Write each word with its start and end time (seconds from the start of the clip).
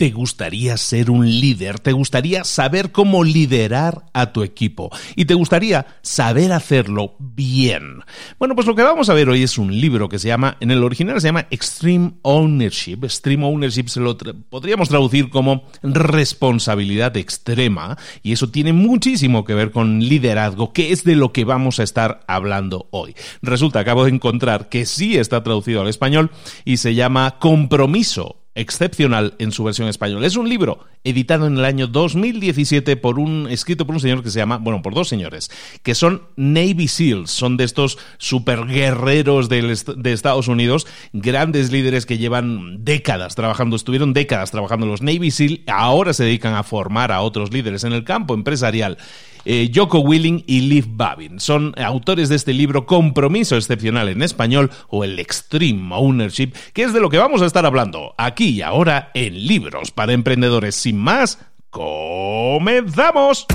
¿Te 0.00 0.12
gustaría 0.12 0.78
ser 0.78 1.10
un 1.10 1.28
líder? 1.28 1.78
¿Te 1.78 1.92
gustaría 1.92 2.42
saber 2.44 2.90
cómo 2.90 3.22
liderar 3.22 4.06
a 4.14 4.32
tu 4.32 4.42
equipo? 4.42 4.88
¿Y 5.14 5.26
te 5.26 5.34
gustaría 5.34 5.84
saber 6.00 6.54
hacerlo 6.54 7.16
bien? 7.18 8.00
Bueno, 8.38 8.54
pues 8.54 8.66
lo 8.66 8.74
que 8.74 8.82
vamos 8.82 9.10
a 9.10 9.12
ver 9.12 9.28
hoy 9.28 9.42
es 9.42 9.58
un 9.58 9.78
libro 9.78 10.08
que 10.08 10.18
se 10.18 10.28
llama, 10.28 10.56
en 10.60 10.70
el 10.70 10.82
original 10.84 11.20
se 11.20 11.28
llama 11.28 11.48
Extreme 11.50 12.12
Ownership. 12.22 13.04
Extreme 13.04 13.44
Ownership 13.44 13.88
se 13.88 14.00
lo 14.00 14.16
podríamos 14.16 14.88
traducir 14.88 15.28
como 15.28 15.64
responsabilidad 15.82 17.14
extrema 17.18 17.98
y 18.22 18.32
eso 18.32 18.48
tiene 18.48 18.72
muchísimo 18.72 19.44
que 19.44 19.52
ver 19.52 19.70
con 19.70 20.00
liderazgo, 20.00 20.72
que 20.72 20.92
es 20.92 21.04
de 21.04 21.14
lo 21.14 21.34
que 21.34 21.44
vamos 21.44 21.78
a 21.78 21.82
estar 21.82 22.24
hablando 22.26 22.88
hoy. 22.90 23.14
Resulta, 23.42 23.80
acabo 23.80 24.04
de 24.04 24.12
encontrar 24.12 24.70
que 24.70 24.86
sí 24.86 25.18
está 25.18 25.42
traducido 25.42 25.82
al 25.82 25.88
español 25.88 26.30
y 26.64 26.78
se 26.78 26.94
llama 26.94 27.38
Compromiso 27.38 28.39
excepcional 28.54 29.34
en 29.38 29.52
su 29.52 29.64
versión 29.64 29.88
española. 29.88 30.26
Es 30.26 30.36
un 30.36 30.48
libro 30.48 30.86
editado 31.04 31.46
en 31.46 31.56
el 31.56 31.64
año 31.64 31.86
2017 31.86 32.96
por 32.96 33.18
un 33.18 33.46
escrito 33.48 33.86
por 33.86 33.94
un 33.94 34.00
señor 34.00 34.22
que 34.22 34.30
se 34.30 34.38
llama, 34.38 34.58
bueno, 34.58 34.82
por 34.82 34.92
dos 34.94 35.08
señores, 35.08 35.50
que 35.82 35.94
son 35.94 36.22
Navy 36.36 36.88
SEALs, 36.88 37.30
son 37.30 37.56
de 37.56 37.64
estos 37.64 37.98
superguerreros 38.18 39.48
de 39.48 40.12
Estados 40.12 40.48
Unidos, 40.48 40.86
grandes 41.12 41.70
líderes 41.70 42.06
que 42.06 42.18
llevan 42.18 42.84
décadas 42.84 43.34
trabajando, 43.34 43.76
estuvieron 43.76 44.12
décadas 44.12 44.50
trabajando 44.50 44.86
los 44.86 45.02
Navy 45.02 45.30
SEAL, 45.30 45.62
ahora 45.66 46.12
se 46.12 46.24
dedican 46.24 46.54
a 46.54 46.62
formar 46.62 47.12
a 47.12 47.22
otros 47.22 47.52
líderes 47.52 47.84
en 47.84 47.92
el 47.92 48.04
campo 48.04 48.34
empresarial. 48.34 48.98
Eh, 49.44 49.70
Joko 49.74 50.00
Willing 50.00 50.44
y 50.46 50.60
Liv 50.62 50.86
Babin. 50.88 51.40
Son 51.40 51.74
autores 51.78 52.28
de 52.28 52.36
este 52.36 52.52
libro 52.52 52.86
Compromiso 52.86 53.56
Excepcional 53.56 54.08
en 54.08 54.22
español 54.22 54.70
o 54.88 55.04
el 55.04 55.18
Extreme 55.18 55.94
Ownership, 55.94 56.52
que 56.72 56.82
es 56.82 56.92
de 56.92 57.00
lo 57.00 57.10
que 57.10 57.18
vamos 57.18 57.42
a 57.42 57.46
estar 57.46 57.64
hablando 57.66 58.14
aquí 58.18 58.48
y 58.50 58.62
ahora 58.62 59.10
en 59.14 59.46
Libros 59.46 59.90
para 59.90 60.12
Emprendedores. 60.12 60.74
Sin 60.74 60.98
más, 60.98 61.38
comenzamos. 61.70 63.46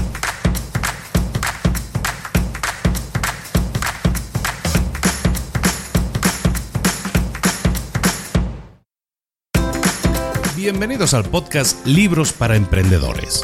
Bienvenidos 10.56 11.13
al 11.13 11.25
podcast 11.25 11.85
Libros 11.85 12.34
para 12.34 12.56
Emprendedores 12.56 13.44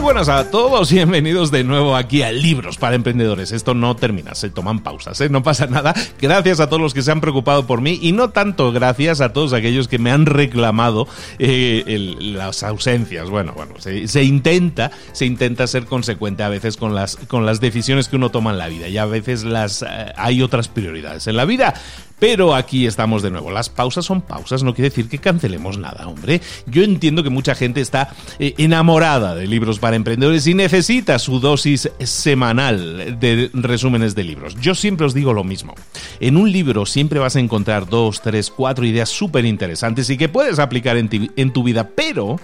Buenas 0.00 0.28
a 0.28 0.50
todos 0.50 0.92
bienvenidos 0.92 1.50
de 1.50 1.64
nuevo 1.64 1.96
aquí 1.96 2.22
a 2.22 2.30
Libros 2.30 2.78
para 2.78 2.94
Emprendedores. 2.94 3.52
Esto 3.52 3.74
no 3.74 3.96
termina, 3.96 4.34
se 4.34 4.48
toman 4.48 4.78
pausas, 4.78 5.20
¿eh? 5.20 5.28
no 5.28 5.42
pasa 5.42 5.66
nada. 5.66 5.92
Gracias 6.20 6.60
a 6.60 6.68
todos 6.68 6.80
los 6.80 6.94
que 6.94 7.02
se 7.02 7.10
han 7.10 7.20
preocupado 7.20 7.66
por 7.66 7.80
mí 7.80 7.98
y 8.00 8.12
no 8.12 8.30
tanto 8.30 8.72
gracias 8.72 9.20
a 9.20 9.32
todos 9.32 9.52
aquellos 9.52 9.88
que 9.88 9.98
me 9.98 10.10
han 10.10 10.24
reclamado 10.24 11.08
eh, 11.38 12.14
las 12.20 12.62
ausencias. 12.62 13.28
Bueno, 13.28 13.52
bueno, 13.54 13.74
se, 13.78 14.22
intenta, 14.22 14.92
se 15.12 15.26
intenta 15.26 15.66
ser 15.66 15.84
consecuente 15.84 16.42
a 16.42 16.48
veces 16.48 16.76
con 16.76 16.94
las, 16.94 17.16
con 17.16 17.44
las 17.44 17.60
decisiones 17.60 18.08
que 18.08 18.16
uno 18.16 18.30
toma 18.30 18.52
en 18.52 18.58
la 18.58 18.68
vida 18.68 18.88
y 18.88 18.98
a 18.98 19.04
veces 19.04 19.44
las, 19.44 19.82
eh, 19.82 20.12
hay 20.16 20.42
otras 20.42 20.68
prioridades 20.68 21.26
en 21.26 21.36
la 21.36 21.44
vida. 21.44 21.74
Pero 22.18 22.56
aquí 22.56 22.86
estamos 22.86 23.22
de 23.22 23.30
nuevo. 23.30 23.52
Las 23.52 23.68
pausas 23.68 24.04
son 24.04 24.22
pausas, 24.22 24.64
no 24.64 24.74
quiere 24.74 24.90
decir 24.90 25.08
que 25.08 25.18
cancelemos 25.18 25.78
nada, 25.78 26.08
hombre. 26.08 26.40
Yo 26.66 26.82
entiendo 26.82 27.22
que 27.22 27.30
mucha 27.30 27.54
gente 27.54 27.80
está 27.80 28.12
enamorada 28.40 29.36
de 29.36 29.46
libros 29.46 29.78
para 29.78 29.87
emprendedores 29.96 30.46
y 30.46 30.54
necesita 30.54 31.18
su 31.18 31.40
dosis 31.40 31.90
semanal 32.00 33.18
de 33.18 33.50
resúmenes 33.52 34.14
de 34.14 34.24
libros. 34.24 34.54
Yo 34.60 34.74
siempre 34.74 35.06
os 35.06 35.14
digo 35.14 35.32
lo 35.32 35.44
mismo. 35.44 35.74
En 36.20 36.36
un 36.36 36.50
libro 36.50 36.86
siempre 36.86 37.18
vas 37.18 37.36
a 37.36 37.40
encontrar 37.40 37.86
dos, 37.88 38.20
tres, 38.22 38.50
cuatro 38.50 38.84
ideas 38.84 39.08
súper 39.08 39.44
interesantes 39.44 40.10
y 40.10 40.16
que 40.16 40.28
puedes 40.28 40.58
aplicar 40.58 40.96
en 40.96 41.52
tu 41.52 41.62
vida, 41.62 41.90
pero 41.94 42.38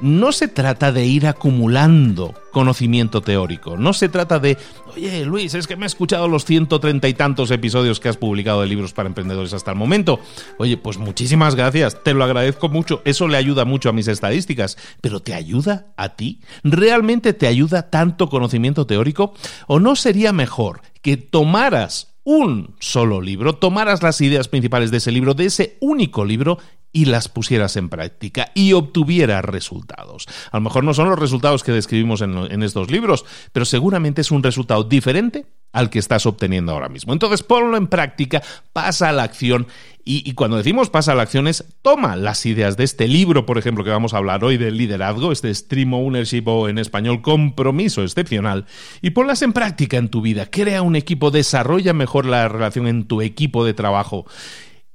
no 0.00 0.32
se 0.32 0.48
trata 0.48 0.92
de 0.92 1.06
ir 1.06 1.26
acumulando 1.26 2.34
conocimiento 2.52 3.20
teórico, 3.20 3.76
no 3.76 3.92
se 3.92 4.08
trata 4.08 4.38
de, 4.38 4.56
oye 4.94 5.24
Luis, 5.26 5.54
es 5.54 5.66
que 5.66 5.76
me 5.76 5.84
he 5.84 5.86
escuchado 5.86 6.26
los 6.26 6.44
ciento 6.44 6.80
treinta 6.80 7.08
y 7.08 7.14
tantos 7.14 7.50
episodios 7.50 8.00
que 8.00 8.08
has 8.08 8.16
publicado 8.16 8.62
de 8.62 8.66
libros 8.66 8.92
para 8.92 9.08
emprendedores 9.08 9.52
hasta 9.52 9.72
el 9.72 9.76
momento. 9.76 10.20
Oye, 10.58 10.76
pues 10.76 10.98
muchísimas 10.98 11.54
gracias, 11.54 12.02
te 12.02 12.14
lo 12.14 12.24
agradezco 12.24 12.68
mucho, 12.68 13.02
eso 13.04 13.28
le 13.28 13.36
ayuda 13.36 13.64
mucho 13.64 13.88
a 13.90 13.92
mis 13.92 14.08
estadísticas, 14.08 14.78
pero 15.00 15.20
¿te 15.20 15.34
ayuda 15.34 15.88
a 15.96 16.16
ti? 16.16 16.40
¿Realmente 16.62 17.32
te 17.32 17.46
ayuda 17.46 17.90
tanto 17.90 18.28
conocimiento 18.28 18.86
teórico? 18.86 19.34
¿O 19.66 19.78
no 19.78 19.96
sería 19.96 20.32
mejor 20.32 20.80
que 21.02 21.16
tomaras 21.16 22.14
un 22.26 22.74
solo 22.80 23.20
libro, 23.20 23.54
tomaras 23.54 24.02
las 24.02 24.20
ideas 24.20 24.48
principales 24.48 24.90
de 24.90 24.96
ese 24.96 25.12
libro, 25.12 25.34
de 25.34 25.44
ese 25.44 25.76
único 25.80 26.24
libro, 26.24 26.58
y 26.96 27.04
las 27.04 27.28
pusieras 27.28 27.76
en 27.76 27.90
práctica 27.90 28.52
y 28.54 28.72
obtuvieras 28.72 29.44
resultados. 29.44 30.26
A 30.50 30.56
lo 30.56 30.62
mejor 30.62 30.82
no 30.82 30.94
son 30.94 31.10
los 31.10 31.18
resultados 31.18 31.62
que 31.62 31.70
describimos 31.70 32.22
en, 32.22 32.62
estos 32.62 32.90
libros, 32.90 33.26
pero 33.52 33.66
seguramente 33.66 34.22
es 34.22 34.30
un 34.30 34.42
resultado 34.42 34.82
diferente 34.82 35.44
al 35.74 35.90
que 35.90 35.98
estás 35.98 36.24
obteniendo 36.24 36.72
ahora 36.72 36.88
mismo. 36.88 37.12
Entonces 37.12 37.42
ponlo 37.42 37.76
en 37.76 37.88
práctica, 37.88 38.42
pasa 38.72 39.10
a 39.10 39.12
la 39.12 39.24
acción 39.24 39.66
y, 40.06 40.32
cuando 40.32 40.56
decimos 40.56 40.88
pasa 40.88 41.12
a 41.12 41.14
la 41.16 41.24
acción 41.24 41.48
es 41.48 41.64
toma 41.82 42.16
las 42.16 42.46
ideas 42.46 42.78
de 42.78 42.84
este 42.84 43.08
libro, 43.08 43.44
por 43.44 43.58
ejemplo, 43.58 43.84
que 43.84 43.90
vamos 43.90 44.14
a 44.14 44.18
hablar 44.18 44.42
hoy 44.42 44.56
del 44.56 44.78
liderazgo, 44.78 45.32
este 45.32 45.54
Stream 45.54 45.92
Ownership 45.92 46.44
o 46.46 46.70
en 46.70 46.78
español 46.78 47.20
compromiso 47.20 48.04
excepcional, 48.04 48.64
y 49.02 49.10
ponlas 49.10 49.42
en 49.42 49.52
práctica 49.52 49.98
en 49.98 50.08
tu 50.08 50.22
vida. 50.22 50.46
Crea 50.46 50.80
un 50.80 50.96
equipo, 50.96 51.30
desarrolla 51.30 51.92
mejor 51.92 52.24
la 52.24 52.48
relación 52.48 52.86
en 52.86 53.04
tu 53.04 53.20
equipo 53.20 53.66
de 53.66 53.74
trabajo 53.74 54.26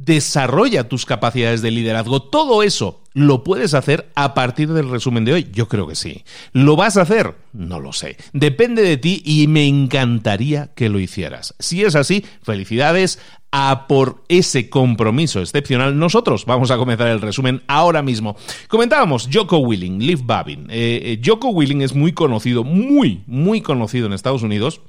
desarrolla 0.06 0.89
tus 0.89 1.06
capacidades 1.06 1.62
de 1.62 1.71
liderazgo. 1.71 2.21
Todo 2.21 2.63
eso 2.63 3.01
lo 3.13 3.44
puedes 3.44 3.74
hacer 3.74 4.09
a 4.15 4.33
partir 4.33 4.71
del 4.71 4.89
resumen 4.89 5.25
de 5.25 5.33
hoy. 5.33 5.50
Yo 5.51 5.68
creo 5.68 5.88
que 5.88 5.95
sí. 5.95 6.24
¿Lo 6.53 6.75
vas 6.75 6.98
a 6.98 7.01
hacer? 7.01 7.36
No 7.53 7.80
lo 7.80 7.94
sé. 7.94 8.18
Depende 8.33 8.81
de 8.81 8.98
ti 8.98 9.21
y 9.25 9.48
me 9.48 9.68
encantaría 9.68 10.71
que 10.75 10.89
lo 10.89 11.00
hicieras. 11.00 11.56
Si 11.59 11.83
es 11.83 11.95
así, 11.95 12.25
felicidades. 12.42 13.19
A 13.53 13.86
por 13.89 14.24
ese 14.30 14.69
compromiso 14.69 15.42
excepcional, 15.42 16.00
nosotros 16.00 16.45
vamos 16.45 16.71
a 16.71 16.77
comenzar 16.77 17.09
el 17.09 17.19
resumen 17.19 17.62
ahora 17.68 18.01
mismo. 18.01 18.38
Comentábamos 18.69 19.27
Joko 19.30 19.57
Willing, 19.57 20.00
Liv 20.00 20.21
Babin. 20.24 20.68
Eh, 20.69 21.01
eh, 21.03 21.21
Joko 21.21 21.50
Willing 21.50 21.81
es 21.81 21.94
muy 21.94 22.13
conocido, 22.13 22.63
muy, 22.63 23.24
muy 23.27 23.59
conocido 23.59 24.07
en 24.07 24.13
Estados 24.13 24.44
Unidos 24.44 24.80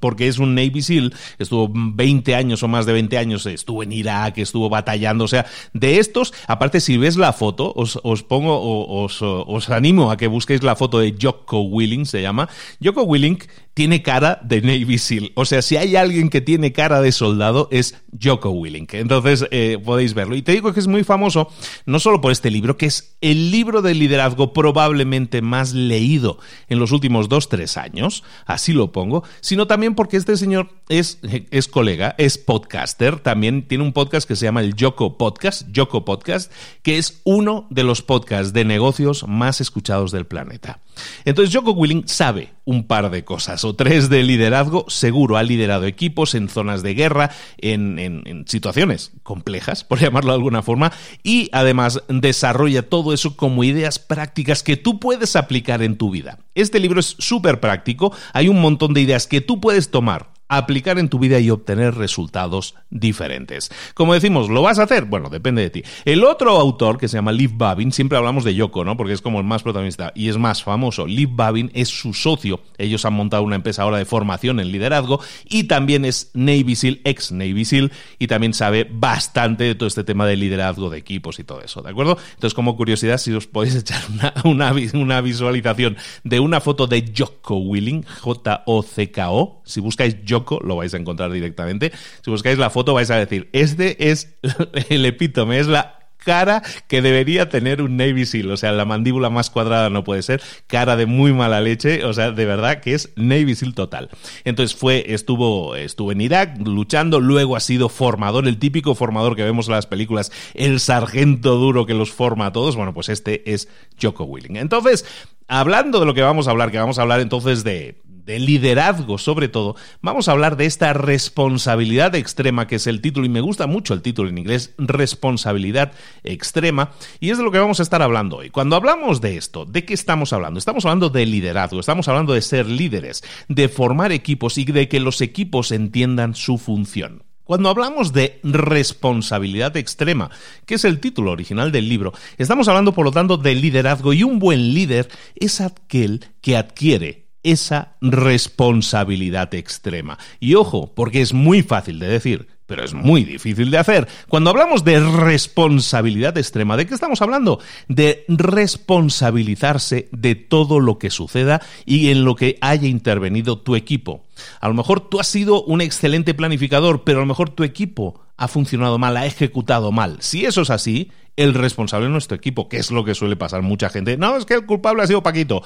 porque 0.00 0.28
es 0.28 0.38
un 0.38 0.54
Navy 0.54 0.82
SEAL, 0.82 1.14
estuvo 1.38 1.70
20 1.72 2.34
años 2.34 2.62
o 2.62 2.68
más 2.68 2.86
de 2.86 2.92
20 2.92 3.18
años, 3.18 3.46
estuvo 3.46 3.82
en 3.82 3.92
Irak, 3.92 4.38
estuvo 4.38 4.68
batallando, 4.68 5.24
o 5.24 5.28
sea, 5.28 5.46
de 5.72 5.98
estos, 5.98 6.32
aparte 6.46 6.80
si 6.80 6.96
ves 6.96 7.16
la 7.16 7.32
foto, 7.32 7.72
os, 7.74 8.22
pongo, 8.22 8.86
os, 9.02 9.18
os, 9.20 9.70
animo 9.70 10.10
a 10.10 10.16
que 10.16 10.26
busquéis 10.26 10.62
la 10.62 10.76
foto 10.76 10.98
de 10.98 11.14
Jocko 11.20 11.60
Willing, 11.60 12.06
se 12.06 12.22
llama. 12.22 12.48
Jocko 12.82 13.02
Willing 13.02 13.38
tiene 13.74 14.02
cara 14.02 14.40
de 14.42 14.62
Navy 14.62 14.98
SEAL. 14.98 15.32
O 15.34 15.44
sea, 15.44 15.60
si 15.60 15.76
hay 15.76 15.96
alguien 15.96 16.30
que 16.30 16.40
tiene 16.40 16.72
cara 16.72 17.00
de 17.00 17.10
soldado 17.10 17.68
es 17.72 18.00
Joko 18.22 18.50
Willink. 18.50 18.94
Entonces 18.94 19.46
eh, 19.50 19.78
podéis 19.84 20.14
verlo. 20.14 20.36
Y 20.36 20.42
te 20.42 20.52
digo 20.52 20.72
que 20.72 20.80
es 20.80 20.86
muy 20.86 21.02
famoso, 21.02 21.50
no 21.84 21.98
solo 21.98 22.20
por 22.20 22.30
este 22.30 22.50
libro, 22.50 22.76
que 22.76 22.86
es 22.86 23.16
el 23.20 23.50
libro 23.50 23.82
de 23.82 23.94
liderazgo 23.94 24.52
probablemente 24.52 25.42
más 25.42 25.74
leído 25.74 26.38
en 26.68 26.78
los 26.78 26.92
últimos 26.92 27.28
dos, 27.28 27.48
tres 27.48 27.76
años, 27.76 28.22
así 28.46 28.72
lo 28.72 28.92
pongo, 28.92 29.24
sino 29.40 29.66
también 29.66 29.83
porque 29.90 30.16
este 30.16 30.36
señor 30.36 30.70
es, 30.88 31.18
es 31.50 31.68
colega, 31.68 32.14
es 32.16 32.38
podcaster, 32.38 33.20
también 33.20 33.68
tiene 33.68 33.84
un 33.84 33.92
podcast 33.92 34.26
que 34.26 34.36
se 34.36 34.46
llama 34.46 34.62
el 34.62 34.74
Joko 34.78 35.18
Podcast, 35.18 35.68
Joko 35.74 36.04
Podcast, 36.04 36.50
que 36.82 36.96
es 36.96 37.20
uno 37.24 37.66
de 37.70 37.84
los 37.84 38.00
podcasts 38.00 38.52
de 38.54 38.64
negocios 38.64 39.28
más 39.28 39.60
escuchados 39.60 40.12
del 40.12 40.26
planeta. 40.26 40.80
Entonces 41.26 41.54
Joko 41.54 41.72
Willing 41.72 42.08
sabe 42.08 42.54
un 42.64 42.86
par 42.86 43.10
de 43.10 43.24
cosas, 43.24 43.64
o 43.64 43.74
tres 43.74 44.08
de 44.08 44.22
liderazgo, 44.22 44.86
seguro 44.88 45.36
ha 45.36 45.42
liderado 45.42 45.86
equipos 45.86 46.34
en 46.34 46.48
zonas 46.48 46.82
de 46.82 46.94
guerra, 46.94 47.30
en, 47.58 47.98
en, 47.98 48.44
situaciones 48.46 49.12
complejas, 49.22 49.84
por 49.84 49.98
llamarlo 50.00 50.32
de 50.32 50.36
alguna 50.36 50.62
forma, 50.62 50.92
y 51.22 51.48
además 51.52 52.02
desarrolla 52.08 52.88
todo 52.88 53.12
eso 53.12 53.36
como 53.36 53.64
ideas 53.64 53.98
prácticas 53.98 54.62
que 54.62 54.76
tú 54.76 54.98
puedes 54.98 55.36
aplicar 55.36 55.82
en 55.82 55.96
tu 55.96 56.10
vida. 56.10 56.38
Este 56.54 56.80
libro 56.80 57.00
es 57.00 57.16
súper 57.18 57.60
práctico, 57.60 58.12
hay 58.32 58.48
un 58.48 58.60
montón 58.60 58.94
de 58.94 59.02
ideas 59.02 59.26
que 59.26 59.40
tú 59.40 59.60
puedes 59.60 59.90
tomar 59.90 60.33
aplicar 60.48 60.98
en 60.98 61.08
tu 61.08 61.18
vida 61.18 61.40
y 61.40 61.50
obtener 61.50 61.94
resultados 61.94 62.74
diferentes. 62.90 63.70
Como 63.94 64.14
decimos, 64.14 64.48
¿lo 64.50 64.62
vas 64.62 64.78
a 64.78 64.84
hacer? 64.84 65.04
Bueno, 65.06 65.28
depende 65.30 65.62
de 65.62 65.70
ti. 65.70 65.82
El 66.04 66.24
otro 66.24 66.58
autor, 66.58 66.98
que 66.98 67.08
se 67.08 67.16
llama 67.16 67.32
Liv 67.32 67.52
Babin, 67.54 67.92
siempre 67.92 68.18
hablamos 68.18 68.44
de 68.44 68.54
Yoko, 68.54 68.84
¿no? 68.84 68.96
Porque 68.96 69.12
es 69.12 69.20
como 69.20 69.38
el 69.38 69.44
más 69.44 69.62
protagonista 69.62 70.12
y 70.14 70.28
es 70.28 70.38
más 70.38 70.62
famoso. 70.62 71.06
Liv 71.06 71.30
Babin 71.32 71.70
es 71.74 71.88
su 71.88 72.14
socio. 72.14 72.60
Ellos 72.78 73.04
han 73.04 73.14
montado 73.14 73.42
una 73.42 73.56
empresa 73.56 73.82
ahora 73.82 73.98
de 73.98 74.04
formación 74.04 74.60
en 74.60 74.70
liderazgo 74.70 75.20
y 75.48 75.64
también 75.64 76.04
es 76.04 76.30
Navy 76.34 76.76
SEAL, 76.76 77.00
ex 77.04 77.32
Navy 77.32 77.64
SEAL, 77.64 77.92
y 78.18 78.26
también 78.26 78.54
sabe 78.54 78.88
bastante 78.90 79.64
de 79.64 79.74
todo 79.74 79.86
este 79.86 80.04
tema 80.04 80.26
de 80.26 80.36
liderazgo 80.36 80.90
de 80.90 80.98
equipos 80.98 81.38
y 81.38 81.44
todo 81.44 81.62
eso, 81.62 81.82
¿de 81.82 81.90
acuerdo? 81.90 82.18
Entonces, 82.34 82.54
como 82.54 82.76
curiosidad, 82.76 83.18
si 83.18 83.32
os 83.32 83.46
podéis 83.46 83.74
echar 83.76 84.02
una, 84.44 84.72
visualización 85.20 85.96
de 86.22 86.40
una 86.40 86.60
foto 86.60 86.86
de 86.86 87.12
Joko 87.16 87.56
Willing, 87.56 88.04
J-O-C-K-O, 88.20 89.62
si 89.64 89.80
buscáis 89.80 90.16
Lo 90.62 90.76
vais 90.76 90.94
a 90.94 90.96
encontrar 90.96 91.30
directamente. 91.30 91.92
Si 92.22 92.30
buscáis 92.30 92.58
la 92.58 92.70
foto 92.70 92.94
vais 92.94 93.10
a 93.10 93.16
decir, 93.16 93.48
este 93.52 94.10
es 94.10 94.36
el 94.88 95.04
epítome, 95.06 95.58
es 95.58 95.66
la 95.66 96.04
cara 96.24 96.62
que 96.88 97.02
debería 97.02 97.48
tener 97.48 97.80
un 97.82 97.96
Navy 97.96 98.26
SEAL. 98.26 98.50
O 98.50 98.56
sea, 98.56 98.72
la 98.72 98.84
mandíbula 98.84 99.30
más 99.30 99.50
cuadrada 99.50 99.90
no 99.90 100.02
puede 100.02 100.22
ser, 100.22 100.42
cara 100.66 100.96
de 100.96 101.06
muy 101.06 101.32
mala 101.32 101.60
leche, 101.60 102.04
o 102.04 102.12
sea, 102.12 102.32
de 102.32 102.44
verdad 102.44 102.80
que 102.80 102.94
es 102.94 103.12
Navy 103.14 103.54
SEAL 103.54 103.74
total. 103.74 104.10
Entonces 104.44 104.76
fue, 104.76 105.04
estuvo, 105.08 105.76
estuvo 105.76 106.10
en 106.10 106.20
Irak 106.20 106.58
luchando, 106.64 107.20
luego 107.20 107.56
ha 107.56 107.60
sido 107.60 107.88
formador, 107.88 108.48
el 108.48 108.58
típico 108.58 108.94
formador 108.94 109.36
que 109.36 109.44
vemos 109.44 109.68
en 109.68 109.74
las 109.74 109.86
películas, 109.86 110.32
el 110.54 110.80
sargento 110.80 111.56
duro 111.56 111.86
que 111.86 111.94
los 111.94 112.10
forma 112.10 112.46
a 112.46 112.52
todos. 112.52 112.74
Bueno, 112.74 112.94
pues 112.94 113.08
este 113.08 113.52
es 113.52 113.68
Joko 114.00 114.24
Willing. 114.24 114.56
Entonces, 114.56 115.04
hablando 115.46 116.00
de 116.00 116.06
lo 116.06 116.14
que 116.14 116.22
vamos 116.22 116.48
a 116.48 116.50
hablar, 116.50 116.70
que 116.70 116.78
vamos 116.78 116.98
a 116.98 117.02
hablar 117.02 117.20
entonces 117.20 117.64
de, 117.64 118.02
de 118.24 118.38
liderazgo 118.38 119.18
sobre 119.18 119.48
todo, 119.48 119.76
vamos 120.00 120.28
a 120.28 120.32
hablar 120.32 120.56
de 120.56 120.66
esta 120.66 120.92
responsabilidad 120.92 122.14
extrema, 122.14 122.66
que 122.66 122.76
es 122.76 122.86
el 122.86 123.00
título, 123.00 123.26
y 123.26 123.28
me 123.28 123.40
gusta 123.40 123.66
mucho 123.66 123.94
el 123.94 124.02
título 124.02 124.28
en 124.28 124.38
inglés, 124.38 124.74
responsabilidad 124.78 125.92
extrema, 126.22 126.92
y 127.20 127.30
es 127.30 127.38
de 127.38 127.44
lo 127.44 127.52
que 127.52 127.58
vamos 127.58 127.80
a 127.80 127.82
estar 127.82 128.02
hablando 128.02 128.38
hoy. 128.38 128.50
Cuando 128.50 128.76
hablamos 128.76 129.20
de 129.20 129.36
esto, 129.36 129.66
¿de 129.66 129.84
qué 129.84 129.94
estamos 129.94 130.32
hablando? 130.32 130.58
Estamos 130.58 130.84
hablando 130.84 131.10
de 131.10 131.26
liderazgo, 131.26 131.80
estamos 131.80 132.08
hablando 132.08 132.32
de 132.32 132.42
ser 132.42 132.66
líderes, 132.66 133.22
de 133.48 133.68
formar 133.68 134.12
equipos 134.12 134.56
y 134.58 134.64
de 134.64 134.88
que 134.88 135.00
los 135.00 135.20
equipos 135.20 135.70
entiendan 135.70 136.34
su 136.34 136.56
función. 136.56 137.24
Cuando 137.44 137.68
hablamos 137.68 138.14
de 138.14 138.40
responsabilidad 138.42 139.76
extrema, 139.76 140.30
que 140.64 140.76
es 140.76 140.84
el 140.86 140.98
título 140.98 141.32
original 141.32 141.72
del 141.72 141.90
libro, 141.90 142.14
estamos 142.38 142.68
hablando 142.68 142.94
por 142.94 143.04
lo 143.04 143.12
tanto 143.12 143.36
de 143.36 143.54
liderazgo 143.54 144.14
y 144.14 144.22
un 144.22 144.38
buen 144.38 144.72
líder 144.72 145.10
es 145.36 145.60
aquel 145.60 146.24
que 146.40 146.56
adquiere 146.56 147.23
esa 147.44 147.96
responsabilidad 148.00 149.54
extrema. 149.54 150.18
Y 150.40 150.54
ojo, 150.54 150.92
porque 150.94 151.20
es 151.20 151.32
muy 151.32 151.62
fácil 151.62 151.98
de 151.98 152.08
decir, 152.08 152.48
pero 152.66 152.82
es 152.82 152.94
muy 152.94 153.24
difícil 153.24 153.70
de 153.70 153.78
hacer. 153.78 154.08
Cuando 154.28 154.50
hablamos 154.50 154.84
de 154.84 154.98
responsabilidad 154.98 156.36
extrema, 156.38 156.76
¿de 156.76 156.86
qué 156.86 156.94
estamos 156.94 157.20
hablando? 157.20 157.60
De 157.88 158.24
responsabilizarse 158.28 160.08
de 160.12 160.34
todo 160.34 160.80
lo 160.80 160.98
que 160.98 161.10
suceda 161.10 161.60
y 161.84 162.10
en 162.10 162.24
lo 162.24 162.36
que 162.36 162.58
haya 162.60 162.88
intervenido 162.88 163.58
tu 163.58 163.76
equipo. 163.76 164.24
A 164.60 164.68
lo 164.68 164.74
mejor 164.74 165.08
tú 165.08 165.20
has 165.20 165.26
sido 165.26 165.62
un 165.64 165.80
excelente 165.82 166.34
planificador, 166.34 167.04
pero 167.04 167.18
a 167.18 167.22
lo 167.22 167.26
mejor 167.26 167.50
tu 167.50 167.64
equipo 167.64 168.20
ha 168.36 168.48
funcionado 168.48 168.98
mal, 168.98 169.16
ha 169.16 169.26
ejecutado 169.26 169.92
mal. 169.92 170.16
Si 170.20 170.44
eso 170.46 170.62
es 170.62 170.70
así, 170.70 171.12
el 171.36 171.54
responsable 171.54 172.06
es 172.06 172.12
nuestro 172.12 172.36
equipo, 172.36 172.68
que 172.68 172.78
es 172.78 172.90
lo 172.90 173.04
que 173.04 173.14
suele 173.14 173.36
pasar 173.36 173.62
mucha 173.62 173.90
gente. 173.90 174.16
No, 174.16 174.36
es 174.36 174.46
que 174.46 174.54
el 174.54 174.66
culpable 174.66 175.02
ha 175.02 175.06
sido 175.06 175.22
Paquito. 175.22 175.62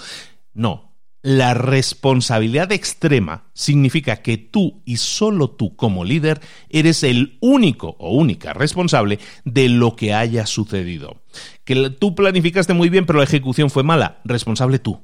No, 0.55 0.88
la 1.23 1.55
responsabilidad 1.55 2.71
extrema 2.73 3.51
significa 3.53 4.23
que 4.23 4.39
tú 4.39 4.83
y 4.85 4.99
solo 4.99 5.51
tú 5.51 5.75
como 5.75 6.05
líder 6.05 6.41
eres 6.69 7.03
el 7.03 7.39
único 7.41 7.97
o 7.99 8.15
única 8.15 8.53
responsable 8.53 9.19
de 9.45 9.69
lo 9.69 9.97
que 9.97 10.15
haya 10.15 10.47
sucedido. 10.47 11.23
Que 11.65 11.91
tú 11.91 12.15
planificaste 12.15 12.73
muy 12.73 12.89
bien 12.89 13.05
pero 13.05 13.19
la 13.19 13.25
ejecución 13.25 13.71
fue 13.71 13.83
mala, 13.83 14.21
responsable 14.25 14.79
tú 14.79 15.03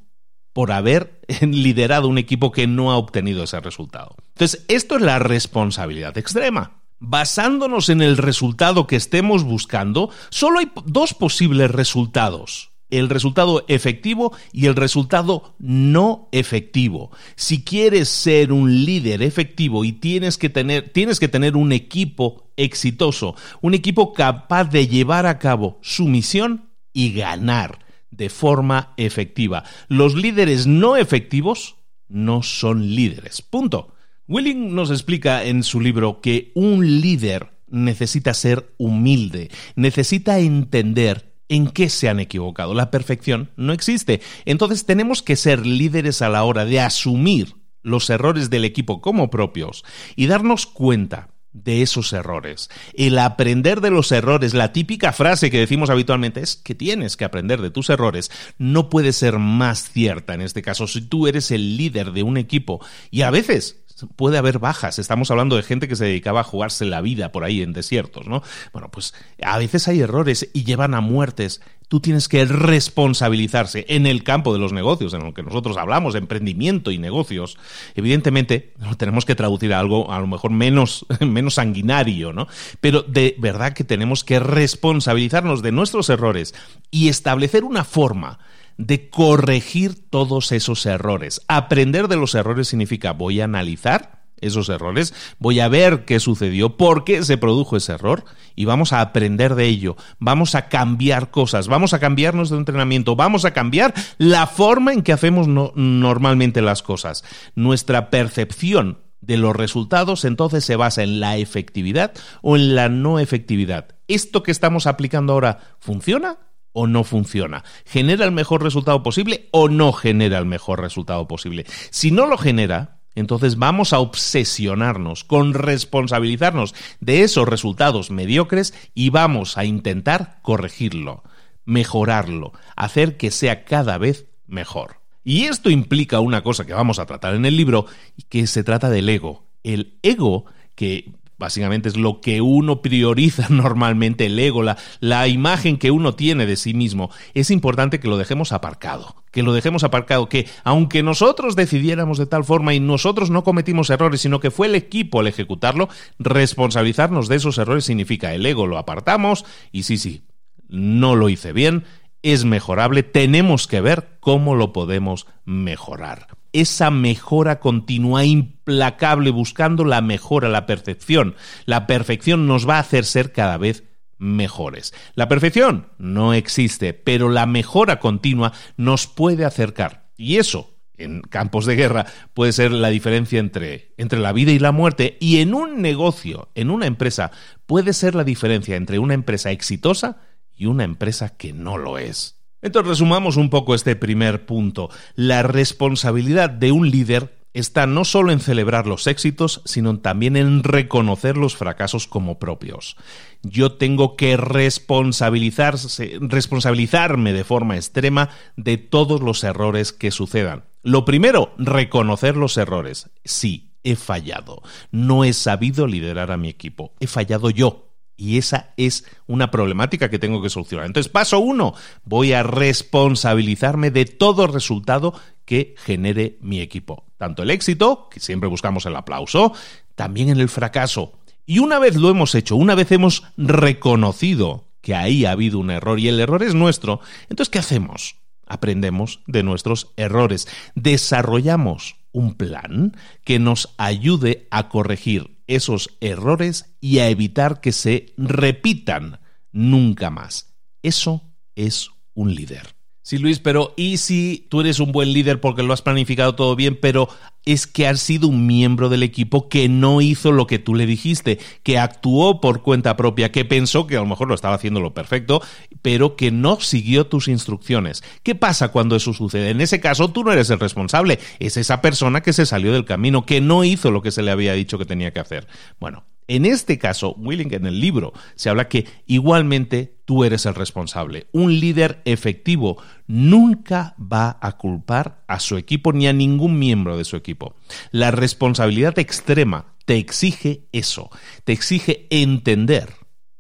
por 0.55 0.71
haber 0.71 1.21
liderado 1.43 2.09
un 2.09 2.17
equipo 2.17 2.53
que 2.53 2.67
no 2.67 2.91
ha 2.91 2.97
obtenido 2.97 3.45
ese 3.45 3.61
resultado. 3.61 4.15
Entonces, 4.35 4.65
esto 4.69 4.97
es 4.97 5.03
la 5.03 5.19
responsabilidad 5.19 6.17
extrema. 6.17 6.81
Basándonos 7.01 7.91
en 7.91 8.01
el 8.01 8.17
resultado 8.17 8.87
que 8.87 8.97
estemos 8.97 9.43
buscando, 9.43 10.11
solo 10.31 10.61
hay 10.61 10.71
dos 10.87 11.13
posibles 11.13 11.71
resultados 11.71 12.74
el 12.99 13.09
resultado 13.09 13.65
efectivo 13.69 14.33
y 14.53 14.67
el 14.67 14.77
resultado 14.77 15.55
no 15.59 16.29
efectivo. 16.33 17.11
Si 17.37 17.65
quieres 17.65 18.09
ser 18.09 18.53
un 18.53 18.85
líder 18.85 19.23
efectivo 19.23 19.85
y 19.85 19.93
tienes 19.93 20.39
que 20.39 20.49
tener, 20.49 20.91
tienes 20.91 21.21
que 21.21 21.29
tener 21.29 21.57
un 21.57 21.73
equipo 21.73 22.51
exitoso, 22.57 23.35
un 23.61 23.75
equipo 23.75 24.13
capaz 24.13 24.65
de 24.65 24.87
llevar 24.87 25.27
a 25.27 25.39
cabo 25.39 25.79
su 25.83 26.07
misión 26.07 26.71
y 26.93 27.13
ganar 27.13 27.85
de 28.11 28.31
forma 28.31 28.95
efectiva. 28.97 29.65
Los 29.89 30.15
líderes 30.15 30.67
no 30.67 30.97
efectivos 30.97 31.77
no 32.09 32.43
son 32.43 32.95
líderes. 32.95 33.43
Punto. 33.43 33.95
Willing 34.27 34.75
nos 34.75 34.91
explica 34.91 35.45
en 35.45 35.63
su 35.63 35.81
libro 35.81 36.21
que 36.23 36.51
un 36.55 37.01
líder 37.01 37.51
necesita 37.69 38.33
ser 38.33 38.73
humilde, 38.79 39.51
necesita 39.77 40.39
entender 40.39 41.34
en 41.49 41.69
qué 41.69 41.89
se 41.89 42.09
han 42.09 42.21
equivocado. 42.21 42.75
La 42.75 42.91
perfección 42.91 43.51
no 43.57 43.73
existe. 43.73 44.21
Entonces 44.45 44.87
tenemos 44.87 45.23
que 45.23 45.37
ser 45.37 45.67
líderes 45.67 46.23
a 46.23 46.29
la 46.29 46.45
hora 46.45 46.65
de 46.65 46.81
asumir 46.81 47.57
los 47.83 48.09
errores 48.11 48.51
del 48.51 48.65
equipo 48.65 49.01
como 49.01 49.31
propios 49.31 49.85
y 50.17 50.27
darnos 50.27 50.67
cuenta 50.67 51.29
de 51.55 51.83
esos 51.83 52.13
errores. 52.13 52.69
El 52.95 53.19
aprender 53.19 53.81
de 53.81 53.91
los 53.91 54.11
errores, 54.11 54.55
la 54.55 54.73
típica 54.73 55.13
frase 55.13 55.51
que 55.51 55.61
decimos 55.61 55.89
habitualmente 55.89 56.41
es 56.41 56.57
que 56.57 56.75
tienes 56.75 57.17
que 57.17 57.25
aprender 57.25 57.63
de 57.63 57.71
tus 57.71 57.91
errores, 57.91 58.31
no 58.59 58.91
puede 58.91 59.13
ser 59.13 59.39
más 59.39 59.91
cierta 59.91 60.35
en 60.35 60.41
este 60.41 60.63
caso 60.63 60.89
si 60.89 61.03
tú 61.03 61.29
eres 61.29 61.53
el 61.53 61.77
líder 61.77 62.13
de 62.13 62.25
un 62.25 62.37
equipo 62.37 62.85
y 63.11 63.23
a 63.23 63.31
veces 63.31 63.84
puede 64.07 64.39
haber 64.39 64.59
bajas. 64.59 64.99
Estamos 64.99 65.31
hablando 65.31 65.57
de 65.57 65.63
gente 65.63 65.89
que 65.89 65.97
se 65.97 66.05
dedicaba 66.05 66.41
a 66.41 66.45
jugarse 66.45 66.85
la 66.85 67.01
vida 67.01 67.33
por 67.33 67.45
ahí 67.45 67.63
en 67.63 67.73
desiertos, 67.73 68.27
¿no? 68.27 68.43
Bueno, 68.73 68.91
pues 68.91 69.15
a 69.43 69.59
veces 69.59 69.89
hay 69.89 70.01
errores 70.01 70.49
y 70.53 70.65
llevan 70.65 70.95
a 70.95 71.01
muertes. 71.01 71.61
Tú 71.89 72.01
tienes 72.01 72.29
que 72.29 72.45
responsabilizarse 72.45 73.85
en 73.89 74.07
el 74.07 74.25
campo 74.25 74.53
de 74.53 74.59
los 74.59 74.73
negocios, 74.73 75.15
en 75.15 75.23
lo 75.23 75.35
que 75.35 75.43
nosotros 75.43 75.77
hablamos, 75.77 76.15
emprendimiento 76.15 76.91
y 76.91 76.99
negocios. 76.99 77.59
Evidentemente, 77.95 78.73
lo 78.81 78.97
tenemos 78.97 79.25
que 79.25 79.35
traducir 79.35 79.75
a 79.75 79.81
algo 79.81 80.11
a 80.11 80.19
lo 80.19 80.27
mejor 80.27 80.51
menos, 80.51 81.07
menos 81.21 81.55
sanguinario, 81.55 82.33
¿no? 82.33 82.49
Pero 82.81 83.03
de 83.03 83.37
verdad 83.39 83.75
que 83.75 83.85
tenemos 83.85 84.25
que 84.25 84.41
responsabilizarnos 84.41 85.63
de 85.63 85.73
nuestros 85.73 86.09
errores 86.09 86.55
y 86.91 87.09
establecer 87.09 87.65
una 87.65 87.85
forma 87.85 88.39
de 88.79 89.09
corregir 89.11 90.09
todos 90.11 90.53
esos 90.53 90.85
errores. 90.87 91.43
Aprender 91.49 92.09
de 92.09 92.17
los 92.17 92.35
errores 92.35 92.69
significa 92.69 93.13
voy 93.13 93.41
a 93.41 93.45
analizar 93.45 94.25
esos 94.41 94.69
errores, 94.69 95.15
voy 95.39 95.61
a 95.61 95.69
ver 95.69 96.05
qué 96.05 96.21
sucedió, 96.21 96.77
por 96.77 97.05
qué 97.05 97.23
se 97.23 97.39
produjo 97.39 97.77
ese 97.77 97.93
error 97.93 98.25
y 98.55 98.65
vamos 98.65 98.93
a 98.93 99.01
aprender 99.01 99.55
de 99.55 99.67
ello, 99.67 99.97
vamos 100.19 100.55
a 100.55 100.69
cambiar 100.69 101.31
cosas, 101.31 101.69
vamos 101.69 101.95
a 101.95 101.99
cambiar 101.99 102.35
nuestro 102.35 102.59
entrenamiento, 102.59 103.17
vamos 103.17 103.45
a 103.45 103.53
cambiar 103.53 103.95
la 104.19 104.47
forma 104.47 104.93
en 104.93 105.03
que 105.03 105.13
hacemos 105.13 105.49
normalmente 105.49 106.63
las 106.63 106.83
cosas. 106.83 107.25
Nuestra 107.55 108.11
percepción 108.11 108.99
de 109.21 109.39
los 109.39 109.57
resultados 109.57 110.25
entonces 110.25 110.65
se 110.65 110.77
basa 110.77 111.03
en 111.03 111.21
la 111.21 111.37
efectividad 111.39 112.13
o 112.43 112.57
en 112.57 112.75
la 112.75 112.89
no 112.89 113.19
efectividad. 113.19 113.89
¿Esto 114.07 114.43
que 114.43 114.51
estamos 114.51 114.87
aplicando 114.87 115.33
ahora 115.33 115.61
funciona? 115.79 116.39
O 116.75 116.87
no 116.87 117.05
funciona? 117.05 117.65
¿Genera 117.87 118.27
el 118.27 118.33
mejor 118.33 118.63
resultado 118.63 119.03
posible 119.03 119.49
o 119.53 119.71
no 119.71 119.95
genera 119.95 120.37
el 120.37 120.45
mejor 120.45 120.83
resultado 120.83 121.27
posible? 121.27 121.65
Si 121.91 122.11
no 122.11 122.27
lo 122.27 122.37
genera, 122.37 122.99
entonces 123.15 123.57
vamos 123.57 123.93
a 123.93 124.01
obsesionarnos 124.01 125.25
con 125.25 125.55
responsabilizarnos 125.55 126.75
de 127.01 127.23
esos 127.23 127.49
resultados 127.49 128.11
mediocres 128.11 128.75
y 128.95 129.09
vamos 129.09 129.57
a 129.57 129.65
intentar 129.65 130.41
corregirlo, 130.43 131.23
mejorarlo, 131.65 132.53
hacer 132.77 133.17
que 133.17 133.31
sea 133.31 133.65
cada 133.65 133.97
vez 133.97 134.27
mejor. 134.47 134.97
Y 135.23 135.45
esto 135.45 135.71
implica 135.71 136.21
una 136.21 136.43
cosa 136.43 136.67
que 136.67 136.75
vamos 136.75 136.99
a 136.99 137.07
tratar 137.07 137.35
en 137.35 137.47
el 137.47 137.57
libro, 137.57 137.87
que 138.29 138.47
se 138.47 138.63
trata 138.63 138.91
del 138.91 139.09
ego. 139.09 139.47
El 139.63 139.99
ego 140.03 140.45
que 140.75 141.15
básicamente 141.39 141.89
es 141.89 141.97
lo 141.97 142.21
que 142.21 142.41
uno 142.41 142.83
prioriza 142.83 143.47
normalmente, 143.51 144.27
el 144.27 144.39
ego, 144.39 144.63
la, 144.63 144.77
la, 145.01 145.29
imagen 145.29 145.79
que 145.79 145.91
uno 145.91 146.15
tiene 146.15 146.47
de 146.47 146.57
sí 146.57 146.75
mismo, 146.75 147.11
es 147.35 147.51
importante 147.51 148.01
que 148.01 148.09
lo 148.09 148.17
dejemos 148.17 148.53
aparcado, 148.53 149.17
que 149.31 149.43
lo 149.43 149.53
dejemos 149.53 149.85
aparcado, 149.85 150.29
que 150.29 150.49
aunque 150.63 151.03
nosotros 151.03 151.57
decidiéramos 151.57 152.19
de 152.19 152.27
tal 152.27 152.45
forma 152.45 152.75
y 152.75 152.81
nosotros 152.81 153.31
no 153.31 153.45
cometimos 153.45 153.91
errores, 153.91 154.21
sino 154.21 154.41
que 154.41 154.51
fue 154.51 154.67
el 154.67 154.75
equipo 154.75 155.21
el 155.21 155.27
ejecutarlo, 155.27 155.89
responsabilizarnos 156.19 157.29
de 157.29 157.37
esos 157.37 157.59
errores 157.59 157.85
significa 157.85 158.35
el 158.35 158.47
ego 158.47 158.67
lo 158.67 158.79
apartamos 158.79 159.45
y 159.73 159.85
sí, 159.85 159.99
sí, 159.99 160.25
no 160.69 161.17
lo 161.17 161.29
hice 161.29 161.53
bien, 161.53 161.85
es 162.23 162.45
mejorable, 162.45 163.03
tenemos 163.03 163.67
que 163.67 163.81
ver 163.81 164.17
cómo 164.21 164.55
lo 164.55 164.73
podemos 164.73 165.27
mejorar 165.45 166.29
esa 166.55 166.91
mejora 166.91 167.61
continua, 167.61 168.25
implacable, 168.25 169.31
buscando 169.31 169.85
la 169.85 170.01
mejora, 170.01 170.49
la 170.49 170.65
perfección. 170.65 171.35
La 171.67 171.87
perfección 171.87 172.47
nos 172.47 172.67
va 172.67 172.77
a 172.77 172.81
hacer 172.81 173.05
ser 173.05 173.33
cada 173.33 173.59
vez 173.59 173.85
mejores. 174.19 174.95
La 175.15 175.29
perfección 175.29 175.89
no 175.99 176.33
existe, 176.33 176.95
pero 176.95 177.29
la 177.29 177.45
mejora 177.47 177.99
continua 177.99 178.53
nos 178.77 179.09
puede 179.09 179.45
acercar. 179.45 180.07
Y 180.17 180.37
eso, 180.37 180.79
en 180.97 181.23
campos 181.23 181.67
de 181.67 181.75
guerra, 181.75 182.07
puede 182.35 182.53
ser 182.53 182.71
la 182.71 182.89
diferencia 182.89 183.41
entre, 183.41 183.93
entre 183.97 184.21
la 184.21 184.33
vida 184.33 184.53
y 184.53 184.61
la 184.61 184.71
muerte. 184.73 185.19
Y 185.21 185.41
en 185.41 185.55
un 185.55 185.83
negocio, 185.83 186.51
en 186.55 186.71
una 186.71 186.87
empresa, 186.87 187.33
puede 187.67 187.93
ser 187.93 188.15
la 188.15 188.25
diferencia 188.25 188.77
entre 188.77 189.01
una 189.01 189.15
empresa 189.15 189.51
exitosa 189.51 190.21
y 190.55 190.67
una 190.67 190.85
empresa 190.85 191.31
que 191.31 191.53
no 191.53 191.79
lo 191.79 191.99
es. 191.99 192.44
Entonces 192.65 192.89
resumamos 192.89 193.37
un 193.37 193.51
poco 193.51 193.75
este 193.75 193.95
primer 193.95 194.47
punto. 194.47 194.89
La 195.15 195.43
responsabilidad 195.43 196.49
de 196.49 196.73
un 196.73 196.91
líder 196.91 197.37
está 197.53 197.87
no 197.87 198.07
solo 198.07 198.33
en 198.33 198.41
celebrar 198.41 198.87
los 198.87 199.07
éxitos, 199.07 199.61
sino 199.67 200.01
también 200.01 200.35
en 200.37 200.65
reconocer 200.65 201.37
los 201.37 201.57
fracasos 201.57 202.07
como 202.09 202.39
propios. 202.39 202.97
Yo 203.43 203.73
tengo 203.73 204.17
que 204.17 204.39
responsabilizarme 204.39 207.35
de 207.35 207.45
forma 207.45 207.77
extrema 207.77 208.31
de 208.57 208.79
todos 208.79 209.21
los 209.21 209.45
errores 209.45 209.93
que 209.93 210.11
sucedan. 210.11 210.65
Lo 210.83 211.05
primero, 211.05 211.53
reconocer 211.59 212.35
los 212.35 212.57
errores. 212.57 213.11
Sí, 213.27 213.73
he 213.85 213.95
fallado. 213.95 214.63
No 214.91 215.25
he 215.25 215.35
sabido 215.35 215.87
liderar 215.87 216.33
a 216.33 216.39
mi 216.39 216.49
equipo. 216.49 216.95
He 216.99 217.07
fallado 217.07 217.51
yo. 217.51 217.84
Y 218.17 218.39
esa 218.39 218.73
es 218.77 219.05
una 219.27 219.51
problemática 219.51 220.09
que 220.09 220.19
tengo 220.19 220.41
que 220.41 220.51
solucionar. 220.51 220.87
Entonces, 220.87 221.11
paso 221.11 221.41
uno, 221.41 221.75
voy 222.05 222.33
a 222.33 222.43
responsabilizarme 222.43 223.91
de 223.91 224.05
todo 224.05 224.47
resultado 224.47 225.15
que 225.45 225.75
genere 225.79 226.39
mi 226.41 226.61
equipo. 226.61 227.05
Tanto 227.19 227.43
el 227.43 227.51
éxito, 227.51 228.09
que 228.11 228.21
siempre 228.21 228.49
buscamos 228.49 228.87
el 228.87 228.97
aplauso, 228.97 229.53
también 229.95 230.29
en 230.29 230.41
el 230.41 230.49
fracaso. 230.49 231.13
Y 231.47 231.59
una 231.59 231.79
vez 231.79 231.97
lo 231.97 232.09
hemos 232.09 232.35
hecho, 232.35 232.57
una 232.57 232.75
vez 232.75 232.93
hemos 232.93 233.25
reconocido 233.37 234.69
que 234.81 234.95
ahí 234.95 235.25
ha 235.25 235.33
habido 235.33 235.59
un 235.59 235.71
error 235.71 235.99
y 235.99 236.09
el 236.09 236.21
error 236.21 236.43
es 236.43 236.55
nuestro, 236.55 237.01
entonces, 237.29 237.51
¿qué 237.51 237.59
hacemos? 237.59 238.17
Aprendemos 238.47 239.21
de 239.27 239.43
nuestros 239.43 239.93
errores, 239.97 240.47
desarrollamos 240.75 241.97
un 242.13 242.35
plan 242.35 242.97
que 243.25 243.39
nos 243.39 243.75
ayude 243.79 244.47
a 244.51 244.69
corregir 244.69 245.34
esos 245.47 245.97
errores 246.01 246.75
y 246.81 246.99
a 246.99 247.09
evitar 247.09 247.61
que 247.61 247.73
se 247.73 248.15
repitan 248.17 249.21
nunca 249.53 250.11
más. 250.11 250.55
Eso 250.83 251.35
es 251.55 251.91
un 252.15 252.35
líder. 252.35 252.75
Sí, 253.05 253.19
Luis, 253.19 253.39
pero 253.39 253.75
¿y 253.77 253.99
si 253.99 254.47
tú 254.49 254.63
eres 254.63 254.81
un 254.81 254.91
buen 254.91 255.13
líder 255.13 255.39
porque 255.39 255.63
lo 255.63 255.75
has 255.75 255.83
planificado 255.83 256.35
todo 256.35 256.57
bien, 256.57 256.79
pero 256.81 257.11
es 257.45 257.67
que 257.67 257.87
has 257.87 258.01
sido 258.01 258.29
un 258.29 258.47
miembro 258.47 258.89
del 258.89 259.03
equipo 259.03 259.51
que 259.51 259.69
no 259.69 260.01
hizo 260.01 260.33
lo 260.33 260.47
que 260.47 260.59
tú 260.59 260.75
le 260.75 260.87
dijiste, 260.87 261.39
que 261.63 261.77
actuó 261.77 262.41
por 262.41 262.63
cuenta 262.63 262.97
propia, 262.97 263.31
que 263.31 263.45
pensó 263.45 263.87
que 263.87 263.99
a 263.99 264.01
lo 264.01 264.07
mejor 264.07 264.29
lo 264.29 264.35
estaba 264.35 264.55
haciendo 264.55 264.81
lo 264.81 264.95
perfecto, 264.95 265.43
pero 265.83 266.17
que 266.17 266.31
no 266.31 266.59
siguió 266.61 267.07
tus 267.07 267.29
instrucciones? 267.29 268.03
¿Qué 268.23 268.35
pasa 268.35 268.69
cuando 268.69 268.97
eso 268.97 269.13
sucede? 269.13 269.51
En 269.51 269.61
ese 269.61 269.81
caso, 269.81 270.09
tú 270.11 270.25
no 270.25 270.33
eres 270.33 270.49
el 270.49 270.59
responsable, 270.59 271.19
es 271.41 271.59
esa 271.59 271.83
persona 271.83 272.23
que 272.23 272.33
se 272.33 272.47
salió 272.47 272.73
del 272.73 272.87
camino, 272.87 273.27
que 273.27 273.43
no 273.43 273.65
hizo 273.65 273.91
lo 273.91 274.01
que 274.01 274.13
se 274.13 274.23
le 274.23 274.31
había 274.31 274.55
dicho 274.55 274.79
que 274.79 274.87
tenía 274.87 275.13
que 275.13 275.21
hacer. 275.21 275.47
Bueno, 275.79 276.07
en 276.27 276.47
este 276.47 276.79
caso, 276.79 277.15
Willing, 277.19 277.53
en 277.53 277.67
el 277.67 277.81
libro, 277.81 278.13
se 278.35 278.49
habla 278.49 278.69
que 278.69 278.87
igualmente 279.07 279.99
tú 280.05 280.25
eres 280.25 280.47
el 280.47 280.55
responsable. 280.55 281.27
Un 281.33 281.61
líder 281.61 282.01
efectivo 282.05 282.83
nunca 283.07 283.95
va 284.01 284.39
a 284.41 284.57
culpar 284.57 285.23
a 285.29 285.39
su 285.39 285.57
equipo 285.57 285.93
ni 285.93 286.07
a 286.07 286.13
ningún 286.13 286.59
miembro 286.59 286.97
de 286.97 287.05
su 287.05 287.17
equipo. 287.17 287.57
La 287.91 288.11
responsabilidad 288.11 288.99
extrema 288.99 289.75
te 289.85 289.97
exige 289.99 290.67
eso, 290.73 291.11
te 291.45 291.53
exige 291.53 292.07
entender, 292.11 292.89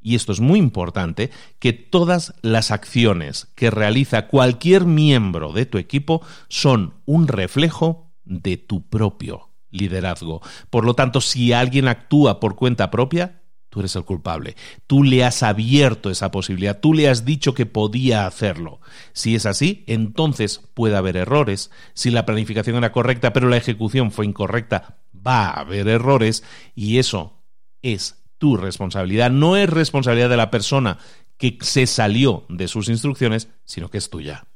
y 0.03 0.15
esto 0.15 0.33
es 0.33 0.41
muy 0.41 0.59
importante, 0.59 1.31
que 1.59 1.73
todas 1.73 2.35
las 2.43 2.71
acciones 2.71 3.49
que 3.55 3.71
realiza 3.71 4.27
cualquier 4.27 4.85
miembro 4.85 5.53
de 5.53 5.65
tu 5.65 5.79
equipo 5.79 6.21
son 6.49 6.95
un 7.07 7.29
reflejo 7.29 8.13
de 8.25 8.59
tu 8.59 8.87
propio 8.89 9.54
liderazgo. 9.75 10.41
Por 10.71 10.85
lo 10.85 10.95
tanto, 10.95 11.21
si 11.21 11.53
alguien 11.53 11.89
actúa 11.89 12.41
por 12.41 12.57
cuenta 12.57 12.91
propia, 12.91 13.43
tú 13.69 13.81
eres 13.81 13.97
el 13.97 14.05
culpable. 14.05 14.57
Tú 14.87 15.03
le 15.03 15.25
has 15.25 15.43
abierto 15.43 16.11
esa 16.11 16.31
posibilidad, 16.31 16.79
tú 16.81 16.95
le 16.95 17.09
has 17.09 17.25
dicho 17.25 17.55
que 17.55 17.67
podía 17.67 18.27
hacerlo. 18.27 18.81
Si 19.13 19.35
es 19.35 19.47
así, 19.47 19.85
entonces 19.89 20.61
puede 20.75 20.97
haber 20.97 21.17
errores. 21.17 21.71
Si 21.93 22.11
la 22.11 22.25
planificación 22.25 22.77
era 22.77 22.93
correcta 22.93 23.33
pero 23.33 23.49
la 23.49 23.57
ejecución 23.57 24.13
fue 24.13 24.27
incorrecta, 24.27 24.99
va 25.15 25.49
a 25.49 25.61
haber 25.61 25.89
errores 25.89 26.45
y 26.75 26.99
eso 26.99 27.43
es 27.83 28.23
tu 28.39 28.57
responsabilidad. 28.57 29.31
No 29.31 29.57
es 29.57 29.69
responsabilidad 29.69 30.31
de 30.31 30.37
la 30.37 30.51
persona 30.51 30.99
que 31.37 31.59
se 31.61 31.89
salió 31.89 32.47
de 32.49 32.69
sus 32.69 32.89
instrucciones, 32.89 33.49
sino 33.65 33.91
que 33.91 33.99
es 33.99 34.09
tuya. 34.09 34.47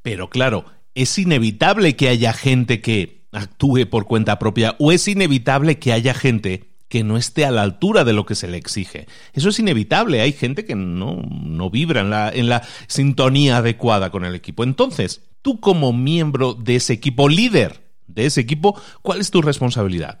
Pero 0.00 0.30
claro, 0.30 0.64
es 0.94 1.18
inevitable 1.18 1.96
que 1.96 2.08
haya 2.08 2.32
gente 2.32 2.80
que 2.80 3.23
actúe 3.34 3.86
por 3.90 4.06
cuenta 4.06 4.38
propia 4.38 4.76
o 4.78 4.92
es 4.92 5.06
inevitable 5.08 5.78
que 5.78 5.92
haya 5.92 6.14
gente 6.14 6.70
que 6.88 7.02
no 7.02 7.16
esté 7.16 7.44
a 7.44 7.50
la 7.50 7.62
altura 7.62 8.04
de 8.04 8.12
lo 8.12 8.24
que 8.24 8.34
se 8.34 8.46
le 8.46 8.56
exige. 8.56 9.06
Eso 9.32 9.48
es 9.48 9.58
inevitable. 9.58 10.20
Hay 10.20 10.32
gente 10.32 10.64
que 10.64 10.76
no, 10.76 11.22
no 11.22 11.68
vibra 11.68 12.02
en 12.02 12.10
la, 12.10 12.30
en 12.30 12.48
la 12.48 12.62
sintonía 12.86 13.56
adecuada 13.56 14.10
con 14.10 14.24
el 14.24 14.34
equipo. 14.34 14.62
Entonces, 14.62 15.22
tú 15.42 15.58
como 15.58 15.92
miembro 15.92 16.54
de 16.54 16.76
ese 16.76 16.92
equipo, 16.92 17.28
líder 17.28 17.82
de 18.06 18.26
ese 18.26 18.40
equipo, 18.40 18.80
¿cuál 19.02 19.20
es 19.20 19.30
tu 19.30 19.42
responsabilidad? 19.42 20.20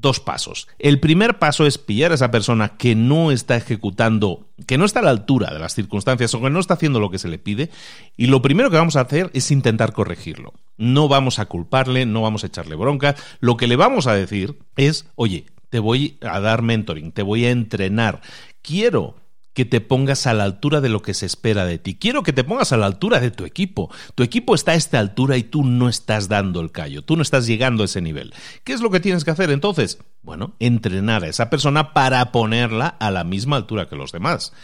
Dos 0.00 0.20
pasos. 0.20 0.68
El 0.78 1.00
primer 1.00 1.38
paso 1.38 1.66
es 1.66 1.78
pillar 1.78 2.12
a 2.12 2.14
esa 2.14 2.30
persona 2.30 2.76
que 2.76 2.94
no 2.94 3.30
está 3.30 3.56
ejecutando, 3.56 4.46
que 4.66 4.78
no 4.78 4.84
está 4.84 5.00
a 5.00 5.02
la 5.02 5.10
altura 5.10 5.52
de 5.52 5.58
las 5.58 5.74
circunstancias 5.74 6.34
o 6.34 6.40
que 6.40 6.50
no 6.50 6.60
está 6.60 6.74
haciendo 6.74 7.00
lo 7.00 7.10
que 7.10 7.18
se 7.18 7.28
le 7.28 7.38
pide. 7.38 7.70
Y 8.16 8.26
lo 8.26 8.42
primero 8.42 8.70
que 8.70 8.76
vamos 8.76 8.96
a 8.96 9.02
hacer 9.02 9.30
es 9.34 9.50
intentar 9.50 9.92
corregirlo. 9.92 10.54
No 10.76 11.08
vamos 11.08 11.38
a 11.38 11.46
culparle, 11.46 12.06
no 12.06 12.22
vamos 12.22 12.44
a 12.44 12.46
echarle 12.46 12.76
bronca. 12.76 13.14
Lo 13.40 13.56
que 13.56 13.66
le 13.66 13.76
vamos 13.76 14.06
a 14.06 14.14
decir 14.14 14.58
es, 14.76 15.06
oye, 15.14 15.46
te 15.68 15.78
voy 15.78 16.18
a 16.22 16.40
dar 16.40 16.62
mentoring, 16.62 17.12
te 17.12 17.22
voy 17.22 17.44
a 17.44 17.50
entrenar. 17.50 18.20
Quiero 18.62 19.16
que 19.60 19.66
te 19.66 19.82
pongas 19.82 20.26
a 20.26 20.32
la 20.32 20.44
altura 20.44 20.80
de 20.80 20.88
lo 20.88 21.02
que 21.02 21.12
se 21.12 21.26
espera 21.26 21.66
de 21.66 21.76
ti. 21.76 21.94
Quiero 21.94 22.22
que 22.22 22.32
te 22.32 22.44
pongas 22.44 22.72
a 22.72 22.78
la 22.78 22.86
altura 22.86 23.20
de 23.20 23.30
tu 23.30 23.44
equipo. 23.44 23.90
Tu 24.14 24.22
equipo 24.22 24.54
está 24.54 24.72
a 24.72 24.74
esta 24.74 24.98
altura 24.98 25.36
y 25.36 25.42
tú 25.42 25.64
no 25.64 25.90
estás 25.90 26.28
dando 26.28 26.62
el 26.62 26.72
callo, 26.72 27.02
tú 27.02 27.14
no 27.14 27.20
estás 27.20 27.46
llegando 27.46 27.82
a 27.82 27.84
ese 27.84 28.00
nivel. 28.00 28.32
¿Qué 28.64 28.72
es 28.72 28.80
lo 28.80 28.90
que 28.90 29.00
tienes 29.00 29.22
que 29.22 29.32
hacer 29.32 29.50
entonces? 29.50 29.98
Bueno, 30.22 30.54
entrenar 30.60 31.24
a 31.24 31.28
esa 31.28 31.50
persona 31.50 31.92
para 31.92 32.32
ponerla 32.32 32.86
a 32.86 33.10
la 33.10 33.22
misma 33.22 33.56
altura 33.56 33.86
que 33.86 33.96
los 33.96 34.12
demás. 34.12 34.54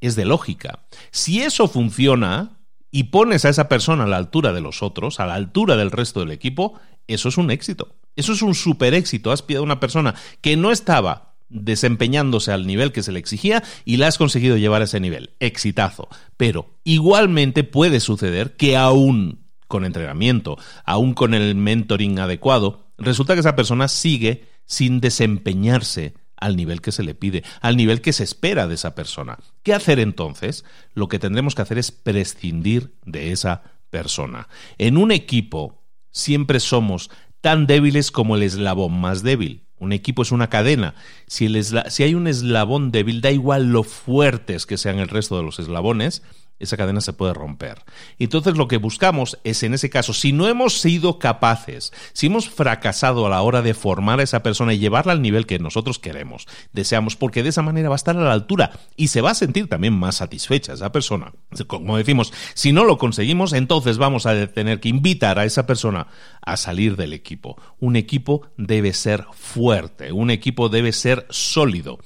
Es 0.00 0.16
de 0.16 0.24
lógica. 0.24 0.86
Si 1.10 1.42
eso 1.42 1.68
funciona 1.68 2.56
y 2.90 3.02
pones 3.04 3.44
a 3.44 3.50
esa 3.50 3.68
persona 3.68 4.04
a 4.04 4.08
la 4.08 4.16
altura 4.16 4.54
de 4.54 4.62
los 4.62 4.82
otros, 4.82 5.20
a 5.20 5.26
la 5.26 5.34
altura 5.34 5.76
del 5.76 5.90
resto 5.90 6.20
del 6.20 6.30
equipo, 6.30 6.80
eso 7.08 7.28
es 7.28 7.36
un 7.36 7.50
éxito. 7.50 7.94
Eso 8.16 8.32
es 8.32 8.40
un 8.40 8.54
super 8.54 8.94
éxito. 8.94 9.32
Has 9.32 9.42
pillado 9.42 9.64
a 9.64 9.66
una 9.66 9.80
persona 9.80 10.14
que 10.40 10.56
no 10.56 10.72
estaba 10.72 11.35
desempeñándose 11.48 12.52
al 12.52 12.66
nivel 12.66 12.92
que 12.92 13.02
se 13.02 13.12
le 13.12 13.18
exigía 13.18 13.62
y 13.84 13.96
la 13.96 14.08
has 14.08 14.18
conseguido 14.18 14.56
llevar 14.56 14.82
a 14.82 14.84
ese 14.84 15.00
nivel. 15.00 15.30
Exitazo. 15.40 16.08
Pero 16.36 16.74
igualmente 16.84 17.64
puede 17.64 18.00
suceder 18.00 18.56
que 18.56 18.76
aún 18.76 19.46
con 19.68 19.84
entrenamiento, 19.84 20.58
aún 20.84 21.14
con 21.14 21.34
el 21.34 21.54
mentoring 21.54 22.18
adecuado, 22.18 22.86
resulta 22.98 23.34
que 23.34 23.40
esa 23.40 23.56
persona 23.56 23.88
sigue 23.88 24.44
sin 24.64 25.00
desempeñarse 25.00 26.14
al 26.36 26.56
nivel 26.56 26.80
que 26.80 26.92
se 26.92 27.02
le 27.02 27.14
pide, 27.14 27.44
al 27.60 27.76
nivel 27.76 28.00
que 28.00 28.12
se 28.12 28.24
espera 28.24 28.66
de 28.66 28.74
esa 28.74 28.94
persona. 28.94 29.38
¿Qué 29.62 29.72
hacer 29.72 29.98
entonces? 29.98 30.64
Lo 30.94 31.08
que 31.08 31.18
tendremos 31.18 31.54
que 31.54 31.62
hacer 31.62 31.78
es 31.78 31.92
prescindir 31.92 32.94
de 33.04 33.32
esa 33.32 33.62
persona. 33.90 34.48
En 34.78 34.96
un 34.98 35.12
equipo 35.12 35.82
siempre 36.10 36.60
somos 36.60 37.10
tan 37.40 37.66
débiles 37.66 38.10
como 38.10 38.36
el 38.36 38.42
eslabón 38.42 39.00
más 39.00 39.22
débil. 39.22 39.65
Un 39.78 39.92
equipo 39.92 40.22
es 40.22 40.32
una 40.32 40.48
cadena. 40.48 40.94
Si, 41.26 41.48
si, 41.88 42.02
hay 42.02 42.14
un 42.14 42.26
eslabón 42.26 42.90
débil, 42.92 43.20
da 43.20 43.30
igual 43.30 43.72
lo 43.72 43.82
fuertes 43.82 44.64
que 44.64 44.78
sean 44.78 44.98
el 44.98 45.08
resto 45.08 45.36
de 45.36 45.42
los 45.42 45.58
eslabones, 45.58 46.22
esa 46.58 46.76
cadena 46.76 47.00
se 47.00 47.12
puede 47.12 47.34
romper. 47.34 47.82
Entonces 48.18 48.56
lo 48.56 48.68
que 48.68 48.78
buscamos 48.78 49.38
es, 49.44 49.62
en 49.62 49.74
ese 49.74 49.90
caso, 49.90 50.12
si 50.12 50.32
no 50.32 50.48
hemos 50.48 50.80
sido 50.80 51.18
capaces, 51.18 51.92
si 52.12 52.26
hemos 52.26 52.48
fracasado 52.48 53.26
a 53.26 53.30
la 53.30 53.42
hora 53.42 53.62
de 53.62 53.74
formar 53.74 54.20
a 54.20 54.22
esa 54.22 54.42
persona 54.42 54.74
y 54.74 54.78
llevarla 54.78 55.12
al 55.12 55.22
nivel 55.22 55.46
que 55.46 55.58
nosotros 55.58 55.98
queremos, 55.98 56.46
deseamos, 56.72 57.16
porque 57.16 57.42
de 57.42 57.50
esa 57.50 57.62
manera 57.62 57.88
va 57.88 57.94
a 57.94 57.96
estar 57.96 58.16
a 58.16 58.20
la 58.20 58.32
altura 58.32 58.72
y 58.96 59.08
se 59.08 59.20
va 59.20 59.30
a 59.30 59.34
sentir 59.34 59.68
también 59.68 59.94
más 59.94 60.16
satisfecha 60.16 60.72
esa 60.72 60.92
persona. 60.92 61.32
Como 61.66 61.96
decimos, 61.96 62.32
si 62.54 62.72
no 62.72 62.84
lo 62.84 62.98
conseguimos, 62.98 63.52
entonces 63.52 63.98
vamos 63.98 64.26
a 64.26 64.46
tener 64.48 64.80
que 64.80 64.88
invitar 64.88 65.38
a 65.38 65.44
esa 65.44 65.66
persona 65.66 66.06
a 66.42 66.56
salir 66.56 66.96
del 66.96 67.12
equipo. 67.12 67.60
Un 67.78 67.96
equipo 67.96 68.48
debe 68.56 68.92
ser 68.92 69.26
fuerte, 69.32 70.12
un 70.12 70.30
equipo 70.30 70.68
debe 70.68 70.92
ser 70.92 71.26
sólido. 71.30 71.98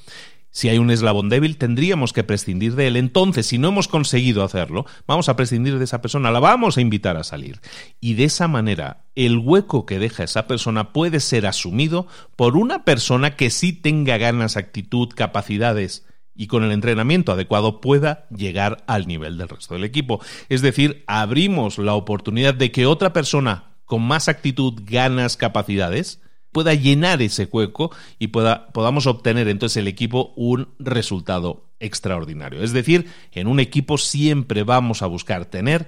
Si 0.50 0.68
hay 0.68 0.78
un 0.78 0.90
eslabón 0.90 1.28
débil, 1.28 1.56
tendríamos 1.56 2.12
que 2.12 2.24
prescindir 2.24 2.74
de 2.74 2.88
él. 2.88 2.96
Entonces, 2.96 3.46
si 3.46 3.58
no 3.58 3.68
hemos 3.68 3.86
conseguido 3.86 4.42
hacerlo, 4.42 4.84
vamos 5.06 5.28
a 5.28 5.36
prescindir 5.36 5.78
de 5.78 5.84
esa 5.84 6.02
persona, 6.02 6.30
la 6.30 6.40
vamos 6.40 6.76
a 6.76 6.80
invitar 6.80 7.16
a 7.16 7.24
salir. 7.24 7.60
Y 8.00 8.14
de 8.14 8.24
esa 8.24 8.48
manera, 8.48 9.04
el 9.14 9.38
hueco 9.38 9.86
que 9.86 9.98
deja 9.98 10.24
esa 10.24 10.46
persona 10.46 10.92
puede 10.92 11.20
ser 11.20 11.46
asumido 11.46 12.08
por 12.34 12.56
una 12.56 12.84
persona 12.84 13.36
que 13.36 13.50
sí 13.50 13.72
tenga 13.72 14.18
ganas, 14.18 14.56
actitud, 14.56 15.08
capacidades 15.14 16.04
y 16.34 16.46
con 16.46 16.64
el 16.64 16.72
entrenamiento 16.72 17.32
adecuado 17.32 17.80
pueda 17.80 18.26
llegar 18.30 18.82
al 18.86 19.06
nivel 19.06 19.36
del 19.38 19.48
resto 19.48 19.74
del 19.74 19.84
equipo. 19.84 20.20
Es 20.48 20.62
decir, 20.62 21.04
abrimos 21.06 21.78
la 21.78 21.94
oportunidad 21.94 22.54
de 22.54 22.72
que 22.72 22.86
otra 22.86 23.12
persona 23.12 23.74
con 23.84 24.02
más 24.02 24.28
actitud, 24.28 24.80
ganas, 24.84 25.36
capacidades, 25.36 26.22
pueda 26.52 26.74
llenar 26.74 27.22
ese 27.22 27.48
hueco 27.50 27.90
y 28.18 28.28
pueda, 28.28 28.68
podamos 28.68 29.06
obtener 29.06 29.48
entonces 29.48 29.78
el 29.78 29.88
equipo 29.88 30.32
un 30.36 30.68
resultado 30.78 31.70
extraordinario. 31.78 32.62
Es 32.62 32.72
decir, 32.72 33.06
en 33.32 33.46
un 33.46 33.60
equipo 33.60 33.98
siempre 33.98 34.62
vamos 34.62 35.02
a 35.02 35.06
buscar 35.06 35.46
tener 35.46 35.86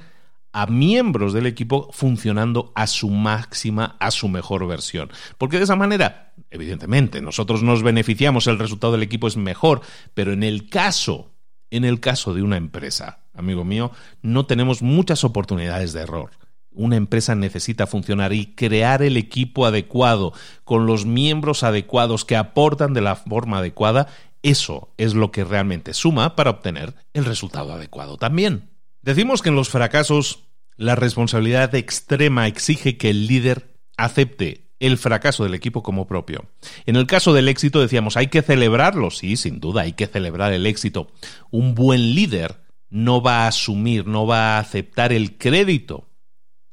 a 0.53 0.66
miembros 0.66 1.33
del 1.33 1.46
equipo 1.46 1.88
funcionando 1.92 2.72
a 2.75 2.87
su 2.87 3.09
máxima, 3.09 3.96
a 3.98 4.11
su 4.11 4.29
mejor 4.29 4.66
versión. 4.66 5.11
Porque 5.38 5.59
de 5.59 5.64
esa 5.64 5.77
manera, 5.77 6.35
evidentemente, 6.51 7.22
nosotros 7.22 7.62
nos 7.62 7.83
beneficiamos, 7.83 8.46
el 8.46 8.59
resultado 8.59 8.92
del 8.92 9.03
equipo 9.03 9.27
es 9.27 9.37
mejor, 9.37 9.81
pero 10.14 10.33
en 10.33 10.42
el 10.42 10.68
caso, 10.68 11.33
en 11.70 11.85
el 11.85 12.01
caso 12.01 12.35
de 12.35 12.42
una 12.42 12.59
empresa, 12.59 13.20
amigo 13.35 13.64
mío, 13.64 13.92
no 14.20 14.44
tenemos 14.44 14.83
muchas 14.83 15.25
oportunidades 15.25 15.94
de 15.94 16.03
error 16.03 16.41
una 16.74 16.96
empresa 16.96 17.35
necesita 17.35 17.87
funcionar 17.87 18.32
y 18.32 18.46
crear 18.54 19.02
el 19.02 19.16
equipo 19.16 19.66
adecuado, 19.66 20.32
con 20.64 20.87
los 20.87 21.06
miembros 21.06 21.62
adecuados 21.62 22.24
que 22.24 22.37
aportan 22.37 22.94
de 22.94 23.00
la 23.00 23.16
forma 23.16 23.58
adecuada, 23.58 24.08
eso 24.42 24.92
es 24.98 25.14
lo 25.14 25.30
que 25.30 25.44
realmente 25.44 25.94
suma 25.94 26.35
para 26.35 26.50
obtener 26.50 26.94
el 27.12 27.24
resultado 27.24 27.72
adecuado 27.72 28.16
también. 28.16 28.70
Decimos 29.02 29.42
que 29.42 29.50
en 29.50 29.56
los 29.56 29.68
fracasos 29.68 30.44
la 30.76 30.96
responsabilidad 30.96 31.74
extrema 31.74 32.46
exige 32.46 32.96
que 32.96 33.11
el 33.11 33.26
líder 33.26 33.76
acepte 33.96 34.70
el 34.80 34.98
fracaso 34.98 35.44
del 35.44 35.54
equipo 35.54 35.85
como 35.85 36.08
propio. 36.08 36.46
En 36.87 36.96
el 36.96 37.06
caso 37.06 37.32
del 37.32 37.48
éxito 37.48 37.80
decíamos, 37.80 38.16
hay 38.16 38.26
que 38.26 38.42
celebrarlo, 38.42 39.12
sí, 39.12 39.37
sin 39.37 39.61
duda, 39.61 39.82
hay 39.82 39.92
que 39.92 40.08
celebrar 40.08 40.52
el 40.52 40.66
éxito. 40.66 41.12
Un 41.52 41.76
buen 41.76 42.16
líder 42.16 42.62
no 42.90 43.22
va 43.22 43.44
a 43.44 43.48
asumir, 43.48 44.06
no 44.06 44.26
va 44.26 44.56
a 44.56 44.58
aceptar 44.58 45.12
el 45.12 45.38
crédito 45.38 46.08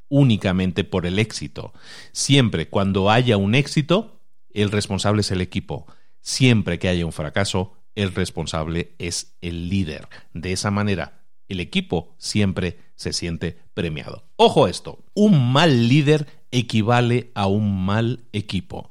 únicamente 0.09 0.83
por 0.83 1.05
el 1.05 1.19
éxito. 1.19 1.73
Siempre 2.11 2.67
cuando 2.67 3.09
haya 3.09 3.37
un 3.37 3.55
éxito, 3.55 4.21
el 4.51 4.71
responsable 4.71 5.21
es 5.21 5.31
el 5.31 5.41
equipo. 5.41 5.85
Siempre 6.21 6.79
que 6.79 6.89
haya 6.89 7.05
un 7.05 7.13
fracaso, 7.13 7.73
el 7.95 8.13
responsable 8.13 8.95
es 8.97 9.37
el 9.41 9.69
líder. 9.69 10.09
De 10.33 10.51
esa 10.51 10.71
manera, 10.71 11.23
el 11.47 11.59
equipo 11.59 12.15
siempre 12.17 12.79
se 12.95 13.13
siente 13.13 13.57
premiado. 13.73 14.29
Ojo 14.35 14.67
esto, 14.67 15.03
un 15.13 15.51
mal 15.51 15.87
líder 15.87 16.27
equivale 16.51 17.31
a 17.35 17.47
un 17.47 17.85
mal 17.85 18.25
equipo. 18.33 18.89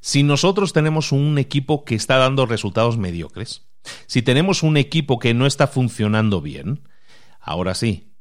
Si 0.00 0.22
nosotros 0.22 0.72
tenemos 0.72 1.12
un 1.12 1.38
equipo 1.38 1.84
que 1.84 1.94
está 1.94 2.16
dando 2.16 2.46
resultados 2.46 2.96
mediocres, 2.96 3.66
si 4.06 4.22
tenemos 4.22 4.62
un 4.62 4.76
equipo 4.76 5.18
que 5.18 5.34
no 5.34 5.46
está 5.46 5.66
funcionando 5.66 6.40
bien, 6.40 6.88
ahora 7.40 7.74
sí, 7.74 8.12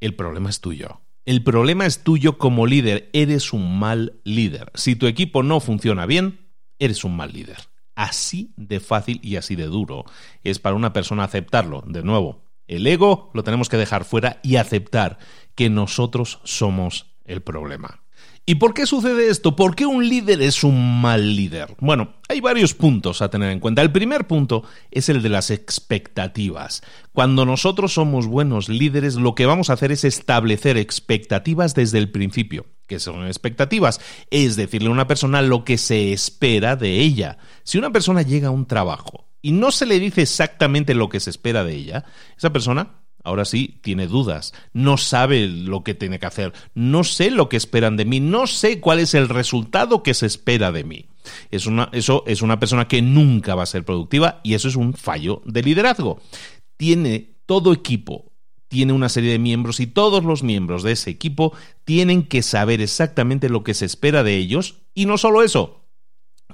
el 0.00 0.14
problema 0.14 0.50
es 0.50 0.60
tuyo. 0.60 1.00
El 1.24 1.42
problema 1.44 1.86
es 1.86 2.02
tuyo 2.02 2.38
como 2.38 2.66
líder. 2.66 3.10
Eres 3.12 3.52
un 3.52 3.78
mal 3.78 4.20
líder. 4.24 4.70
Si 4.74 4.96
tu 4.96 5.06
equipo 5.06 5.42
no 5.42 5.60
funciona 5.60 6.06
bien, 6.06 6.48
eres 6.78 7.04
un 7.04 7.16
mal 7.16 7.32
líder. 7.32 7.58
Así 7.94 8.54
de 8.56 8.80
fácil 8.80 9.20
y 9.22 9.36
así 9.36 9.56
de 9.56 9.66
duro 9.66 10.04
es 10.42 10.58
para 10.58 10.76
una 10.76 10.92
persona 10.92 11.24
aceptarlo. 11.24 11.82
De 11.86 12.02
nuevo, 12.02 12.44
el 12.66 12.86
ego 12.86 13.30
lo 13.34 13.44
tenemos 13.44 13.68
que 13.68 13.76
dejar 13.76 14.04
fuera 14.04 14.40
y 14.42 14.56
aceptar 14.56 15.18
que 15.54 15.68
nosotros 15.68 16.40
somos 16.44 17.14
el 17.24 17.42
problema. 17.42 18.02
¿Y 18.46 18.56
por 18.56 18.74
qué 18.74 18.86
sucede 18.86 19.28
esto? 19.28 19.54
¿Por 19.54 19.76
qué 19.76 19.86
un 19.86 20.08
líder 20.08 20.42
es 20.42 20.64
un 20.64 21.00
mal 21.00 21.36
líder? 21.36 21.76
Bueno, 21.78 22.14
hay 22.28 22.40
varios 22.40 22.74
puntos 22.74 23.22
a 23.22 23.30
tener 23.30 23.50
en 23.50 23.60
cuenta. 23.60 23.82
El 23.82 23.92
primer 23.92 24.26
punto 24.26 24.64
es 24.90 25.08
el 25.08 25.22
de 25.22 25.28
las 25.28 25.50
expectativas. 25.50 26.82
Cuando 27.12 27.46
nosotros 27.46 27.92
somos 27.92 28.26
buenos 28.26 28.68
líderes, 28.68 29.14
lo 29.14 29.34
que 29.34 29.46
vamos 29.46 29.70
a 29.70 29.74
hacer 29.74 29.92
es 29.92 30.04
establecer 30.04 30.78
expectativas 30.78 31.74
desde 31.74 31.98
el 31.98 32.10
principio. 32.10 32.66
¿Qué 32.88 32.98
son 32.98 33.26
expectativas? 33.26 34.00
Es 34.30 34.56
decirle 34.56 34.88
a 34.88 34.92
una 34.92 35.06
persona 35.06 35.42
lo 35.42 35.64
que 35.64 35.78
se 35.78 36.12
espera 36.12 36.74
de 36.74 36.98
ella. 36.98 37.38
Si 37.62 37.78
una 37.78 37.92
persona 37.92 38.22
llega 38.22 38.48
a 38.48 38.52
un 38.52 38.66
trabajo 38.66 39.28
y 39.42 39.52
no 39.52 39.70
se 39.70 39.86
le 39.86 40.00
dice 40.00 40.22
exactamente 40.22 40.94
lo 40.94 41.08
que 41.08 41.20
se 41.20 41.30
espera 41.30 41.62
de 41.62 41.76
ella, 41.76 42.04
esa 42.36 42.52
persona 42.52 43.00
Ahora 43.22 43.44
sí, 43.44 43.78
tiene 43.82 44.06
dudas, 44.06 44.54
no 44.72 44.96
sabe 44.96 45.46
lo 45.46 45.84
que 45.84 45.94
tiene 45.94 46.18
que 46.18 46.26
hacer, 46.26 46.52
no 46.74 47.04
sé 47.04 47.30
lo 47.30 47.48
que 47.48 47.56
esperan 47.56 47.96
de 47.96 48.04
mí, 48.04 48.20
no 48.20 48.46
sé 48.46 48.80
cuál 48.80 48.98
es 48.98 49.14
el 49.14 49.28
resultado 49.28 50.02
que 50.02 50.14
se 50.14 50.26
espera 50.26 50.72
de 50.72 50.84
mí. 50.84 51.06
Es 51.50 51.66
una, 51.66 51.90
eso 51.92 52.24
es 52.26 52.40
una 52.42 52.58
persona 52.58 52.88
que 52.88 53.02
nunca 53.02 53.54
va 53.54 53.64
a 53.64 53.66
ser 53.66 53.84
productiva 53.84 54.40
y 54.42 54.54
eso 54.54 54.68
es 54.68 54.76
un 54.76 54.94
fallo 54.94 55.42
de 55.44 55.62
liderazgo. 55.62 56.20
Tiene 56.76 57.34
todo 57.44 57.72
equipo, 57.72 58.32
tiene 58.68 58.92
una 58.92 59.08
serie 59.08 59.32
de 59.32 59.38
miembros 59.38 59.80
y 59.80 59.86
todos 59.86 60.24
los 60.24 60.42
miembros 60.42 60.82
de 60.82 60.92
ese 60.92 61.10
equipo 61.10 61.52
tienen 61.84 62.22
que 62.22 62.42
saber 62.42 62.80
exactamente 62.80 63.48
lo 63.48 63.64
que 63.64 63.74
se 63.74 63.84
espera 63.84 64.22
de 64.22 64.36
ellos 64.36 64.76
y 64.94 65.06
no 65.06 65.18
solo 65.18 65.42
eso, 65.42 65.79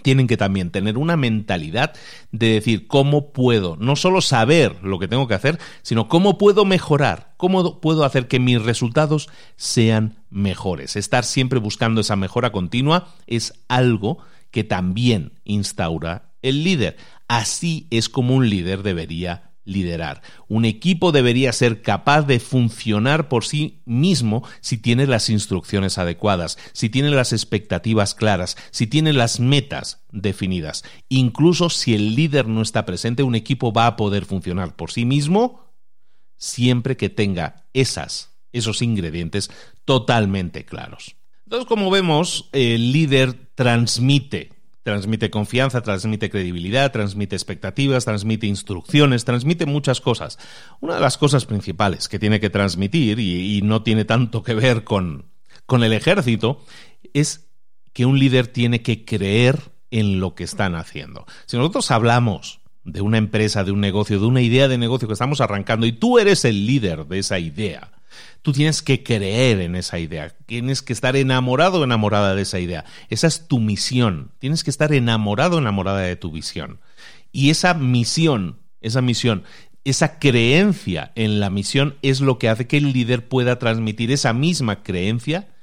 tienen 0.03 0.27
que 0.27 0.37
también 0.37 0.71
tener 0.71 0.99
una 0.99 1.17
mentalidad 1.17 1.95
de 2.33 2.55
decir 2.55 2.87
cómo 2.87 3.33
puedo 3.33 3.77
no 3.77 3.97
solo 3.97 4.21
saber 4.21 4.83
lo 4.83 4.99
que 4.99 5.09
tengo 5.09 5.29
que 5.29 5.35
hacer, 5.35 5.59
sino 5.83 6.09
cómo 6.09 6.39
puedo 6.39 6.65
mejorar, 6.65 7.35
cómo 7.37 7.81
puedo 7.81 8.05
hacer 8.05 8.29
que 8.29 8.41
mis 8.41 8.63
resultados 8.63 9.29
sean 9.57 10.19
mejores. 10.31 10.97
Estar 10.97 11.25
siempre 11.25 11.59
buscando 11.59 12.01
esa 12.01 12.17
mejora 12.17 12.53
continua 12.53 13.09
es 13.27 13.53
algo 13.69 14.19
que 14.51 14.65
también 14.65 15.33
instaura 15.45 16.31
el 16.43 16.65
líder. 16.65 16.97
Así 17.29 17.87
es 17.91 18.09
como 18.09 18.35
un 18.35 18.49
líder 18.49 18.83
debería 18.83 19.51
liderar. 19.67 20.23
Un 20.49 20.65
equipo 20.65 21.13
debería 21.13 21.53
ser 21.53 21.83
capaz 21.83 22.23
de 22.23 22.41
funcionar 22.41 23.29
por 23.29 23.45
sí 23.45 23.83
mismo 23.85 24.43
si 24.61 24.79
tiene 24.79 25.07
las 25.07 25.29
instrucciones 25.29 25.99
adecuadas, 25.99 26.57
si 26.73 26.89
tiene 26.89 27.11
las 27.11 27.35
expectativas 27.35 28.15
claras, 28.15 28.57
si 28.71 28.87
tiene 28.87 29.13
las 29.13 29.41
metas 29.41 30.05
definidas. 30.11 30.85
Incluso 31.11 31.69
si 31.69 31.95
el 31.95 32.15
líder 32.15 32.49
no 32.49 32.63
está 32.63 32.87
presente, 32.87 33.23
un 33.23 33.35
equipo 33.35 33.73
va 33.73 33.87
a 33.87 33.97
poder 33.97 34.25
funcionar 34.25 34.75
por 34.77 34.91
sí 34.91 35.05
mismo 35.05 35.67
siempre 36.39 36.97
que 36.97 37.11
tenga 37.11 37.67
esas, 37.75 38.31
esos 38.53 38.81
ingredientes 38.81 39.51
totalmente 39.85 40.65
claros. 40.65 41.17
Entonces, 41.45 41.69
como 41.69 41.91
vemos, 41.91 42.49
el 42.53 42.93
líder 42.93 43.51
transmite 43.55 44.51
transmite 44.87 45.31
confianza, 45.31 45.83
transmite 45.83 46.31
credibilidad, 46.31 46.93
transmite 46.93 47.35
expectativas, 47.35 48.05
transmite 48.05 48.47
instrucciones, 48.47 49.25
transmite 49.25 49.67
muchas 49.67 50.01
cosas. 50.01 50.39
Una 50.81 50.95
de 50.95 51.01
las 51.01 51.19
cosas 51.19 51.45
principales 51.45 52.09
que 52.09 52.21
tiene 52.21 52.39
que 52.39 52.51
transmitir, 52.51 53.19
y, 53.19 53.63
no 53.63 53.83
tiene 53.83 54.05
tanto 54.05 54.45
que 54.45 54.55
ver 54.55 54.85
con, 54.85 55.25
con 55.67 55.83
el 55.83 55.93
ejército, 55.93 56.65
es 57.15 57.49
que 57.93 58.07
un 58.07 58.21
líder 58.21 58.47
tiene 58.47 58.83
que 58.83 59.05
creer 59.05 59.59
en 59.91 60.21
lo 60.21 60.37
que 60.37 60.45
están 60.45 60.77
haciendo. 60.77 61.27
Si 61.47 61.57
nosotros 61.57 61.91
hablamos 61.91 62.61
de 62.85 63.01
una 63.01 63.19
empresa, 63.19 63.65
de 63.65 63.73
un 63.73 63.81
negocio, 63.81 64.21
de 64.21 64.27
una 64.27 64.41
idea 64.41 64.69
de 64.69 64.79
negocio 64.79 65.09
que 65.09 65.15
estamos 65.15 65.41
arrancando 65.41 65.87
y 65.87 65.93
tú 65.95 66.21
eres 66.21 66.45
el 66.45 66.65
líder 66.65 67.07
de 67.07 67.19
esa 67.19 67.41
idea, 67.41 67.91
Tú 68.43 68.53
tienes 68.53 68.83
que 68.83 69.03
creer 69.03 69.61
en 69.61 69.77
esa 69.77 69.99
idea, 69.99 70.31
tienes 70.47 70.83
que 70.83 70.93
estar 70.93 71.17
enamorado 71.17 71.81
o 71.81 71.85
enamorada 71.85 72.35
de 72.35 72.43
esa 72.43 72.61
idea. 72.61 72.85
Esa 73.09 73.27
es 73.27 73.49
tu 73.49 73.59
misión. 73.59 74.33
Tienes 74.39 74.65
que 74.65 74.71
estar 74.71 74.93
enamorado 74.93 75.57
o 75.57 75.59
enamorada 75.59 76.01
de 76.01 76.17
tu 76.17 76.31
visión. 76.31 76.81
Y 77.33 77.51
esa 77.51 77.75
misión, 77.75 78.61
esa 78.81 79.03
misión, 79.03 79.45
esa 79.85 80.19
creencia 80.19 81.13
en 81.15 81.41
la 81.41 81.51
misión 81.51 81.97
es 82.03 82.21
lo 82.21 82.39
que 82.39 82.49
hace 82.49 82.67
que 82.67 82.79
el 82.79 82.93
líder 82.93 83.29
pueda 83.29 83.59
transmitir 83.59 84.11
esa 84.11 84.33
misma 84.33 84.83
creencia 84.83 85.55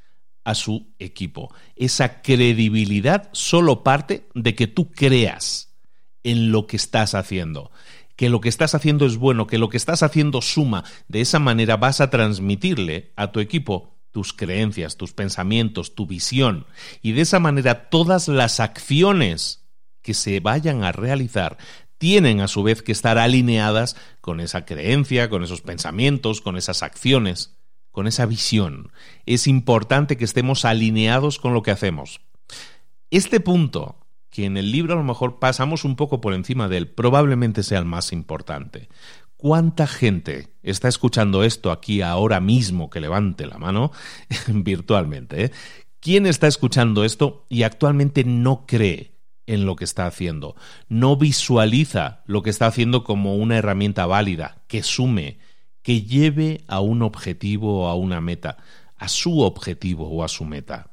a 0.44 0.56
su 0.56 0.94
equipo. 1.00 1.54
Esa 1.76 2.22
credibilidad 2.22 3.30
solo 3.34 3.84
parte 3.84 4.28
de 4.34 4.56
que 4.56 4.68
tú 4.68 4.92
creas 4.92 5.76
en 6.24 6.52
lo 6.52 6.68
que 6.68 6.78
estás 6.78 7.16
haciendo 7.16 7.72
que 8.16 8.30
lo 8.30 8.42
que 8.42 8.50
estás 8.50 8.76
haciendo 8.76 9.06
es 9.06 9.18
bueno, 9.18 9.48
que 9.48 9.58
lo 9.58 9.70
que 9.70 9.78
estás 9.78 10.04
haciendo 10.04 10.42
suma. 10.42 10.84
De 11.08 11.22
esa 11.22 11.40
manera 11.40 11.78
vas 11.78 12.02
a 12.02 12.10
transmitirle 12.10 13.12
a 13.16 13.32
tu 13.32 13.40
equipo 13.40 13.94
tus 14.12 14.32
creencias, 14.32 14.96
tus 14.96 15.14
pensamientos, 15.14 15.96
tu 15.96 16.06
visión. 16.06 16.68
Y 17.02 17.14
de 17.14 17.22
esa 17.22 17.40
manera 17.40 17.90
todas 17.90 18.28
las 18.28 18.60
acciones 18.60 19.66
que 20.02 20.14
se 20.14 20.40
vayan 20.40 20.84
a 20.84 20.92
realizar 20.92 21.58
tienen 21.98 22.42
a 22.42 22.48
su 22.48 22.64
vez 22.64 22.82
que 22.82 22.92
estar 22.92 23.18
alineadas 23.18 23.96
con 24.22 24.40
esa 24.40 24.66
creencia, 24.66 25.30
con 25.30 25.44
esos 25.44 25.62
pensamientos, 25.62 26.42
con 26.42 26.58
esas 26.58 26.84
acciones, 26.84 27.58
con 27.92 28.08
esa 28.08 28.26
visión. 28.26 28.92
Es 29.26 29.48
importante 29.48 30.18
que 30.18 30.26
estemos 30.26 30.66
alineados 30.66 31.40
con 31.40 31.54
lo 31.54 31.64
que 31.64 31.72
hacemos. 31.72 32.22
Este 33.10 33.40
punto 33.40 34.03
que 34.34 34.46
en 34.46 34.58
el 34.58 34.72
libro 34.72 34.94
a 34.94 34.98
lo 34.98 35.04
mejor 35.04 35.38
pasamos 35.38 35.86
un 35.86 35.96
poco 35.96 36.20
por 36.20 36.34
encima 36.34 36.68
de 36.68 36.78
él, 36.78 36.88
probablemente 36.88 37.62
sea 37.62 37.78
el 37.78 37.86
más 37.86 38.12
importante. 38.12 38.90
¿Cuánta 39.38 39.86
gente 39.86 40.56
está 40.64 40.88
escuchando 40.88 41.44
esto 41.44 41.72
aquí 41.72 42.02
ahora 42.02 42.40
mismo 42.40 42.90
que 42.90 43.00
levante 43.00 43.46
la 43.46 43.60
mano 43.60 43.92
virtualmente? 44.48 45.46
Eh? 45.46 45.52
¿Quién 46.00 46.26
está 46.26 46.48
escuchando 46.48 47.04
esto 47.04 47.46
y 47.48 47.62
actualmente 47.62 48.24
no 48.24 48.66
cree 48.66 49.12
en 49.46 49.68
lo 49.68 49.76
que 49.76 49.84
está 49.84 50.08
haciendo? 50.08 50.56
No 50.90 51.16
visualiza 51.16 52.24
lo 52.26 52.42
que 52.42 52.50
está 52.50 52.66
haciendo 52.66 53.04
como 53.04 53.36
una 53.36 53.58
herramienta 53.58 54.08
válida, 54.08 54.64
que 54.68 54.82
sume, 54.82 55.38
que 55.84 56.02
lleve 56.02 56.64
a 56.68 56.80
un 56.80 57.04
objetivo 57.04 57.84
o 57.84 57.88
a 57.88 57.94
una 57.94 58.20
meta, 58.20 58.58
a 58.98 59.08
su 59.10 59.42
objetivo 59.42 60.10
o 60.10 60.24
a 60.24 60.28
su 60.28 60.44
meta. 60.44 60.93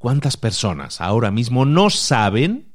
¿Cuántas 0.00 0.38
personas 0.38 1.02
ahora 1.02 1.30
mismo 1.30 1.66
no 1.66 1.90
saben 1.90 2.72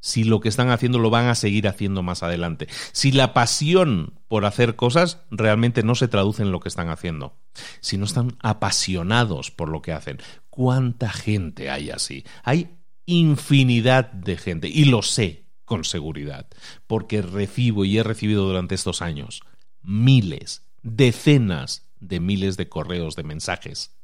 si 0.00 0.24
lo 0.24 0.40
que 0.40 0.50
están 0.50 0.68
haciendo 0.68 0.98
lo 0.98 1.08
van 1.08 1.28
a 1.28 1.34
seguir 1.34 1.66
haciendo 1.66 2.02
más 2.02 2.22
adelante? 2.22 2.68
Si 2.92 3.10
la 3.10 3.32
pasión 3.32 4.20
por 4.28 4.44
hacer 4.44 4.76
cosas 4.76 5.22
realmente 5.30 5.82
no 5.82 5.94
se 5.94 6.08
traduce 6.08 6.42
en 6.42 6.52
lo 6.52 6.60
que 6.60 6.68
están 6.68 6.90
haciendo. 6.90 7.38
Si 7.80 7.96
no 7.96 8.04
están 8.04 8.36
apasionados 8.40 9.50
por 9.50 9.70
lo 9.70 9.80
que 9.80 9.92
hacen. 9.92 10.18
¿Cuánta 10.50 11.08
gente 11.08 11.70
hay 11.70 11.88
así? 11.88 12.26
Hay 12.44 12.76
infinidad 13.06 14.12
de 14.12 14.36
gente 14.36 14.68
y 14.68 14.84
lo 14.84 15.00
sé 15.00 15.46
con 15.64 15.84
seguridad, 15.84 16.48
porque 16.86 17.22
recibo 17.22 17.86
y 17.86 17.96
he 17.96 18.02
recibido 18.02 18.46
durante 18.46 18.74
estos 18.74 19.00
años 19.00 19.40
miles, 19.80 20.66
decenas 20.82 21.88
de 21.98 22.20
miles 22.20 22.58
de 22.58 22.68
correos, 22.68 23.16
de 23.16 23.22
mensajes 23.22 23.97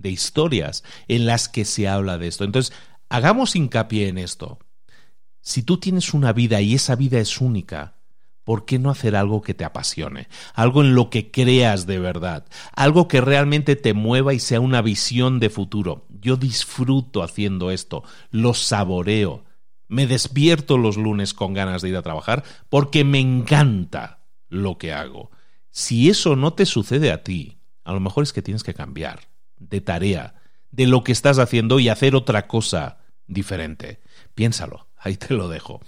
de 0.00 0.10
historias 0.10 0.84
en 1.08 1.26
las 1.26 1.48
que 1.48 1.64
se 1.64 1.88
habla 1.88 2.18
de 2.18 2.28
esto. 2.28 2.44
Entonces, 2.44 2.76
hagamos 3.08 3.56
hincapié 3.56 4.08
en 4.08 4.18
esto. 4.18 4.58
Si 5.40 5.62
tú 5.62 5.78
tienes 5.78 6.14
una 6.14 6.32
vida 6.32 6.60
y 6.60 6.74
esa 6.74 6.96
vida 6.96 7.18
es 7.18 7.40
única, 7.40 7.96
¿por 8.44 8.64
qué 8.64 8.78
no 8.78 8.90
hacer 8.90 9.16
algo 9.16 9.42
que 9.42 9.54
te 9.54 9.64
apasione? 9.64 10.28
Algo 10.54 10.82
en 10.82 10.94
lo 10.94 11.08
que 11.10 11.30
creas 11.30 11.86
de 11.86 11.98
verdad, 11.98 12.46
algo 12.74 13.08
que 13.08 13.20
realmente 13.20 13.76
te 13.76 13.94
mueva 13.94 14.34
y 14.34 14.38
sea 14.38 14.60
una 14.60 14.82
visión 14.82 15.40
de 15.40 15.50
futuro. 15.50 16.06
Yo 16.08 16.36
disfruto 16.36 17.22
haciendo 17.22 17.70
esto, 17.70 18.02
lo 18.30 18.54
saboreo, 18.54 19.44
me 19.88 20.06
despierto 20.06 20.78
los 20.78 20.96
lunes 20.96 21.34
con 21.34 21.52
ganas 21.52 21.82
de 21.82 21.88
ir 21.88 21.96
a 21.96 22.02
trabajar 22.02 22.44
porque 22.68 23.02
me 23.02 23.18
encanta 23.18 24.24
lo 24.48 24.78
que 24.78 24.92
hago. 24.92 25.30
Si 25.70 26.10
eso 26.10 26.36
no 26.36 26.52
te 26.52 26.66
sucede 26.66 27.10
a 27.10 27.24
ti, 27.24 27.58
a 27.84 27.92
lo 27.92 28.00
mejor 28.00 28.22
es 28.22 28.32
que 28.32 28.42
tienes 28.42 28.62
que 28.62 28.74
cambiar 28.74 29.29
de 29.60 29.80
tarea, 29.80 30.34
de 30.72 30.86
lo 30.86 31.04
que 31.04 31.12
estás 31.12 31.38
haciendo 31.38 31.78
y 31.78 31.88
hacer 31.88 32.16
otra 32.16 32.48
cosa 32.48 32.98
diferente. 33.28 34.00
Piénsalo, 34.34 34.88
ahí 34.98 35.16
te 35.16 35.34
lo 35.34 35.48
dejo. 35.48 35.80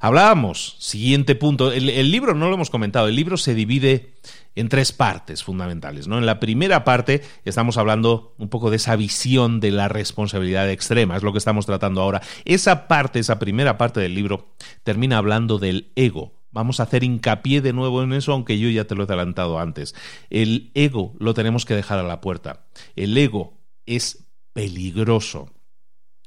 Hablábamos, 0.00 0.76
siguiente 0.78 1.34
punto, 1.34 1.72
el, 1.72 2.10
libro 2.10 2.34
no 2.34 2.48
lo 2.48 2.54
hemos 2.54 2.70
comentado, 2.70 3.08
el 3.08 3.16
libro 3.16 3.36
se 3.36 3.54
divide 3.54 4.14
en 4.54 4.68
tres 4.68 4.92
partes 4.92 5.44
fundamentales. 5.44 6.08
¿no? 6.08 6.18
En 6.18 6.24
la 6.24 6.40
primera 6.40 6.84
parte 6.84 7.22
estamos 7.44 7.76
hablando 7.76 8.34
un 8.38 8.48
poco 8.48 8.70
de 8.70 8.76
esa 8.76 8.96
visión 8.96 9.60
de 9.60 9.70
la 9.70 9.88
responsabilidad 9.88 10.70
extrema, 10.70 11.16
es 11.16 11.22
lo 11.22 11.32
que 11.32 11.38
estamos 11.38 11.66
tratando 11.66 12.00
ahora. 12.00 12.22
Esa 12.46 12.88
parte, 12.88 13.18
esa 13.18 13.38
primera 13.38 13.76
parte 13.76 14.00
del 14.00 14.14
libro, 14.14 14.54
termina 14.84 15.18
hablando 15.18 15.58
del 15.58 15.92
ego, 15.96 16.39
Vamos 16.52 16.80
a 16.80 16.84
hacer 16.84 17.04
hincapié 17.04 17.60
de 17.60 17.72
nuevo 17.72 18.02
en 18.02 18.12
eso, 18.12 18.32
aunque 18.32 18.58
yo 18.58 18.68
ya 18.68 18.84
te 18.84 18.94
lo 18.94 19.02
he 19.02 19.06
adelantado 19.06 19.58
antes. 19.58 19.94
El 20.30 20.72
ego 20.74 21.14
lo 21.18 21.34
tenemos 21.34 21.64
que 21.64 21.74
dejar 21.74 21.98
a 21.98 22.04
la 22.04 22.20
puerta. 22.20 22.66
El 22.96 23.16
ego 23.16 23.60
es 23.86 24.26
peligroso. 24.52 25.52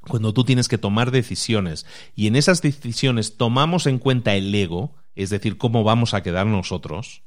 Cuando 0.01 0.33
tú 0.33 0.43
tienes 0.43 0.67
que 0.67 0.77
tomar 0.77 1.11
decisiones 1.11 1.85
y 2.15 2.27
en 2.27 2.35
esas 2.35 2.61
decisiones 2.61 3.37
tomamos 3.37 3.85
en 3.87 3.99
cuenta 3.99 4.35
el 4.35 4.53
ego, 4.53 4.95
es 5.15 5.29
decir, 5.29 5.57
cómo 5.57 5.83
vamos 5.83 6.13
a 6.13 6.23
quedar 6.23 6.45
nosotros, 6.45 7.23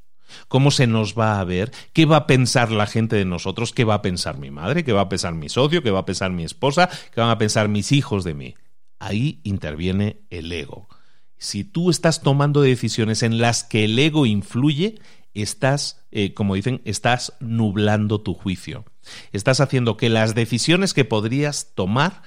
cómo 0.47 0.71
se 0.71 0.87
nos 0.87 1.17
va 1.17 1.39
a 1.39 1.43
ver, 1.43 1.71
qué 1.93 2.05
va 2.05 2.17
a 2.17 2.27
pensar 2.27 2.71
la 2.71 2.85
gente 2.85 3.15
de 3.15 3.25
nosotros, 3.25 3.73
qué 3.73 3.83
va 3.83 3.95
a 3.95 4.01
pensar 4.01 4.37
mi 4.37 4.51
madre, 4.51 4.83
qué 4.83 4.93
va 4.93 5.01
a 5.01 5.09
pensar 5.09 5.33
mi 5.33 5.49
socio, 5.49 5.81
qué 5.81 5.91
va 5.91 5.99
a 5.99 6.05
pensar 6.05 6.31
mi 6.31 6.43
esposa, 6.43 6.89
qué 7.13 7.21
van 7.21 7.29
a 7.29 7.37
pensar 7.37 7.67
mis 7.67 7.91
hijos 7.91 8.23
de 8.23 8.33
mí. 8.33 8.55
Ahí 8.99 9.39
interviene 9.43 10.21
el 10.29 10.51
ego. 10.51 10.87
Si 11.37 11.63
tú 11.63 11.89
estás 11.89 12.21
tomando 12.21 12.61
decisiones 12.61 13.23
en 13.23 13.39
las 13.39 13.63
que 13.63 13.85
el 13.85 13.97
ego 13.97 14.25
influye, 14.25 14.99
estás, 15.33 16.05
eh, 16.11 16.33
como 16.33 16.55
dicen, 16.55 16.81
estás 16.85 17.33
nublando 17.39 18.21
tu 18.21 18.33
juicio. 18.33 18.85
Estás 19.31 19.61
haciendo 19.61 19.97
que 19.97 20.09
las 20.09 20.35
decisiones 20.35 20.93
que 20.93 21.05
podrías 21.05 21.73
tomar 21.75 22.23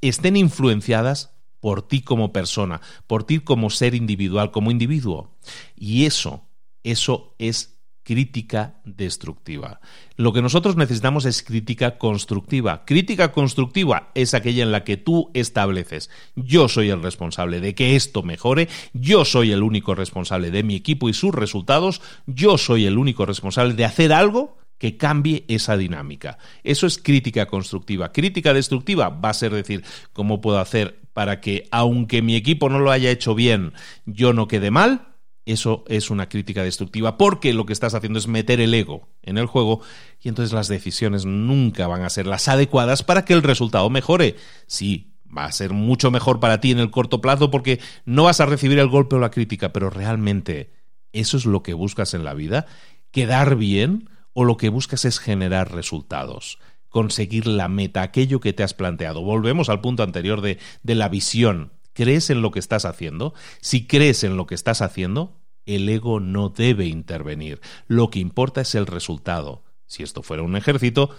estén 0.00 0.36
influenciadas 0.36 1.34
por 1.60 1.86
ti 1.86 2.02
como 2.02 2.32
persona, 2.32 2.80
por 3.06 3.24
ti 3.24 3.38
como 3.38 3.70
ser 3.70 3.94
individual, 3.94 4.50
como 4.50 4.70
individuo. 4.70 5.36
Y 5.76 6.04
eso, 6.04 6.48
eso 6.82 7.34
es 7.38 7.71
crítica 8.02 8.74
destructiva. 8.84 9.80
Lo 10.16 10.32
que 10.32 10.42
nosotros 10.42 10.76
necesitamos 10.76 11.24
es 11.24 11.42
crítica 11.42 11.98
constructiva. 11.98 12.84
Crítica 12.84 13.32
constructiva 13.32 14.10
es 14.14 14.34
aquella 14.34 14.62
en 14.62 14.72
la 14.72 14.84
que 14.84 14.96
tú 14.96 15.30
estableces, 15.34 16.10
yo 16.34 16.68
soy 16.68 16.90
el 16.90 17.02
responsable 17.02 17.60
de 17.60 17.74
que 17.74 17.96
esto 17.96 18.22
mejore, 18.22 18.68
yo 18.92 19.24
soy 19.24 19.52
el 19.52 19.62
único 19.62 19.94
responsable 19.94 20.50
de 20.50 20.62
mi 20.62 20.74
equipo 20.74 21.08
y 21.08 21.14
sus 21.14 21.34
resultados, 21.34 22.00
yo 22.26 22.58
soy 22.58 22.86
el 22.86 22.98
único 22.98 23.26
responsable 23.26 23.74
de 23.74 23.84
hacer 23.84 24.12
algo 24.12 24.58
que 24.78 24.96
cambie 24.96 25.44
esa 25.46 25.76
dinámica. 25.76 26.38
Eso 26.64 26.88
es 26.88 26.98
crítica 26.98 27.46
constructiva. 27.46 28.10
Crítica 28.10 28.52
destructiva 28.52 29.10
va 29.10 29.30
a 29.30 29.34
ser 29.34 29.52
decir, 29.52 29.84
¿cómo 30.12 30.40
puedo 30.40 30.58
hacer 30.58 30.98
para 31.12 31.40
que, 31.40 31.68
aunque 31.70 32.20
mi 32.20 32.34
equipo 32.34 32.68
no 32.68 32.80
lo 32.80 32.90
haya 32.90 33.10
hecho 33.10 33.36
bien, 33.36 33.74
yo 34.06 34.32
no 34.32 34.48
quede 34.48 34.72
mal? 34.72 35.11
Eso 35.44 35.84
es 35.88 36.10
una 36.10 36.28
crítica 36.28 36.62
destructiva 36.62 37.18
porque 37.18 37.52
lo 37.52 37.66
que 37.66 37.72
estás 37.72 37.94
haciendo 37.94 38.18
es 38.18 38.28
meter 38.28 38.60
el 38.60 38.74
ego 38.74 39.08
en 39.22 39.38
el 39.38 39.46
juego 39.46 39.80
y 40.20 40.28
entonces 40.28 40.52
las 40.52 40.68
decisiones 40.68 41.24
nunca 41.24 41.88
van 41.88 42.02
a 42.02 42.10
ser 42.10 42.26
las 42.26 42.46
adecuadas 42.46 43.02
para 43.02 43.24
que 43.24 43.32
el 43.32 43.42
resultado 43.42 43.90
mejore. 43.90 44.36
Sí, 44.66 45.14
va 45.36 45.46
a 45.46 45.52
ser 45.52 45.72
mucho 45.72 46.12
mejor 46.12 46.38
para 46.38 46.60
ti 46.60 46.70
en 46.70 46.78
el 46.78 46.90
corto 46.92 47.20
plazo 47.20 47.50
porque 47.50 47.80
no 48.04 48.24
vas 48.24 48.40
a 48.40 48.46
recibir 48.46 48.78
el 48.78 48.88
golpe 48.88 49.16
o 49.16 49.18
la 49.18 49.32
crítica, 49.32 49.72
pero 49.72 49.90
realmente 49.90 50.72
eso 51.12 51.36
es 51.36 51.44
lo 51.44 51.62
que 51.64 51.74
buscas 51.74 52.14
en 52.14 52.24
la 52.24 52.34
vida, 52.34 52.66
quedar 53.10 53.56
bien 53.56 54.10
o 54.34 54.44
lo 54.44 54.56
que 54.56 54.68
buscas 54.68 55.04
es 55.04 55.18
generar 55.18 55.72
resultados 55.72 56.58
conseguir 56.92 57.46
la 57.46 57.68
meta, 57.68 58.02
aquello 58.02 58.38
que 58.38 58.52
te 58.52 58.62
has 58.62 58.74
planteado. 58.74 59.22
Volvemos 59.22 59.70
al 59.70 59.80
punto 59.80 60.02
anterior 60.02 60.42
de, 60.42 60.58
de 60.82 60.94
la 60.94 61.08
visión 61.08 61.72
¿Crees 61.92 62.30
en 62.30 62.42
lo 62.42 62.50
que 62.50 62.58
estás 62.58 62.84
haciendo? 62.84 63.34
Si 63.60 63.86
crees 63.86 64.24
en 64.24 64.36
lo 64.36 64.46
que 64.46 64.54
estás 64.54 64.80
haciendo, 64.82 65.40
el 65.66 65.88
ego 65.88 66.20
no 66.20 66.48
debe 66.48 66.86
intervenir. 66.86 67.60
Lo 67.86 68.10
que 68.10 68.18
importa 68.18 68.62
es 68.62 68.74
el 68.74 68.86
resultado. 68.86 69.64
Si 69.86 70.02
esto 70.02 70.22
fuera 70.22 70.42
un 70.42 70.56
ejército, 70.56 71.10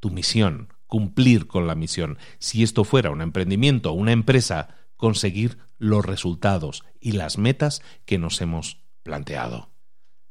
tu 0.00 0.10
misión, 0.10 0.72
cumplir 0.86 1.46
con 1.46 1.66
la 1.66 1.74
misión. 1.74 2.18
Si 2.38 2.62
esto 2.62 2.84
fuera 2.84 3.10
un 3.10 3.20
emprendimiento, 3.20 3.92
una 3.92 4.12
empresa, 4.12 4.76
conseguir 4.96 5.58
los 5.78 6.04
resultados 6.04 6.84
y 7.00 7.12
las 7.12 7.38
metas 7.38 7.82
que 8.04 8.18
nos 8.18 8.40
hemos 8.40 8.78
planteado. 9.02 9.70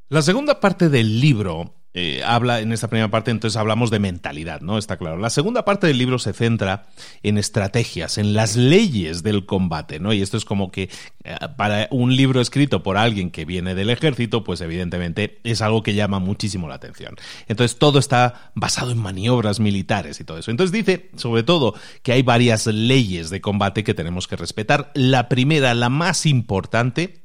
La 0.09 0.21
segunda 0.21 0.59
parte 0.59 0.89
del 0.89 1.19
libro 1.19 1.82
eh, 1.95 2.23
habla 2.25 2.59
en 2.59 2.71
esta 2.71 2.87
primera 2.87 3.11
parte, 3.11 3.29
entonces 3.29 3.55
hablamos 3.55 3.91
de 3.91 3.99
mentalidad, 3.99 4.61
¿no? 4.61 4.79
Está 4.79 4.97
claro. 4.97 5.17
La 5.17 5.29
segunda 5.29 5.63
parte 5.63 5.85
del 5.85 5.99
libro 5.99 6.17
se 6.17 6.33
centra 6.33 6.87
en 7.21 7.37
estrategias, 7.37 8.17
en 8.17 8.33
las 8.33 8.55
leyes 8.55 9.21
del 9.21 9.45
combate, 9.45 9.99
¿no? 9.99 10.11
Y 10.11 10.21
esto 10.21 10.35
es 10.37 10.43
como 10.43 10.71
que 10.71 10.89
eh, 11.23 11.35
para 11.55 11.87
un 11.91 12.15
libro 12.15 12.41
escrito 12.41 12.81
por 12.81 12.97
alguien 12.97 13.29
que 13.29 13.45
viene 13.45 13.75
del 13.75 13.91
ejército, 13.91 14.43
pues 14.43 14.61
evidentemente 14.61 15.39
es 15.43 15.61
algo 15.61 15.83
que 15.83 15.93
llama 15.93 16.17
muchísimo 16.17 16.67
la 16.67 16.75
atención. 16.75 17.15
Entonces 17.47 17.77
todo 17.77 17.99
está 17.99 18.51
basado 18.55 18.91
en 18.91 18.97
maniobras 18.97 19.59
militares 19.59 20.19
y 20.19 20.23
todo 20.23 20.39
eso. 20.39 20.49
Entonces 20.49 20.71
dice, 20.71 21.11
sobre 21.15 21.43
todo, 21.43 21.75
que 22.01 22.13
hay 22.13 22.23
varias 22.23 22.65
leyes 22.65 23.29
de 23.29 23.39
combate 23.39 23.83
que 23.83 23.93
tenemos 23.93 24.27
que 24.27 24.35
respetar. 24.35 24.91
La 24.95 25.29
primera, 25.29 25.75
la 25.75 25.89
más 25.89 26.25
importante, 26.25 27.23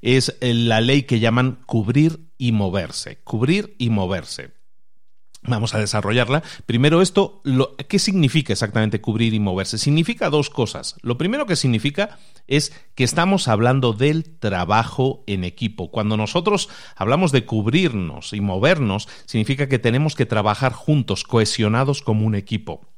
es 0.00 0.36
la 0.40 0.80
ley 0.80 1.02
que 1.02 1.20
llaman 1.20 1.58
cubrir 1.66 2.27
y 2.38 2.52
moverse. 2.52 3.18
Cubrir 3.24 3.74
y 3.78 3.90
moverse. 3.90 4.58
Vamos 5.42 5.74
a 5.74 5.78
desarrollarla. 5.78 6.42
Primero 6.66 7.00
esto, 7.00 7.42
¿qué 7.88 7.98
significa 7.98 8.52
exactamente 8.52 9.00
cubrir 9.00 9.34
y 9.34 9.40
moverse? 9.40 9.78
Significa 9.78 10.30
dos 10.30 10.50
cosas. 10.50 10.96
Lo 11.02 11.16
primero 11.16 11.46
que 11.46 11.56
significa 11.56 12.18
es 12.48 12.72
que 12.94 13.04
estamos 13.04 13.46
hablando 13.46 13.92
del 13.92 14.38
trabajo 14.38 15.22
en 15.26 15.44
equipo. 15.44 15.90
Cuando 15.90 16.16
nosotros 16.16 16.68
hablamos 16.96 17.30
de 17.30 17.44
cubrirnos 17.44 18.32
y 18.32 18.40
movernos, 18.40 19.08
significa 19.26 19.68
que 19.68 19.78
tenemos 19.78 20.16
que 20.16 20.26
trabajar 20.26 20.72
juntos, 20.72 21.22
cohesionados 21.22 22.02
como 22.02 22.26
un 22.26 22.34
equipo. 22.34 22.92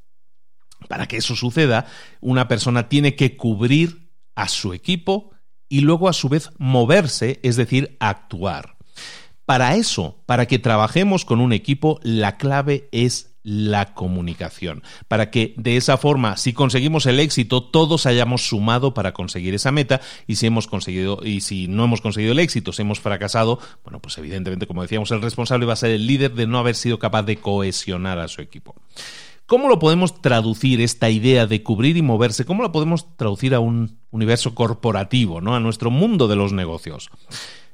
Para 0.89 1.07
que 1.07 1.17
eso 1.17 1.35
suceda, 1.35 1.85
una 2.21 2.47
persona 2.47 2.89
tiene 2.89 3.15
que 3.15 3.37
cubrir 3.37 4.11
a 4.35 4.47
su 4.47 4.73
equipo 4.73 5.31
y 5.69 5.81
luego 5.81 6.09
a 6.09 6.13
su 6.13 6.27
vez 6.27 6.49
moverse, 6.57 7.39
es 7.43 7.55
decir, 7.55 7.97
actuar. 7.99 8.70
Para 9.51 9.75
eso, 9.75 10.15
para 10.27 10.45
que 10.45 10.59
trabajemos 10.59 11.25
con 11.25 11.41
un 11.41 11.51
equipo, 11.51 11.99
la 12.03 12.37
clave 12.37 12.87
es 12.93 13.35
la 13.43 13.93
comunicación, 13.93 14.81
para 15.09 15.29
que 15.29 15.53
de 15.57 15.75
esa 15.75 15.97
forma, 15.97 16.37
si 16.37 16.53
conseguimos 16.53 17.05
el 17.05 17.19
éxito, 17.19 17.61
todos 17.61 18.05
hayamos 18.05 18.47
sumado 18.47 18.93
para 18.93 19.11
conseguir 19.11 19.53
esa 19.53 19.73
meta 19.73 19.99
y 20.25 20.37
si 20.37 20.47
hemos 20.47 20.67
conseguido 20.67 21.19
y 21.21 21.41
si 21.41 21.67
no 21.67 21.83
hemos 21.83 21.99
conseguido 21.99 22.31
el 22.31 22.39
éxito, 22.39 22.71
si 22.71 22.83
hemos 22.83 23.01
fracasado, 23.01 23.59
bueno, 23.83 23.99
pues 23.99 24.17
evidentemente, 24.19 24.67
como 24.67 24.83
decíamos, 24.83 25.11
el 25.11 25.21
responsable 25.21 25.65
va 25.65 25.73
a 25.73 25.75
ser 25.75 25.91
el 25.91 26.07
líder 26.07 26.33
de 26.33 26.47
no 26.47 26.57
haber 26.57 26.75
sido 26.75 26.97
capaz 26.97 27.23
de 27.23 27.35
cohesionar 27.35 28.19
a 28.19 28.29
su 28.29 28.41
equipo. 28.41 28.73
¿Cómo 29.47 29.67
lo 29.67 29.79
podemos 29.79 30.21
traducir 30.21 30.79
esta 30.79 31.09
idea 31.09 31.45
de 31.45 31.61
cubrir 31.61 31.97
y 31.97 32.01
moverse? 32.01 32.45
¿Cómo 32.45 32.63
lo 32.63 32.71
podemos 32.71 33.17
traducir 33.17 33.53
a 33.53 33.59
un 33.59 33.97
universo 34.11 34.55
corporativo, 34.55 35.41
¿no? 35.41 35.55
a 35.55 35.59
nuestro 35.59 35.91
mundo 35.91 36.29
de 36.29 36.37
los 36.37 36.53
negocios? 36.53 37.09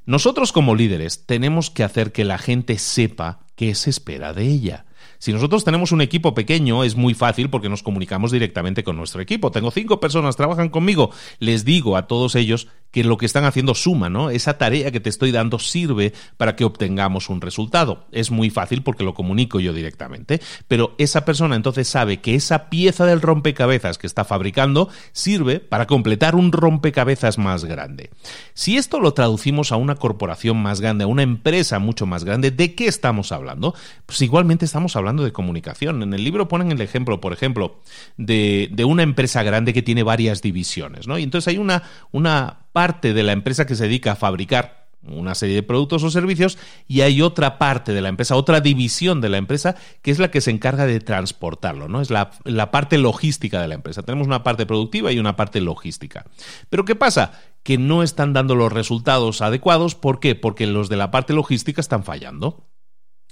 Nosotros 0.08 0.54
como 0.54 0.74
líderes 0.74 1.26
tenemos 1.26 1.70
que 1.70 1.84
hacer 1.84 2.14
que 2.14 2.24
la 2.24 2.38
gente 2.38 2.78
sepa 2.78 3.42
qué 3.58 3.76
se 3.76 3.90
espera 3.90 4.32
de 4.34 4.48
ella. 4.48 4.86
Si 5.20 5.34
nosotros 5.34 5.66
tenemos 5.66 5.92
un 5.92 6.00
equipo 6.00 6.34
pequeño, 6.34 6.86
es 6.86 6.96
muy 6.96 7.14
fácil 7.14 7.50
porque 7.50 7.68
nos 7.68 7.84
comunicamos 7.84 8.32
directamente 8.32 8.86
con 8.86 8.96
nuestro 8.96 9.20
equipo. 9.20 9.52
Tengo 9.52 9.70
cinco 9.70 10.00
personas, 10.00 10.38
trabajan 10.38 10.70
conmigo. 10.70 11.12
Les 11.40 11.66
digo 11.66 11.98
a 11.98 12.08
todos 12.08 12.36
ellos 12.36 12.70
que 12.92 13.04
lo 13.04 13.18
que 13.18 13.26
están 13.26 13.46
haciendo 13.46 13.76
suma, 13.76 14.10
¿no? 14.10 14.30
Esa 14.30 14.58
tarea 14.58 14.92
que 14.92 15.00
te 15.00 15.10
estoy 15.10 15.32
dando 15.32 15.60
sirve 15.60 16.14
para 16.38 16.56
que 16.56 16.66
obtengamos 16.66 17.30
un 17.30 17.42
resultado. 17.42 18.06
Es 18.12 18.32
muy 18.32 18.50
fácil 18.50 18.84
porque 18.84 19.04
lo 19.04 19.14
comunico 19.14 19.60
yo 19.60 19.74
directamente, 19.74 20.42
pero 20.68 20.96
esa 20.98 21.26
persona 21.26 21.56
entonces 21.56 21.88
sabe 21.88 22.22
que 22.22 22.36
esa 22.36 22.70
pieza 22.70 23.06
del 23.06 23.22
rompecabezas 23.22 23.98
que 23.98 24.08
está 24.08 24.26
fabricando 24.26 24.90
sirve 25.12 25.60
para 25.60 25.88
completar 25.88 26.36
un 26.36 26.52
rompecabezas 26.52 27.38
más 27.38 27.66
grande. 27.66 28.10
Si 28.54 28.78
esto 28.78 29.00
lo 29.00 29.14
traducimos 29.14 29.72
a 29.72 29.76
una 29.76 29.96
corporación 29.96 30.58
más 30.58 30.82
grande, 30.82 31.04
a 31.04 31.08
una 31.08 31.24
empresa 31.24 31.80
mucho 31.80 32.06
más 32.06 32.24
grande, 32.24 32.52
¿de 32.52 32.76
qué 32.76 32.88
estamos 32.88 33.32
hablando? 33.32 33.76
Pues 34.06 34.22
igualmente 34.22 34.66
estamos 34.66 34.96
hablando 34.96 35.24
de 35.24 35.32
comunicación. 35.32 36.02
En 36.04 36.14
el 36.14 36.24
libro 36.24 36.48
ponen 36.48 36.72
el 36.72 36.82
ejemplo, 36.82 37.22
por 37.22 37.34
ejemplo, 37.34 37.80
de, 38.18 38.70
de 38.72 38.86
una 38.86 39.04
empresa 39.04 39.44
grande 39.44 39.74
que 39.74 39.82
tiene 39.82 40.04
varias 40.04 40.42
divisiones, 40.42 41.08
¿no? 41.08 41.18
Y 41.18 41.24
entonces 41.24 41.48
hay 41.50 41.58
una, 41.58 41.84
una 42.12 42.67
parte 42.78 43.16
de 43.16 43.24
la 43.24 43.32
empresa 43.32 43.66
que 43.66 43.74
se 43.74 43.86
dedica 43.86 44.12
a 44.12 44.16
fabricar 44.16 44.86
una 45.02 45.34
serie 45.34 45.56
de 45.56 45.64
productos 45.64 46.04
o 46.04 46.12
servicios 46.12 46.60
y 46.88 47.02
hay 47.02 47.24
otra 47.24 47.58
parte 47.58 47.92
de 47.92 48.02
la 48.02 48.10
empresa, 48.10 48.36
otra 48.36 48.62
división 48.62 49.20
de 49.20 49.30
la 49.30 49.38
empresa 49.38 49.76
que 50.04 50.12
es 50.12 50.20
la 50.20 50.30
que 50.30 50.42
se 50.42 50.52
encarga 50.52 50.86
de 50.86 51.00
transportarlo, 51.00 51.88
¿no? 51.88 52.02
Es 52.02 52.12
la, 52.12 52.30
la, 52.44 52.70
parte 52.70 53.00
logística 53.00 53.60
de 53.60 53.68
la 53.68 53.74
empresa. 53.74 54.04
Tenemos 54.04 54.28
una 54.28 54.44
parte 54.44 54.68
productiva 54.68 55.12
y 55.12 55.18
una 55.18 55.36
parte 55.36 55.60
logística. 55.60 56.28
Pero 56.70 56.86
¿qué 56.86 56.94
pasa? 56.94 57.32
Que 57.64 57.80
no 57.80 58.04
están 58.04 58.34
dando 58.34 58.54
los 58.54 58.72
resultados 58.72 59.42
adecuados. 59.42 59.96
¿Por 59.96 60.20
qué? 60.20 60.36
Porque 60.36 60.68
los 60.68 60.88
de 60.88 60.98
la 60.98 61.10
parte 61.10 61.34
logística 61.34 61.82
están 61.82 62.04
fallando. 62.04 62.68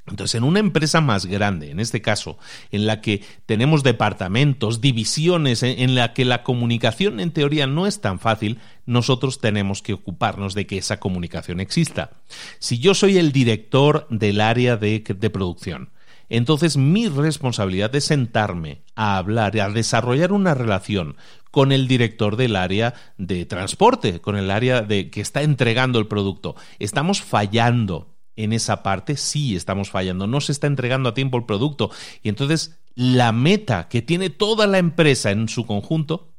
Entonces, 0.08 0.36
en 0.36 0.44
una 0.44 0.60
empresa 0.60 1.02
más 1.02 1.26
grande, 1.26 1.72
en 1.72 1.80
este 1.80 2.02
caso, 2.02 2.38
en 2.72 2.86
la 2.86 3.02
que 3.02 3.24
tenemos 3.48 3.82
departamentos, 3.82 4.80
divisiones, 4.80 5.64
en 5.64 5.96
la 5.96 6.14
que 6.14 6.26
la 6.26 6.44
comunicación 6.44 7.20
en 7.20 7.32
teoría 7.32 7.66
no 7.66 7.88
es 7.88 8.02
tan 8.02 8.20
fácil, 8.20 8.60
nosotros 8.86 9.40
tenemos 9.42 9.82
que 9.82 9.94
ocuparnos 9.94 10.54
de 10.54 10.68
que 10.68 10.78
esa 10.78 11.00
comunicación 11.00 11.60
exista. 11.60 12.12
Si 12.60 12.78
yo 12.78 12.94
soy 12.94 13.18
el 13.18 13.32
director 13.32 14.06
del 14.12 14.42
área 14.42 14.78
de, 14.78 15.02
producción, 15.34 15.90
entonces 16.30 16.78
mi 16.78 17.08
responsabilidad 17.08 17.96
es 17.96 18.06
sentarme 18.06 18.82
a 18.96 19.18
hablar, 19.18 19.60
a 19.60 19.70
desarrollar 19.70 20.32
una 20.34 20.54
relación 20.54 21.16
con 21.50 21.72
el 21.72 21.88
director 21.88 22.36
del 22.36 22.58
área 22.58 22.94
de 23.18 23.46
transporte, 23.46 24.22
con 24.22 24.36
el 24.36 24.52
área 24.52 24.82
de 24.82 25.10
que 25.10 25.22
está 25.22 25.42
entregando 25.42 25.98
el 25.98 26.08
producto. 26.08 26.56
Estamos 26.78 27.22
fallando 27.22 28.15
en 28.36 28.54
esa 28.54 28.84
parte, 28.84 29.18
sí 29.18 29.56
estamos 29.56 29.90
fallando, 29.90 30.28
no 30.28 30.42
se 30.42 30.52
está 30.52 30.68
entregando 30.68 31.10
a 31.10 31.14
tiempo 31.14 31.38
el 31.38 31.46
producto 31.46 31.92
y 32.22 32.30
entonces 32.30 32.80
la 32.96 33.32
meta 33.32 33.88
que 33.90 34.02
tiene 34.02 34.30
toda 34.30 34.68
la 34.68 34.78
empresa 34.78 35.32
en 35.32 35.50
su 35.50 35.66
conjunto 35.66 36.34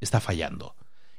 está 0.00 0.20
fallando. 0.20 0.74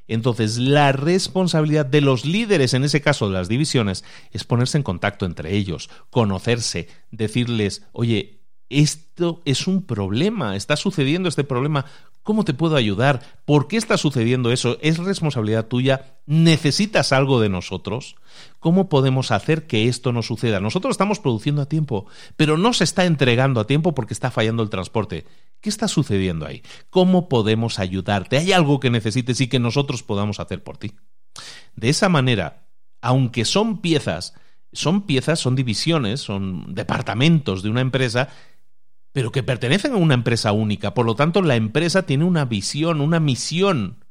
Entonces, 0.07 0.57
la 0.57 0.91
responsabilidad 0.91 1.85
de 1.85 2.01
los 2.01 2.25
líderes, 2.25 2.73
en 2.73 2.83
ese 2.83 2.99
caso 2.99 3.27
de 3.27 3.33
las 3.33 3.47
divisiones, 3.47 4.03
es 4.31 4.43
ponerse 4.43 4.77
en 4.77 4.83
contacto 4.83 5.27
entre 5.27 5.55
ellos, 5.55 5.91
conocerse, 6.09 6.87
decirles, 7.11 7.85
oye, 7.91 8.41
esto 8.69 9.43
es 9.45 9.67
un 9.67 9.85
problema, 9.85 10.55
está 10.55 10.77
sucediendo 10.77 11.29
este 11.29 11.43
problema, 11.43 11.85
¿Cómo 12.29 12.45
te 12.45 12.53
puedo 12.53 12.75
ayudar? 12.75 13.21
¿Por 13.45 13.67
qué 13.67 13.77
está 13.77 13.97
sucediendo 13.97 14.51
eso? 14.51 14.77
¿Es 14.81 14.99
responsabilidad 14.99 15.65
tuya? 15.65 16.19
¿Necesitas 16.27 17.11
algo 17.11 17.41
de 17.41 17.49
nosotros? 17.49 18.17
¿Cómo 18.59 18.89
podemos 18.89 19.31
hacer 19.31 19.67
que 19.67 19.87
esto 19.87 20.11
no 20.11 20.21
suceda? 20.21 20.59
Nosotros 20.59 20.91
estamos 20.91 21.19
produciendo 21.19 21.61
a 21.61 21.69
tiempo, 21.69 22.05
pero 22.35 22.57
no 22.57 22.73
se 22.73 22.83
está 22.83 23.05
entregando 23.05 23.59
a 23.59 23.67
tiempo 23.67 23.95
porque 23.95 24.13
está 24.13 24.31
fallando 24.31 24.63
el 24.63 24.69
transporte. 24.69 25.25
¿Qué 25.61 25.69
está 25.69 25.87
sucediendo 25.87 26.45
ahí? 26.45 26.61
¿Cómo 26.89 27.29
podemos 27.29 27.79
ayudarte? 27.79 28.37
¿Hay 28.37 28.51
algo 28.51 28.79
que 28.79 28.89
necesites 28.89 29.39
y 29.41 29.47
que 29.47 29.59
nosotros 29.59 30.03
podamos 30.03 30.39
hacer 30.39 30.63
por 30.63 30.77
ti? 30.77 30.93
De 31.75 31.89
esa 31.89 32.09
manera, 32.09 32.67
aunque 33.01 33.45
son 33.45 33.81
piezas 33.81 34.33
son 34.71 35.05
piezas, 35.05 35.39
son 35.39 35.55
divisiones, 35.55 36.21
son 36.21 36.73
departamentos 36.73 37.63
de 37.63 37.69
una 37.69 37.81
empresa, 37.81 38.29
pero 39.11 39.31
que 39.31 39.43
pertenecen 39.43 39.93
a 39.93 39.97
una 39.97 40.13
empresa 40.13 40.51
única. 40.51 40.93
Por 40.93 41.05
lo 41.05 41.15
tanto, 41.15 41.41
la 41.41 41.55
empresa 41.55 42.03
tiene 42.03 42.25
una 42.25 42.45
visión, 42.45 43.01
una 43.01 43.19
misión. 43.19 44.05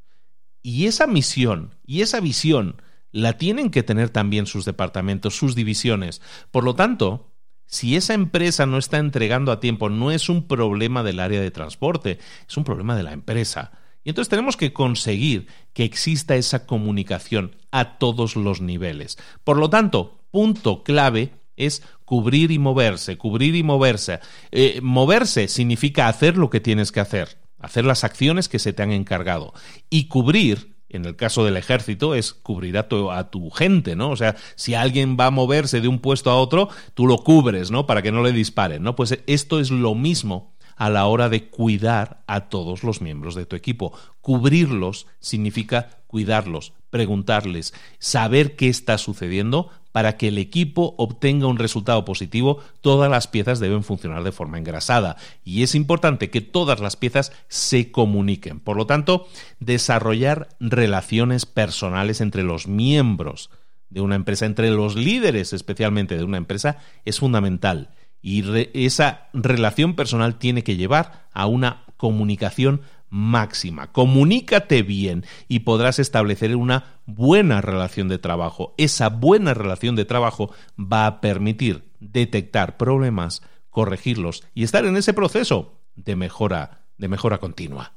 Y 0.63 0.87
esa 0.87 1.07
misión 1.07 1.77
y 1.87 2.03
esa 2.03 2.21
visión 2.21 2.83
la 3.19 3.35
tienen 3.35 3.71
que 3.71 3.83
tener 3.83 4.11
también 4.11 4.47
sus 4.47 4.65
departamentos, 4.65 5.37
sus 5.37 5.55
divisiones. 5.55 6.23
Por 6.51 6.65
lo 6.65 6.75
tanto, 6.75 7.33
si 7.67 7.97
esa 7.97 8.15
empresa 8.15 8.65
no 8.65 8.79
está 8.79 8.99
entregando 8.99 9.53
a 9.53 9.61
tiempo, 9.61 9.91
no 9.91 10.11
es 10.11 10.29
un 10.29 10.47
problema 10.47 11.03
del 11.03 11.21
área 11.21 11.41
de 11.41 11.51
transporte, 11.51 12.19
es 12.49 12.57
un 12.57 12.65
problema 12.65 12.97
de 12.97 13.03
la 13.03 13.13
empresa. 13.13 13.73
Y 14.05 14.11
entonces 14.11 14.31
tenemos 14.31 14.57
que 14.57 14.73
conseguir 14.73 15.49
que 15.75 15.85
exista 15.85 16.37
esa 16.37 16.65
comunicación 16.65 17.57
a 17.71 17.99
todos 17.99 18.37
los 18.37 18.61
niveles. 18.61 19.19
Por 19.45 19.59
lo 19.59 19.69
tanto, 19.69 20.21
punto 20.31 20.83
clave 20.83 21.33
es 21.57 21.83
cubrir 22.05 22.53
y 22.53 22.59
moverse, 22.59 23.19
cubrir 23.19 23.55
y 23.57 23.63
moverse. 23.63 24.21
Eh, 24.51 24.81
moverse 24.81 25.49
significa 25.49 26.09
hacer 26.09 26.39
lo 26.39 26.49
que 26.49 26.61
tienes 26.61 26.93
que 26.93 27.01
hacer, 27.01 27.39
hacer 27.59 27.85
las 27.85 28.05
acciones 28.05 28.49
que 28.49 28.61
se 28.61 28.73
te 28.73 28.83
han 28.83 28.93
encargado. 28.93 29.53
Y 29.91 30.07
cubrir 30.07 30.78
en 30.91 31.05
el 31.05 31.17
caso 31.17 31.45
del 31.45 31.57
ejército, 31.57 32.15
es 32.15 32.33
cubrir 32.33 32.79
a 32.79 32.89
tu, 32.89 33.11
a 33.11 33.31
tu, 33.31 33.51
gente, 33.51 33.97
¿no? 33.97 34.11
O 34.11 34.17
sea, 34.17 34.37
si 34.57 34.75
alguien 34.75 35.17
va 35.19 35.27
a 35.27 35.31
moverse 35.31 35.81
de 35.81 35.89
un 35.89 35.99
puesto 35.99 36.31
a 36.31 36.37
otro, 36.37 36.69
tú 36.95 37.07
lo 37.07 37.19
cubres, 37.19 37.71
¿no? 37.71 37.87
Para 37.87 38.03
que 38.03 38.13
no 38.13 38.23
le 38.23 38.33
disparen, 38.33 38.83
¿no? 38.83 38.97
Pues 38.97 39.19
esto 39.27 39.61
es 39.61 39.71
lo 39.71 39.95
mismo 39.95 40.53
a 40.79 40.89
la 40.89 41.07
hora 41.07 41.29
de 41.29 41.49
cuidar 41.49 42.23
a 42.27 42.49
todos 42.49 42.85
los 42.85 43.03
miembros 43.03 43.35
de 43.35 43.45
tu 43.45 43.57
equipo. 43.57 43.93
Cubrirlos 44.21 45.07
significa 45.21 45.91
cuidarlos, 46.07 46.73
preguntarles, 46.89 47.75
saber 47.99 48.57
qué 48.57 48.69
está 48.69 48.97
sucediendo 48.97 49.71
para 49.93 50.17
que 50.17 50.29
el 50.29 50.39
equipo 50.39 50.95
obtenga 50.97 51.49
un 51.49 51.59
resultado 51.59 52.05
positivo, 52.05 52.61
todas 52.81 53.11
las 53.11 53.27
piezas 53.27 53.59
deben 53.59 53.83
funcionar 53.83 54.23
de 54.23 54.33
forma 54.33 54.59
engrasada 54.59 55.17
y 55.45 55.65
es 55.65 55.75
importante 55.75 56.31
que 56.31 56.41
todas 56.41 56.79
las 56.79 56.95
piezas 56.95 57.33
se 57.49 57.91
comuniquen. 57.91 58.61
Por 58.61 58.77
lo 58.77 58.87
tanto, 58.87 59.27
desarrollar 59.59 60.49
relaciones 60.61 61.47
personales 61.47 62.21
entre 62.21 62.45
los 62.45 62.69
miembros 62.69 63.51
de 63.91 64.01
una 64.01 64.15
empresa, 64.15 64.47
entre 64.47 64.71
los 64.71 64.95
líderes 64.95 65.53
especialmente 65.53 66.17
de 66.17 66.25
una 66.25 66.37
empresa, 66.37 66.79
es 67.05 67.19
fundamental. 67.19 67.91
Y 68.21 68.45
esa 68.75 69.29
relación 69.33 69.95
personal 69.95 70.39
tiene 70.39 70.65
que 70.65 70.77
llevar 70.77 71.27
a 71.33 71.47
una 71.47 71.85
comunicación 71.97 72.83
máxima. 73.11 73.93
Comunícate 73.93 74.83
bien 74.83 75.25
y 75.49 75.61
podrás 75.61 75.99
establecer 75.99 76.55
una 76.57 77.01
buena 77.07 77.61
relación 77.61 78.09
de 78.09 78.19
trabajo. 78.19 78.75
Esa 78.79 79.09
buena 79.09 79.55
relación 79.55 79.97
de 79.97 80.05
trabajo 80.05 80.53
va 80.79 81.07
a 81.07 81.21
permitir 81.21 81.91
detectar 82.01 82.77
problemas, 82.77 83.43
corregirlos 83.71 84.45
y 84.55 84.65
estar 84.65 84.85
en 84.85 84.97
ese 84.97 85.15
proceso 85.15 85.81
de 85.95 86.17
mejora, 86.17 86.87
de 86.97 87.09
mejora 87.09 87.39
continua. 87.39 87.95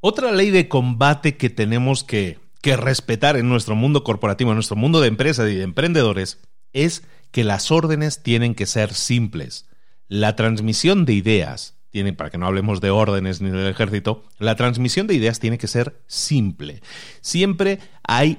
Otra 0.00 0.32
ley 0.32 0.50
de 0.50 0.68
combate 0.68 1.36
que 1.36 1.48
tenemos 1.50 2.04
que, 2.04 2.38
que 2.60 2.76
respetar 2.76 3.36
en 3.36 3.48
nuestro 3.48 3.74
mundo 3.74 4.04
corporativo, 4.04 4.50
en 4.50 4.56
nuestro 4.56 4.76
mundo 4.76 5.00
de 5.00 5.08
empresas 5.08 5.50
y 5.50 5.54
de 5.54 5.62
emprendedores, 5.62 6.40
es 6.72 7.02
que 7.30 7.44
las 7.44 7.70
órdenes 7.70 8.22
tienen 8.22 8.54
que 8.54 8.66
ser 8.66 8.94
simples. 8.94 9.66
La 10.08 10.36
transmisión 10.36 11.04
de 11.04 11.14
ideas, 11.14 11.78
tiene, 11.90 12.12
para 12.12 12.30
que 12.30 12.38
no 12.38 12.46
hablemos 12.46 12.80
de 12.80 12.90
órdenes 12.90 13.40
ni 13.40 13.50
del 13.50 13.68
ejército, 13.68 14.24
la 14.38 14.56
transmisión 14.56 15.06
de 15.06 15.14
ideas 15.14 15.40
tiene 15.40 15.58
que 15.58 15.68
ser 15.68 16.02
simple. 16.06 16.82
Siempre 17.20 17.80
hay 18.02 18.38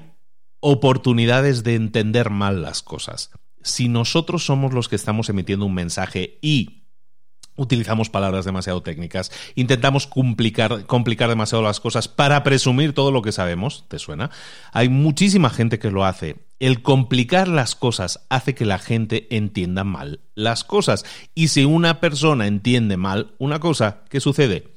oportunidades 0.60 1.62
de 1.62 1.74
entender 1.74 2.30
mal 2.30 2.62
las 2.62 2.82
cosas. 2.82 3.30
Si 3.62 3.88
nosotros 3.88 4.44
somos 4.44 4.72
los 4.72 4.88
que 4.88 4.96
estamos 4.96 5.28
emitiendo 5.28 5.66
un 5.66 5.74
mensaje 5.74 6.38
y 6.40 6.83
utilizamos 7.56 8.10
palabras 8.10 8.44
demasiado 8.44 8.82
técnicas, 8.82 9.30
intentamos 9.54 10.06
complicar, 10.06 10.86
complicar 10.86 11.28
demasiado 11.28 11.62
las 11.62 11.80
cosas 11.80 12.08
para 12.08 12.42
presumir 12.42 12.92
todo 12.92 13.10
lo 13.10 13.22
que 13.22 13.32
sabemos, 13.32 13.84
¿te 13.88 13.98
suena? 13.98 14.30
Hay 14.72 14.88
muchísima 14.88 15.50
gente 15.50 15.78
que 15.78 15.90
lo 15.90 16.04
hace. 16.04 16.36
El 16.60 16.82
complicar 16.82 17.48
las 17.48 17.74
cosas 17.74 18.24
hace 18.28 18.54
que 18.54 18.64
la 18.64 18.78
gente 18.78 19.26
entienda 19.36 19.84
mal 19.84 20.20
las 20.34 20.64
cosas. 20.64 21.04
Y 21.34 21.48
si 21.48 21.64
una 21.64 22.00
persona 22.00 22.46
entiende 22.46 22.96
mal 22.96 23.34
una 23.38 23.60
cosa, 23.60 24.02
¿qué 24.08 24.20
sucede? 24.20 24.68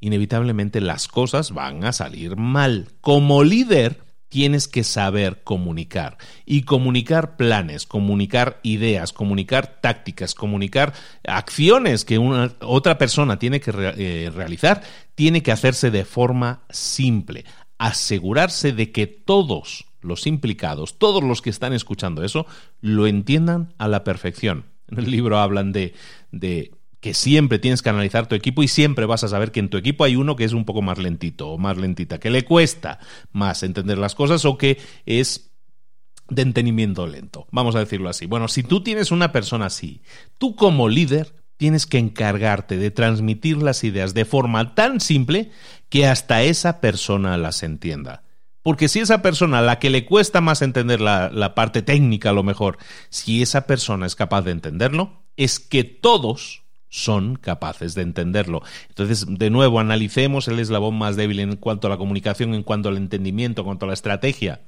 Inevitablemente 0.00 0.80
las 0.80 1.08
cosas 1.08 1.52
van 1.52 1.84
a 1.84 1.92
salir 1.92 2.36
mal. 2.36 2.88
Como 3.00 3.42
líder, 3.42 4.03
tienes 4.34 4.66
que 4.66 4.82
saber 4.82 5.44
comunicar. 5.44 6.18
Y 6.44 6.62
comunicar 6.62 7.36
planes, 7.36 7.86
comunicar 7.86 8.58
ideas, 8.64 9.12
comunicar 9.12 9.78
tácticas, 9.80 10.34
comunicar 10.34 10.92
acciones 11.24 12.04
que 12.04 12.18
una, 12.18 12.52
otra 12.58 12.98
persona 12.98 13.38
tiene 13.38 13.60
que 13.60 13.70
eh, 13.76 14.32
realizar, 14.34 14.82
tiene 15.14 15.44
que 15.44 15.52
hacerse 15.52 15.92
de 15.92 16.04
forma 16.04 16.64
simple. 16.68 17.44
Asegurarse 17.78 18.72
de 18.72 18.90
que 18.90 19.06
todos 19.06 19.84
los 20.00 20.26
implicados, 20.26 20.98
todos 20.98 21.22
los 21.22 21.40
que 21.40 21.50
están 21.50 21.72
escuchando 21.72 22.24
eso, 22.24 22.44
lo 22.80 23.06
entiendan 23.06 23.72
a 23.78 23.86
la 23.86 24.02
perfección. 24.02 24.64
En 24.88 24.98
el 24.98 25.12
libro 25.12 25.38
hablan 25.38 25.70
de, 25.70 25.94
de 26.32 26.72
que 27.04 27.12
siempre 27.12 27.58
tienes 27.58 27.82
que 27.82 27.90
analizar 27.90 28.28
tu 28.28 28.34
equipo 28.34 28.62
y 28.62 28.68
siempre 28.68 29.04
vas 29.04 29.22
a 29.24 29.28
saber 29.28 29.52
que 29.52 29.60
en 29.60 29.68
tu 29.68 29.76
equipo 29.76 30.04
hay 30.04 30.16
uno 30.16 30.36
que 30.36 30.44
es 30.44 30.54
un 30.54 30.64
poco 30.64 30.80
más 30.80 30.96
lentito 30.96 31.50
o 31.50 31.58
más 31.58 31.76
lentita, 31.76 32.18
que 32.18 32.30
le 32.30 32.46
cuesta 32.46 32.98
más 33.30 33.62
entender 33.62 33.98
las 33.98 34.14
cosas 34.14 34.46
o 34.46 34.56
que 34.56 34.80
es 35.04 35.50
de 36.30 36.40
entendimiento 36.40 37.06
lento, 37.06 37.46
vamos 37.50 37.76
a 37.76 37.80
decirlo 37.80 38.08
así. 38.08 38.24
Bueno, 38.24 38.48
si 38.48 38.62
tú 38.62 38.82
tienes 38.82 39.10
una 39.10 39.32
persona 39.32 39.66
así, 39.66 40.00
tú 40.38 40.56
como 40.56 40.88
líder 40.88 41.34
tienes 41.58 41.84
que 41.84 41.98
encargarte 41.98 42.78
de 42.78 42.90
transmitir 42.90 43.58
las 43.58 43.84
ideas 43.84 44.14
de 44.14 44.24
forma 44.24 44.74
tan 44.74 44.98
simple 44.98 45.50
que 45.90 46.06
hasta 46.06 46.42
esa 46.42 46.80
persona 46.80 47.36
las 47.36 47.62
entienda. 47.62 48.22
Porque 48.62 48.88
si 48.88 49.00
esa 49.00 49.20
persona, 49.20 49.58
a 49.58 49.60
la 49.60 49.78
que 49.78 49.90
le 49.90 50.06
cuesta 50.06 50.40
más 50.40 50.62
entender 50.62 51.02
la, 51.02 51.28
la, 51.28 51.54
parte 51.54 51.82
técnica 51.82 52.30
a 52.30 52.32
lo 52.32 52.44
mejor, 52.44 52.78
si 53.10 53.42
esa 53.42 53.66
persona 53.66 54.06
es 54.06 54.16
capaz 54.16 54.40
de 54.40 54.52
entenderlo, 54.52 55.20
es 55.36 55.60
que 55.60 55.84
todos 55.84 56.63
son 56.94 57.34
capaces 57.34 57.96
de 57.96 58.02
entenderlo. 58.02 58.62
Entonces, 58.88 59.26
de 59.28 59.50
nuevo, 59.50 59.80
analicemos 59.80 60.46
el 60.46 60.60
eslabón 60.60 60.96
más 60.96 61.16
débil 61.16 61.40
en 61.40 61.56
cuanto 61.56 61.88
a 61.88 61.90
la 61.90 61.96
comunicación, 61.96 62.54
en 62.54 62.62
cuanto 62.62 62.88
al 62.88 62.96
entendimiento, 62.96 63.62
en 63.62 63.66
cuanto 63.66 63.84
a 63.84 63.88
la 63.88 63.94
estrategia. 63.94 64.60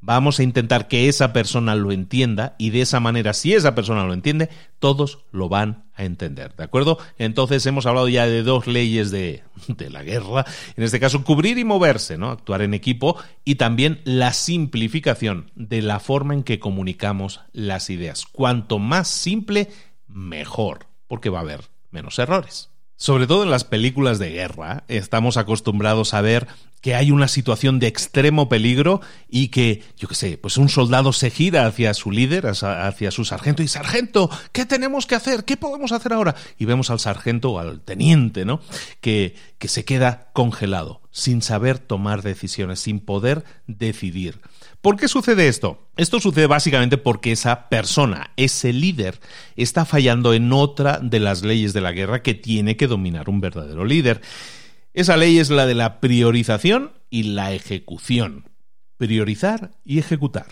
Vamos 0.00 0.38
a 0.38 0.42
intentar 0.42 0.88
que 0.88 1.08
esa 1.08 1.34
persona 1.34 1.74
lo 1.74 1.92
entienda 1.92 2.54
y 2.56 2.70
de 2.70 2.80
esa 2.80 2.98
manera, 2.98 3.34
si 3.34 3.52
esa 3.52 3.74
persona 3.74 4.04
lo 4.04 4.14
entiende, 4.14 4.48
todos 4.78 5.18
lo 5.32 5.50
van 5.50 5.84
a 5.94 6.04
entender. 6.04 6.56
¿De 6.56 6.64
acuerdo? 6.64 6.96
Entonces 7.18 7.66
hemos 7.66 7.84
hablado 7.84 8.08
ya 8.08 8.24
de 8.24 8.42
dos 8.42 8.66
leyes 8.66 9.10
de, 9.10 9.42
de, 9.68 9.90
la 9.90 10.02
guerra. 10.02 10.46
En 10.78 10.84
este 10.84 10.98
caso, 10.98 11.22
cubrir 11.24 11.58
y 11.58 11.64
moverse, 11.64 12.16
¿no? 12.16 12.30
Actuar 12.30 12.62
en 12.62 12.72
equipo 12.72 13.18
y 13.44 13.56
también 13.56 14.00
la 14.04 14.32
simplificación 14.32 15.50
de 15.54 15.82
la 15.82 16.00
forma 16.00 16.32
en 16.32 16.42
que 16.42 16.58
comunicamos 16.58 17.42
las 17.52 17.90
ideas. 17.90 18.24
Cuanto 18.24 18.78
más 18.78 19.08
simple, 19.08 19.68
mejor 20.08 20.89
porque 21.10 21.28
va 21.28 21.38
a 21.38 21.42
haber 21.42 21.70
menos 21.90 22.20
errores. 22.20 22.70
Sobre 22.94 23.26
todo 23.26 23.42
en 23.42 23.50
las 23.50 23.64
películas 23.64 24.20
de 24.20 24.30
guerra, 24.30 24.84
estamos 24.86 25.36
acostumbrados 25.36 26.14
a 26.14 26.20
ver 26.20 26.46
que 26.80 26.94
hay 26.94 27.10
una 27.10 27.26
situación 27.26 27.80
de 27.80 27.88
extremo 27.88 28.48
peligro 28.48 29.00
y 29.28 29.48
que, 29.48 29.82
yo 29.96 30.06
qué 30.06 30.14
sé, 30.14 30.38
pues 30.38 30.56
un 30.56 30.68
soldado 30.68 31.12
se 31.12 31.30
gira 31.30 31.66
hacia 31.66 31.94
su 31.94 32.12
líder, 32.12 32.46
hacia 32.46 33.10
su 33.10 33.24
sargento, 33.24 33.64
y 33.64 33.68
sargento, 33.68 34.30
¿qué 34.52 34.66
tenemos 34.66 35.06
que 35.06 35.16
hacer? 35.16 35.44
¿Qué 35.44 35.56
podemos 35.56 35.90
hacer 35.90 36.12
ahora? 36.12 36.36
Y 36.58 36.66
vemos 36.66 36.90
al 36.90 37.00
sargento 37.00 37.50
o 37.50 37.58
al 37.58 37.80
teniente, 37.80 38.44
¿no? 38.44 38.60
Que, 39.00 39.34
que 39.58 39.66
se 39.66 39.84
queda 39.84 40.30
congelado, 40.32 41.00
sin 41.10 41.42
saber 41.42 41.80
tomar 41.80 42.22
decisiones, 42.22 42.78
sin 42.78 43.00
poder 43.00 43.44
decidir. 43.66 44.42
¿Por 44.80 44.96
qué 44.96 45.08
sucede 45.08 45.48
esto? 45.48 45.90
Esto 45.96 46.20
sucede 46.20 46.46
básicamente 46.46 46.96
porque 46.96 47.32
esa 47.32 47.68
persona, 47.68 48.30
ese 48.36 48.72
líder, 48.72 49.20
está 49.56 49.84
fallando 49.84 50.32
en 50.32 50.52
otra 50.52 50.98
de 51.02 51.20
las 51.20 51.42
leyes 51.42 51.74
de 51.74 51.82
la 51.82 51.92
guerra 51.92 52.22
que 52.22 52.32
tiene 52.32 52.78
que 52.78 52.86
dominar 52.86 53.28
un 53.28 53.42
verdadero 53.42 53.84
líder. 53.84 54.22
Esa 54.94 55.18
ley 55.18 55.38
es 55.38 55.50
la 55.50 55.66
de 55.66 55.74
la 55.74 56.00
priorización 56.00 56.92
y 57.10 57.24
la 57.24 57.52
ejecución. 57.52 58.48
Priorizar 58.96 59.72
y 59.84 59.98
ejecutar. 59.98 60.46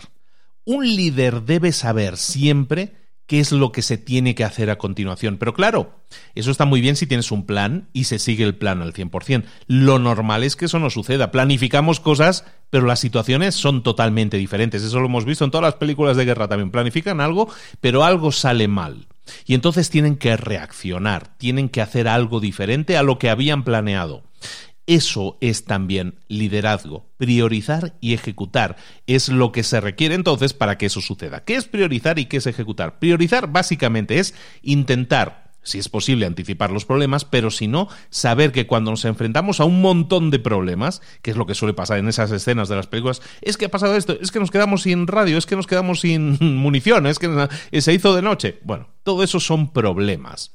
Un 0.63 0.85
líder 0.85 1.41
debe 1.41 1.71
saber 1.71 2.15
siempre 2.15 2.93
qué 3.29 3.39
es 3.39 3.51
lo 3.51 3.71
que 3.71 3.83
se 3.83 3.99
tiene 3.99 4.33
que 4.33 4.43
hacer 4.43 4.71
a 4.71 4.79
continuación. 4.79 5.37
Pero 5.37 5.53
claro, 5.53 6.01
eso 6.33 6.49
está 6.49 6.65
muy 6.65 6.81
bien 6.81 6.95
si 6.95 7.05
tienes 7.05 7.31
un 7.31 7.45
plan 7.45 7.87
y 7.93 8.05
se 8.05 8.17
sigue 8.17 8.43
el 8.43 8.55
plan 8.55 8.81
al 8.81 8.91
100%. 8.91 9.43
Lo 9.67 9.99
normal 9.99 10.43
es 10.43 10.55
que 10.55 10.65
eso 10.65 10.79
no 10.79 10.89
suceda. 10.89 11.29
Planificamos 11.29 11.99
cosas, 11.99 12.43
pero 12.71 12.87
las 12.87 12.99
situaciones 12.99 13.53
son 13.53 13.83
totalmente 13.83 14.37
diferentes. 14.37 14.81
Eso 14.81 14.99
lo 14.99 15.05
hemos 15.05 15.25
visto 15.25 15.45
en 15.45 15.51
todas 15.51 15.63
las 15.63 15.75
películas 15.75 16.17
de 16.17 16.25
guerra 16.25 16.47
también. 16.47 16.71
Planifican 16.71 17.21
algo, 17.21 17.53
pero 17.79 18.03
algo 18.03 18.31
sale 18.31 18.67
mal. 18.67 19.05
Y 19.45 19.53
entonces 19.53 19.91
tienen 19.91 20.17
que 20.17 20.35
reaccionar, 20.35 21.27
tienen 21.37 21.69
que 21.69 21.81
hacer 21.81 22.07
algo 22.07 22.39
diferente 22.39 22.97
a 22.97 23.03
lo 23.03 23.19
que 23.19 23.29
habían 23.29 23.63
planeado. 23.63 24.23
Eso 24.89 25.37
es 25.39 25.65
también 25.65 26.15
liderazgo. 26.29 27.05
Priorizar 27.17 27.93
y 28.01 28.15
ejecutar 28.15 28.75
es 29.05 29.29
lo 29.29 29.51
que 29.51 29.61
se 29.61 29.79
requiere 29.79 30.15
entonces 30.15 30.53
para 30.55 30.79
que 30.79 30.87
eso 30.87 30.99
suceda. 30.99 31.43
¿Qué 31.43 31.53
es 31.57 31.65
priorizar 31.65 32.17
y 32.17 32.25
qué 32.25 32.37
es 32.37 32.47
ejecutar? 32.47 32.97
Priorizar 32.97 33.51
básicamente 33.51 34.17
es 34.17 34.33
intentar 34.63 35.51
si 35.61 35.77
es 35.77 35.89
posible 35.89 36.25
anticipar 36.25 36.71
los 36.71 36.85
problemas, 36.85 37.23
pero 37.23 37.51
si 37.51 37.67
no, 37.67 37.87
saber 38.09 38.51
que 38.51 38.65
cuando 38.65 38.89
nos 38.89 39.05
enfrentamos 39.05 39.59
a 39.59 39.65
un 39.65 39.79
montón 39.79 40.31
de 40.31 40.39
problemas, 40.39 41.03
que 41.21 41.29
es 41.29 41.37
lo 41.37 41.45
que 41.45 41.53
suele 41.53 41.75
pasar 41.75 41.99
en 41.99 42.07
esas 42.07 42.31
escenas 42.31 42.67
de 42.67 42.77
las 42.77 42.87
películas, 42.87 43.21
es 43.41 43.57
que 43.57 43.65
ha 43.65 43.69
pasado 43.69 43.95
esto, 43.95 44.17
es 44.19 44.31
que 44.31 44.39
nos 44.39 44.49
quedamos 44.49 44.83
sin 44.83 45.05
radio, 45.05 45.37
es 45.37 45.45
que 45.45 45.55
nos 45.55 45.67
quedamos 45.67 45.99
sin 45.99 46.39
munición, 46.57 47.05
es 47.05 47.19
que 47.19 47.29
se 47.79 47.93
hizo 47.93 48.15
de 48.15 48.23
noche. 48.23 48.57
Bueno, 48.63 48.87
todo 49.03 49.21
eso 49.21 49.39
son 49.39 49.71
problemas. 49.71 50.53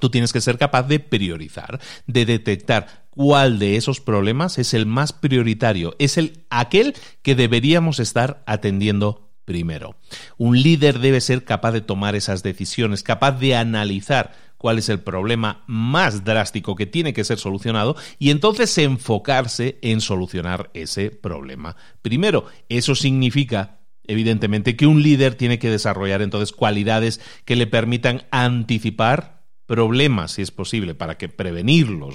Tú 0.00 0.10
tienes 0.10 0.32
que 0.32 0.40
ser 0.40 0.58
capaz 0.58 0.84
de 0.84 1.00
priorizar, 1.00 1.80
de 2.06 2.24
detectar 2.26 3.06
cuál 3.10 3.58
de 3.58 3.76
esos 3.76 4.00
problemas 4.00 4.58
es 4.58 4.74
el 4.74 4.86
más 4.86 5.12
prioritario, 5.12 5.94
es 5.98 6.18
el 6.18 6.44
aquel 6.50 6.94
que 7.22 7.34
deberíamos 7.34 8.00
estar 8.00 8.42
atendiendo 8.46 9.30
primero. 9.44 9.96
Un 10.36 10.60
líder 10.60 10.98
debe 10.98 11.20
ser 11.20 11.44
capaz 11.44 11.72
de 11.72 11.80
tomar 11.80 12.14
esas 12.16 12.42
decisiones, 12.42 13.02
capaz 13.02 13.32
de 13.32 13.54
analizar 13.56 14.32
cuál 14.64 14.78
es 14.78 14.88
el 14.88 15.00
problema 15.00 15.62
más 15.66 16.24
drástico 16.24 16.74
que 16.74 16.86
tiene 16.86 17.12
que 17.12 17.24
ser 17.24 17.38
solucionado 17.38 17.96
y 18.18 18.30
entonces 18.30 18.76
enfocarse 18.78 19.78
en 19.82 20.00
solucionar 20.00 20.70
ese 20.72 21.10
problema. 21.10 21.76
Primero, 22.00 22.46
eso 22.70 22.94
significa 22.94 23.80
evidentemente 24.06 24.76
que 24.76 24.86
un 24.86 25.02
líder 25.02 25.34
tiene 25.34 25.58
que 25.58 25.70
desarrollar 25.70 26.22
entonces 26.22 26.52
cualidades 26.52 27.20
que 27.44 27.56
le 27.56 27.66
permitan 27.66 28.22
anticipar 28.30 29.33
problemas, 29.66 30.32
si 30.32 30.42
es 30.42 30.50
posible, 30.50 30.94
para 30.94 31.16
que 31.16 31.28
prevenirlos. 31.28 32.14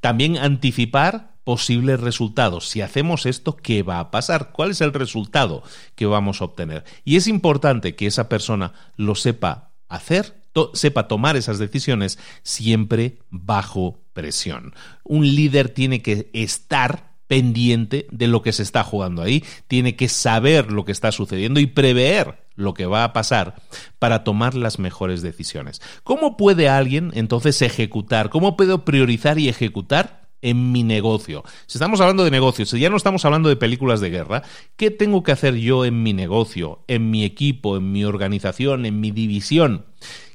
También 0.00 0.38
anticipar 0.38 1.34
posibles 1.44 2.00
resultados. 2.00 2.68
Si 2.68 2.80
hacemos 2.80 3.26
esto, 3.26 3.56
¿qué 3.56 3.82
va 3.82 4.00
a 4.00 4.10
pasar? 4.10 4.50
¿Cuál 4.52 4.70
es 4.70 4.80
el 4.80 4.92
resultado 4.92 5.62
que 5.94 6.06
vamos 6.06 6.40
a 6.40 6.46
obtener? 6.46 6.84
Y 7.04 7.16
es 7.16 7.28
importante 7.28 7.94
que 7.94 8.06
esa 8.06 8.28
persona 8.28 8.72
lo 8.96 9.14
sepa 9.14 9.70
hacer, 9.88 10.42
sepa 10.72 11.08
tomar 11.08 11.36
esas 11.36 11.58
decisiones 11.58 12.18
siempre 12.42 13.18
bajo 13.30 14.00
presión. 14.12 14.74
Un 15.02 15.26
líder 15.34 15.68
tiene 15.68 16.00
que 16.00 16.30
estar 16.32 17.13
pendiente 17.26 18.06
de 18.10 18.28
lo 18.28 18.42
que 18.42 18.52
se 18.52 18.62
está 18.62 18.84
jugando 18.84 19.22
ahí, 19.22 19.44
tiene 19.68 19.96
que 19.96 20.08
saber 20.08 20.70
lo 20.70 20.84
que 20.84 20.92
está 20.92 21.12
sucediendo 21.12 21.60
y 21.60 21.66
prever 21.66 22.44
lo 22.56 22.74
que 22.74 22.86
va 22.86 23.04
a 23.04 23.12
pasar 23.12 23.56
para 23.98 24.24
tomar 24.24 24.54
las 24.54 24.78
mejores 24.78 25.22
decisiones. 25.22 25.80
¿Cómo 26.02 26.36
puede 26.36 26.68
alguien 26.68 27.10
entonces 27.14 27.60
ejecutar? 27.62 28.30
¿Cómo 28.30 28.56
puedo 28.56 28.84
priorizar 28.84 29.38
y 29.38 29.48
ejecutar? 29.48 30.24
en 30.44 30.72
mi 30.72 30.82
negocio. 30.82 31.42
Si 31.66 31.78
estamos 31.78 32.02
hablando 32.02 32.22
de 32.22 32.30
negocios, 32.30 32.68
si 32.68 32.78
ya 32.78 32.90
no 32.90 32.98
estamos 32.98 33.24
hablando 33.24 33.48
de 33.48 33.56
películas 33.56 34.02
de 34.02 34.10
guerra, 34.10 34.42
¿qué 34.76 34.90
tengo 34.90 35.22
que 35.22 35.32
hacer 35.32 35.54
yo 35.54 35.86
en 35.86 36.02
mi 36.02 36.12
negocio, 36.12 36.84
en 36.86 37.10
mi 37.10 37.24
equipo, 37.24 37.78
en 37.78 37.92
mi 37.92 38.04
organización, 38.04 38.84
en 38.84 39.00
mi 39.00 39.10
división? 39.10 39.86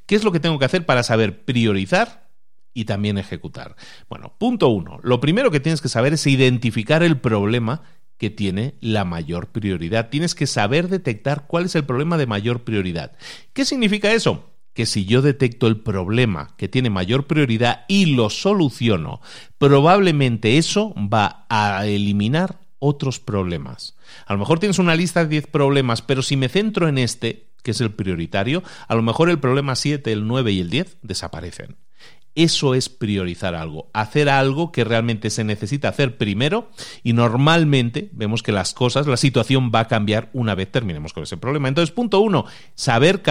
¿Qué 0.06 0.16
es 0.16 0.24
lo 0.24 0.32
que 0.32 0.40
tengo 0.40 0.58
que 0.58 0.64
hacer 0.64 0.84
para 0.84 1.04
saber 1.04 1.44
priorizar 1.44 2.29
y 2.74 2.84
también 2.84 3.18
ejecutar? 3.18 3.76
Bueno, 4.08 4.34
punto 4.38 4.68
uno. 4.68 4.98
Lo 5.02 5.20
primero 5.20 5.50
que 5.50 5.60
tienes 5.60 5.80
que 5.80 5.88
saber 5.88 6.12
es 6.12 6.26
identificar 6.26 7.02
el 7.02 7.18
problema 7.18 7.82
que 8.20 8.28
tiene 8.28 8.74
la 8.80 9.06
mayor 9.06 9.48
prioridad. 9.48 10.10
Tienes 10.10 10.34
que 10.34 10.46
saber 10.46 10.88
detectar 10.88 11.46
cuál 11.46 11.64
es 11.64 11.74
el 11.74 11.84
problema 11.84 12.18
de 12.18 12.26
mayor 12.26 12.64
prioridad. 12.64 13.12
¿Qué 13.54 13.64
significa 13.64 14.12
eso? 14.12 14.50
Que 14.74 14.84
si 14.84 15.06
yo 15.06 15.22
detecto 15.22 15.66
el 15.66 15.80
problema 15.80 16.54
que 16.58 16.68
tiene 16.68 16.90
mayor 16.90 17.26
prioridad 17.26 17.86
y 17.88 18.14
lo 18.14 18.28
soluciono, 18.28 19.22
probablemente 19.56 20.58
eso 20.58 20.94
va 20.96 21.46
a 21.48 21.86
eliminar 21.86 22.60
otros 22.78 23.20
problemas. 23.20 23.96
A 24.26 24.34
lo 24.34 24.38
mejor 24.38 24.58
tienes 24.58 24.78
una 24.78 24.96
lista 24.96 25.24
de 25.24 25.30
10 25.30 25.46
problemas, 25.46 26.02
pero 26.02 26.22
si 26.22 26.36
me 26.36 26.50
centro 26.50 26.88
en 26.88 26.98
este, 26.98 27.46
que 27.62 27.70
es 27.70 27.80
el 27.80 27.92
prioritario, 27.92 28.62
a 28.86 28.94
lo 28.94 29.02
mejor 29.02 29.30
el 29.30 29.38
problema 29.38 29.76
7, 29.76 30.12
el 30.12 30.26
9 30.26 30.52
y 30.52 30.60
el 30.60 30.68
10 30.68 30.98
desaparecen. 31.02 31.76
Eso 32.34 32.74
es 32.74 32.88
priorizar 32.88 33.54
algo, 33.54 33.90
hacer 33.92 34.28
algo 34.28 34.70
que 34.70 34.84
realmente 34.84 35.30
se 35.30 35.42
necesita 35.42 35.88
hacer 35.88 36.16
primero 36.16 36.70
y 37.02 37.12
normalmente 37.12 38.08
vemos 38.12 38.42
que 38.42 38.52
las 38.52 38.72
cosas, 38.72 39.06
la 39.08 39.16
situación 39.16 39.72
va 39.74 39.80
a 39.80 39.88
cambiar 39.88 40.30
una 40.32 40.54
vez 40.54 40.70
terminemos 40.70 41.12
con 41.12 41.24
ese 41.24 41.36
problema. 41.36 41.68
Entonces, 41.68 41.92
punto 41.92 42.20
uno, 42.20 42.46
saber 42.76 43.22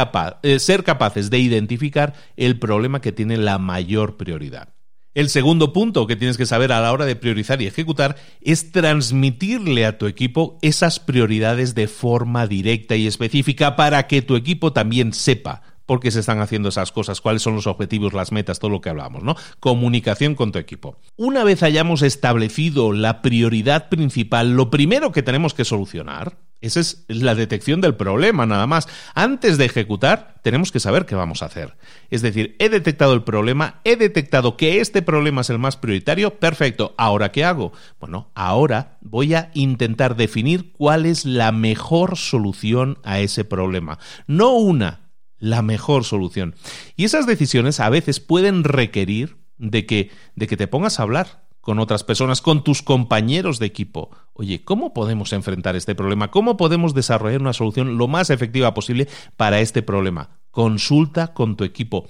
eh, 0.44 0.60
ser 0.60 0.84
capaces 0.84 1.30
de 1.30 1.40
identificar 1.40 2.14
el 2.36 2.60
problema 2.60 3.00
que 3.00 3.14
tiene 3.14 3.38
la 3.38 3.58
mayor 3.58 4.18
prioridad. 4.18 4.74
El 5.16 5.30
segundo 5.30 5.74
punto 5.74 6.06
que 6.06 6.16
tienes 6.16 6.38
que 6.38 6.46
saber 6.46 6.72
a 6.72 6.82
la 6.82 6.92
hora 6.92 7.06
de 7.06 7.16
priorizar 7.16 7.62
y 7.62 7.68
ejecutar 7.68 8.16
es 8.42 8.72
transmitirle 8.72 9.86
a 9.86 9.98
tu 9.98 10.06
equipo 10.06 10.60
esas 10.62 11.00
prioridades 11.00 11.74
de 11.74 11.88
forma 11.88 12.48
directa 12.48 12.96
y 12.96 13.08
específica 13.08 13.76
para 13.76 14.08
que 14.08 14.22
tu 14.22 14.36
equipo 14.36 14.72
también 14.72 15.14
sepa 15.14 15.64
por 15.90 16.00
qué 16.00 16.12
se 16.12 16.20
están 16.20 16.40
haciendo 16.40 16.70
esas 16.70 16.92
cosas, 16.92 17.20
cuáles 17.20 17.42
son 17.42 17.56
los 17.56 17.66
objetivos, 17.66 18.14
las 18.14 18.32
metas, 18.32 18.60
todo 18.60 18.70
lo 18.70 18.80
que 18.80 18.90
hablamos, 18.90 19.24
¿no? 19.24 19.36
Comunicación 19.60 20.36
con 20.36 20.52
tu 20.52 20.60
equipo. 20.60 21.00
Una 21.18 21.44
vez 21.44 21.64
hayamos 21.64 22.04
establecido 22.04 22.92
la 22.92 23.24
prioridad 23.24 23.90
principal, 23.90 24.52
lo 24.52 24.70
primero 24.70 25.12
que 25.12 25.24
tenemos 25.24 25.56
que 25.56 25.66
solucionar, 25.66 26.38
esa 26.62 26.80
es 26.82 27.06
la 27.08 27.34
detección 27.34 27.82
del 27.82 27.96
problema, 27.96 28.46
nada 28.46 28.68
más. 28.68 28.88
Antes 29.16 29.58
de 29.58 29.66
ejecutar, 29.66 30.36
tenemos 30.44 30.72
que 30.72 30.80
saber 30.80 31.08
qué 31.08 31.16
vamos 31.16 31.42
a 31.42 31.48
hacer. 31.48 31.76
Es 32.12 32.22
decir, 32.22 32.56
he 32.60 32.70
detectado 32.70 33.14
el 33.14 33.24
problema, 33.24 33.82
he 33.84 33.96
detectado 33.96 34.58
que 34.58 34.80
este 34.80 35.02
problema 35.02 35.42
es 35.42 35.50
el 35.50 35.58
más 35.58 35.76
prioritario, 35.76 36.36
perfecto. 36.38 36.94
¿Ahora 37.00 37.32
qué 37.32 37.46
hago? 37.46 37.72
Bueno, 38.00 38.30
ahora 38.36 39.00
voy 39.02 39.34
a 39.34 39.50
intentar 39.56 40.16
definir 40.18 40.72
cuál 40.74 41.08
es 41.08 41.26
la 41.26 41.52
mejor 41.52 42.16
solución 42.16 43.00
a 43.04 43.22
ese 43.22 43.44
problema. 43.44 43.98
No 44.28 44.52
una, 44.52 45.09
la 45.40 45.62
mejor 45.62 46.04
solución. 46.04 46.56
Y 46.96 47.06
esas 47.06 47.26
decisiones 47.26 47.80
a 47.80 47.90
veces 47.90 48.20
pueden 48.20 48.64
requerir 48.64 49.38
de 49.58 49.86
que, 49.86 50.12
de 50.36 50.48
que 50.48 50.58
te 50.58 50.68
pongas 50.68 51.00
a 51.00 51.04
hablar 51.04 51.50
con 51.62 51.80
otras 51.80 52.04
personas, 52.04 52.42
con 52.42 52.64
tus 52.64 52.82
compañeros 52.82 53.60
de 53.60 53.66
equipo. 53.66 54.10
Oye, 54.34 54.64
¿cómo 54.64 54.94
podemos 54.94 55.34
enfrentar 55.34 55.76
este 55.76 55.94
problema? 55.94 56.32
¿Cómo 56.32 56.58
podemos 56.58 56.94
desarrollar 56.94 57.42
una 57.42 57.54
solución 57.54 57.98
lo 57.98 58.08
más 58.08 58.30
efectiva 58.30 58.74
posible 58.74 59.08
para 59.38 59.60
este 59.60 59.84
problema? 59.84 60.40
Consulta 60.52 61.34
con 61.34 61.58
tu 61.58 61.64
equipo. 61.64 62.08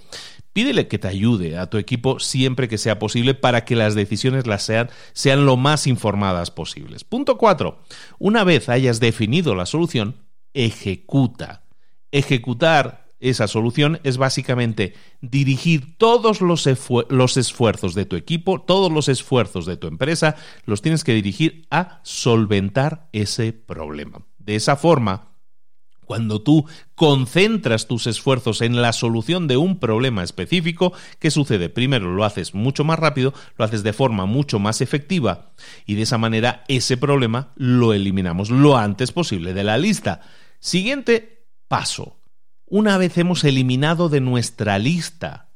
Pídele 0.54 0.88
que 0.88 1.00
te 1.00 1.08
ayude 1.08 1.58
a 1.58 1.70
tu 1.70 1.78
equipo 1.78 2.20
siempre 2.20 2.68
que 2.68 2.78
sea 2.78 3.00
posible 3.00 3.34
para 3.34 3.66
que 3.66 3.76
las 3.76 3.96
decisiones 3.96 4.48
las 4.48 4.64
sean, 4.64 4.90
sean 5.14 5.46
lo 5.46 5.58
más 5.58 5.88
informadas 5.88 6.52
posibles. 6.52 7.04
Punto 7.04 7.38
4. 7.38 7.82
Una 8.18 8.44
vez 8.44 8.70
hayas 8.70 9.00
definido 9.00 9.56
la 9.56 9.66
solución, 9.66 10.16
ejecuta. 10.54 11.64
Ejecutar 12.12 13.09
esa 13.20 13.48
solución 13.48 14.00
es 14.04 14.18
básicamente 14.18 14.94
dirigir 15.22 15.98
todos 15.98 16.42
los, 16.42 16.68
los, 17.10 17.38
esfuerzos 17.38 17.94
de 17.94 18.06
tu 18.06 18.16
equipo, 18.16 18.62
todos 18.62 18.92
los 18.92 19.10
esfuerzos 19.10 19.66
de 19.66 19.78
tu 19.78 19.88
empresa, 19.88 20.36
los 20.66 20.82
tienes 20.82 21.04
que 21.04 21.14
dirigir 21.14 21.68
a 21.70 22.00
solventar 22.04 23.10
ese 23.12 23.52
problema. 23.54 24.26
De 24.38 24.56
esa 24.56 24.76
forma, 24.78 25.30
cuando 26.06 26.42
tú 26.42 26.66
concentras 26.96 27.88
tus 27.88 28.08
esfuerzos 28.08 28.62
en 28.62 28.82
la 28.82 28.94
solución 28.94 29.48
de 29.48 29.58
un 29.58 29.80
problema 29.80 30.24
específico, 30.24 30.94
¿qué 31.20 31.30
sucede? 31.30 31.70
Primero 31.70 32.12
lo 32.12 32.24
haces 32.24 32.56
mucho 32.56 32.84
más 32.84 32.98
rápido, 32.98 33.34
lo 33.58 33.66
haces 33.66 33.84
de 33.84 33.94
forma 33.94 34.26
mucho 34.26 34.58
más 34.58 34.82
efectiva 34.82 35.52
y 35.86 35.96
de 35.96 36.04
esa 36.04 36.18
manera 36.18 36.64
ese 36.68 36.98
problema 36.98 37.52
lo 37.58 37.94
eliminamos 37.94 38.50
lo 38.50 38.76
antes 38.76 39.12
posible 39.12 39.54
de 39.54 39.64
la 39.64 39.78
lista. 39.78 40.22
Siguiente 40.60 41.46
paso 41.68 42.19
una 42.70 42.98
vez 42.98 43.18
hemos 43.18 43.44
eliminado 43.44 44.10
de 44.10 44.22
nuestra 44.22 44.78
lista 44.80 45.50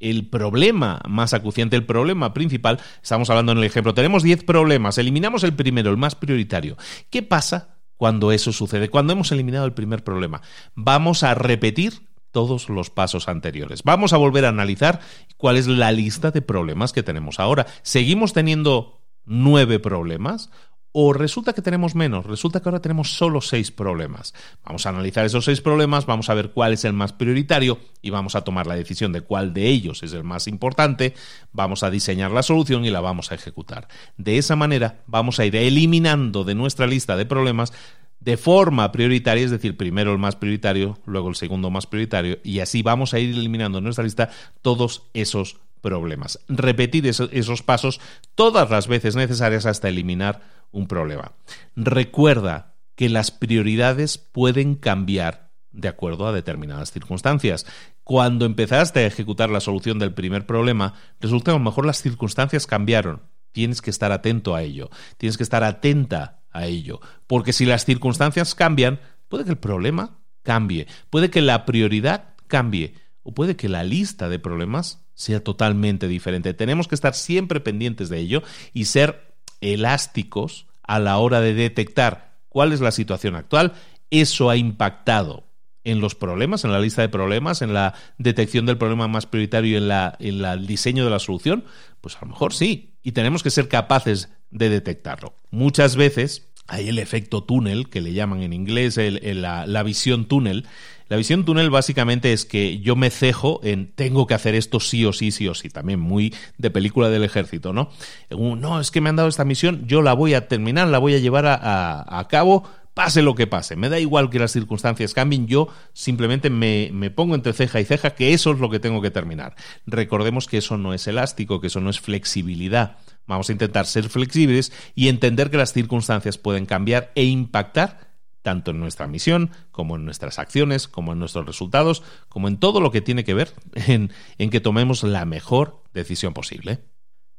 el 0.00 0.28
problema 0.28 1.00
más 1.08 1.34
acuciante, 1.34 1.76
el 1.76 1.84
problema 1.84 2.32
principal, 2.32 2.80
estamos 3.02 3.30
hablando 3.30 3.52
en 3.52 3.58
el 3.58 3.64
ejemplo, 3.64 3.94
tenemos 3.94 4.22
10 4.22 4.44
problemas, 4.44 4.98
eliminamos 4.98 5.42
el 5.42 5.54
primero, 5.54 5.90
el 5.90 5.96
más 5.96 6.14
prioritario. 6.14 6.76
¿Qué 7.10 7.22
pasa 7.22 7.78
cuando 7.96 8.30
eso 8.30 8.52
sucede? 8.52 8.90
Cuando 8.90 9.12
hemos 9.12 9.32
eliminado 9.32 9.66
el 9.66 9.72
primer 9.72 10.04
problema, 10.04 10.40
vamos 10.74 11.24
a 11.24 11.34
repetir 11.34 12.08
todos 12.30 12.68
los 12.68 12.90
pasos 12.90 13.28
anteriores. 13.28 13.82
Vamos 13.82 14.12
a 14.12 14.18
volver 14.18 14.44
a 14.44 14.50
analizar 14.50 15.00
cuál 15.36 15.56
es 15.56 15.66
la 15.66 15.90
lista 15.92 16.30
de 16.30 16.42
problemas 16.42 16.92
que 16.92 17.02
tenemos 17.02 17.40
ahora. 17.40 17.66
¿Seguimos 17.82 18.32
teniendo 18.32 19.00
nueve 19.24 19.78
problemas 19.78 20.50
o 20.92 21.12
resulta 21.12 21.52
que 21.52 21.62
tenemos 21.62 21.94
menos, 21.94 22.24
resulta 22.26 22.60
que 22.60 22.68
ahora 22.68 22.80
tenemos 22.80 23.12
solo 23.12 23.40
seis 23.40 23.70
problemas. 23.70 24.34
Vamos 24.64 24.86
a 24.86 24.88
analizar 24.88 25.24
esos 25.24 25.44
seis 25.44 25.60
problemas, 25.60 26.06
vamos 26.06 26.30
a 26.30 26.34
ver 26.34 26.50
cuál 26.50 26.72
es 26.72 26.84
el 26.84 26.92
más 26.92 27.12
prioritario 27.12 27.78
y 28.00 28.10
vamos 28.10 28.34
a 28.34 28.42
tomar 28.42 28.66
la 28.66 28.74
decisión 28.74 29.12
de 29.12 29.20
cuál 29.20 29.52
de 29.52 29.66
ellos 29.68 30.02
es 30.02 30.12
el 30.12 30.24
más 30.24 30.46
importante, 30.48 31.14
vamos 31.52 31.82
a 31.82 31.90
diseñar 31.90 32.30
la 32.30 32.42
solución 32.42 32.84
y 32.84 32.90
la 32.90 33.00
vamos 33.00 33.30
a 33.30 33.34
ejecutar. 33.34 33.88
De 34.16 34.38
esa 34.38 34.56
manera 34.56 35.02
vamos 35.06 35.38
a 35.38 35.44
ir 35.44 35.56
eliminando 35.56 36.44
de 36.44 36.54
nuestra 36.54 36.86
lista 36.86 37.16
de 37.16 37.26
problemas 37.26 37.72
de 38.20 38.36
forma 38.36 38.90
prioritaria, 38.90 39.44
es 39.44 39.50
decir, 39.50 39.76
primero 39.76 40.12
el 40.12 40.18
más 40.18 40.36
prioritario, 40.36 40.98
luego 41.06 41.28
el 41.28 41.36
segundo 41.36 41.70
más 41.70 41.86
prioritario, 41.86 42.38
y 42.42 42.60
así 42.60 42.82
vamos 42.82 43.14
a 43.14 43.18
ir 43.18 43.34
eliminando 43.34 43.78
en 43.78 43.84
nuestra 43.84 44.04
lista 44.04 44.30
todos 44.60 45.04
esos 45.14 45.58
problemas. 45.80 46.40
Repetir 46.48 47.06
esos 47.06 47.62
pasos 47.62 48.00
todas 48.34 48.70
las 48.70 48.88
veces 48.88 49.16
necesarias 49.16 49.66
hasta 49.66 49.88
eliminar 49.88 50.57
un 50.70 50.86
problema. 50.86 51.32
Recuerda 51.76 52.74
que 52.94 53.08
las 53.08 53.30
prioridades 53.30 54.18
pueden 54.18 54.74
cambiar 54.74 55.48
de 55.70 55.88
acuerdo 55.88 56.26
a 56.26 56.32
determinadas 56.32 56.90
circunstancias. 56.90 57.66
Cuando 58.02 58.44
empezaste 58.44 59.00
a 59.00 59.06
ejecutar 59.06 59.50
la 59.50 59.60
solución 59.60 59.98
del 59.98 60.14
primer 60.14 60.46
problema, 60.46 60.94
resulta 61.20 61.52
que 61.52 61.56
a 61.56 61.58
lo 61.58 61.64
mejor 61.64 61.86
las 61.86 62.02
circunstancias 62.02 62.66
cambiaron. 62.66 63.22
Tienes 63.52 63.82
que 63.82 63.90
estar 63.90 64.12
atento 64.12 64.54
a 64.54 64.62
ello, 64.62 64.90
tienes 65.16 65.36
que 65.36 65.42
estar 65.42 65.64
atenta 65.64 66.42
a 66.50 66.66
ello, 66.66 67.00
porque 67.26 67.52
si 67.52 67.64
las 67.64 67.84
circunstancias 67.84 68.54
cambian, 68.54 69.00
puede 69.28 69.44
que 69.44 69.50
el 69.50 69.58
problema 69.58 70.18
cambie, 70.42 70.86
puede 71.10 71.30
que 71.30 71.40
la 71.40 71.64
prioridad 71.64 72.34
cambie 72.46 72.94
o 73.22 73.32
puede 73.32 73.56
que 73.56 73.68
la 73.68 73.84
lista 73.84 74.28
de 74.28 74.38
problemas 74.38 75.04
sea 75.14 75.42
totalmente 75.42 76.08
diferente. 76.08 76.54
Tenemos 76.54 76.88
que 76.88 76.94
estar 76.94 77.14
siempre 77.14 77.60
pendientes 77.60 78.08
de 78.08 78.18
ello 78.18 78.42
y 78.72 78.86
ser 78.86 79.27
elásticos 79.60 80.66
a 80.82 80.98
la 80.98 81.18
hora 81.18 81.40
de 81.40 81.54
detectar 81.54 82.38
cuál 82.48 82.72
es 82.72 82.80
la 82.80 82.92
situación 82.92 83.36
actual. 83.36 83.74
Eso 84.10 84.50
ha 84.50 84.56
impactado 84.56 85.48
en 85.84 86.00
los 86.00 86.14
problemas, 86.14 86.64
en 86.64 86.72
la 86.72 86.80
lista 86.80 87.02
de 87.02 87.08
problemas, 87.08 87.62
en 87.62 87.72
la 87.72 87.94
detección 88.18 88.66
del 88.66 88.78
problema 88.78 89.08
más 89.08 89.26
prioritario 89.26 89.72
y 89.72 89.76
en, 89.76 89.88
la, 89.88 90.16
en 90.18 90.44
el 90.44 90.66
diseño 90.66 91.04
de 91.04 91.10
la 91.10 91.18
solución? 91.18 91.64
Pues 92.00 92.16
a 92.16 92.20
lo 92.22 92.28
mejor 92.28 92.52
sí. 92.52 92.98
Y 93.02 93.12
tenemos 93.12 93.42
que 93.42 93.50
ser 93.50 93.68
capaces 93.68 94.28
de 94.50 94.68
detectarlo. 94.68 95.34
Muchas 95.50 95.96
veces 95.96 96.50
hay 96.66 96.88
el 96.88 96.98
efecto 96.98 97.42
túnel, 97.42 97.88
que 97.88 98.02
le 98.02 98.12
llaman 98.12 98.42
en 98.42 98.52
inglés 98.52 98.98
la, 98.98 99.66
la 99.66 99.82
visión 99.82 100.26
túnel, 100.26 100.66
la 101.08 101.16
visión 101.16 101.44
túnel 101.44 101.70
básicamente 101.70 102.32
es 102.32 102.44
que 102.44 102.80
yo 102.80 102.94
me 102.94 103.10
cejo 103.10 103.60
en 103.62 103.92
tengo 103.92 104.26
que 104.26 104.34
hacer 104.34 104.54
esto 104.54 104.78
sí 104.78 105.04
o 105.04 105.12
sí, 105.12 105.30
sí 105.30 105.48
o 105.48 105.54
sí. 105.54 105.70
También 105.70 106.00
muy 106.00 106.34
de 106.58 106.70
película 106.70 107.08
del 107.08 107.24
ejército, 107.24 107.72
¿no? 107.72 107.90
No, 108.30 108.80
es 108.80 108.90
que 108.90 109.00
me 109.00 109.08
han 109.08 109.16
dado 109.16 109.28
esta 109.28 109.44
misión, 109.44 109.86
yo 109.86 110.02
la 110.02 110.12
voy 110.12 110.34
a 110.34 110.48
terminar, 110.48 110.88
la 110.88 110.98
voy 110.98 111.14
a 111.14 111.18
llevar 111.18 111.46
a, 111.46 112.26
cabo 112.28 112.68
pase 112.92 113.22
lo 113.22 113.34
que 113.34 113.46
pase. 113.46 113.76
Me 113.76 113.88
da 113.88 114.00
igual 114.00 114.28
que 114.28 114.40
las 114.40 114.52
circunstancias 114.52 115.14
cambien, 115.14 115.46
yo 115.46 115.68
simplemente 115.92 116.50
me, 116.50 116.90
me, 116.92 117.10
pongo 117.10 117.36
entre 117.36 117.52
ceja 117.52 117.80
y 117.80 117.84
ceja 117.84 118.10
que 118.10 118.34
eso 118.34 118.50
es 118.50 118.58
lo 118.58 118.68
que 118.68 118.80
tengo 118.80 119.00
que 119.00 119.10
terminar. 119.10 119.54
Recordemos 119.86 120.46
que 120.46 120.58
eso 120.58 120.76
no 120.76 120.92
es 120.92 121.06
elástico, 121.06 121.60
que 121.60 121.68
eso 121.68 121.80
no 121.80 121.90
es 121.90 122.00
flexibilidad. 122.00 122.98
Vamos 123.26 123.48
a 123.48 123.52
intentar 123.52 123.86
ser 123.86 124.08
flexibles 124.08 124.72
y 124.94 125.08
entender 125.08 125.50
que 125.50 125.58
las 125.58 125.72
circunstancias 125.72 126.38
pueden 126.38 126.66
cambiar 126.66 127.12
e 127.14 127.24
impactar 127.24 128.07
tanto 128.48 128.70
en 128.70 128.80
nuestra 128.80 129.06
misión, 129.06 129.50
como 129.70 129.96
en 129.96 130.06
nuestras 130.06 130.38
acciones, 130.38 130.88
como 130.88 131.12
en 131.12 131.18
nuestros 131.18 131.44
resultados, 131.44 132.02
como 132.30 132.48
en 132.48 132.56
todo 132.56 132.80
lo 132.80 132.90
que 132.90 133.02
tiene 133.02 133.22
que 133.22 133.34
ver 133.34 133.52
en, 133.74 134.08
que 134.38 134.60
tomemos 134.60 135.02
la 135.02 135.26
mejor 135.26 135.82
decisión 135.92 136.32
posible. 136.32 136.78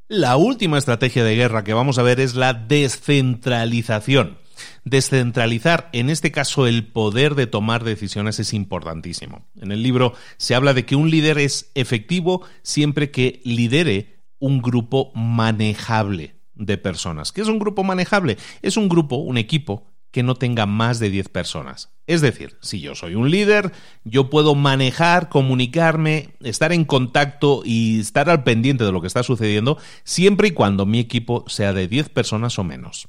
La 0.07 0.37
última 0.37 0.77
estrategia 0.77 1.23
de 1.23 1.35
guerra 1.35 1.63
que 1.63 1.73
vamos 1.73 1.97
a 1.97 2.03
ver 2.03 2.19
es 2.19 2.35
la 2.35 2.53
descentralización. 2.53 4.37
Descentralizar, 4.83 5.89
en 5.93 6.11
este 6.11 6.31
caso, 6.31 6.67
el 6.67 6.85
poder 6.85 7.33
de 7.33 7.47
tomar 7.47 7.83
decisiones 7.83 8.37
es 8.37 8.53
importantísimo. 8.53 9.47
En 9.59 9.71
el 9.71 9.81
libro 9.81 10.13
se 10.37 10.53
habla 10.53 10.75
de 10.75 10.85
que 10.85 10.95
un 10.95 11.09
líder 11.09 11.39
es 11.39 11.71
efectivo 11.73 12.43
siempre 12.61 13.09
que 13.09 13.41
lidere 13.43 14.19
un 14.37 14.61
grupo 14.61 15.11
manejable 15.15 16.35
de 16.53 16.77
personas. 16.77 17.31
¿Qué 17.31 17.41
es 17.41 17.47
un 17.47 17.57
grupo 17.57 17.83
manejable? 17.83 18.37
Es 18.61 18.77
un 18.77 18.89
grupo, 18.89 19.15
un 19.15 19.39
equipo 19.39 19.88
que 20.11 20.23
no 20.23 20.35
tenga 20.35 20.65
más 20.65 20.99
de 20.99 21.09
10 21.09 21.29
personas. 21.29 21.89
Es 22.07 22.21
decir, 22.21 22.57
si 22.61 22.81
yo 22.81 22.95
soy 22.95 23.15
un 23.15 23.29
líder, 23.29 23.71
yo 24.03 24.29
puedo 24.29 24.55
manejar, 24.55 25.29
comunicarme, 25.29 26.29
estar 26.41 26.71
en 26.71 26.85
contacto 26.85 27.61
y 27.63 27.99
estar 27.99 28.29
al 28.29 28.43
pendiente 28.43 28.83
de 28.83 28.91
lo 28.91 29.01
que 29.01 29.07
está 29.07 29.21
sucediendo 29.21 29.77
siempre 30.03 30.47
y 30.47 30.51
cuando 30.51 30.85
mi 30.87 30.99
equipo 30.99 31.45
sea 31.47 31.73
de 31.73 31.87
10 31.87 32.09
personas 32.09 32.57
o 32.57 32.63
menos. 32.63 33.07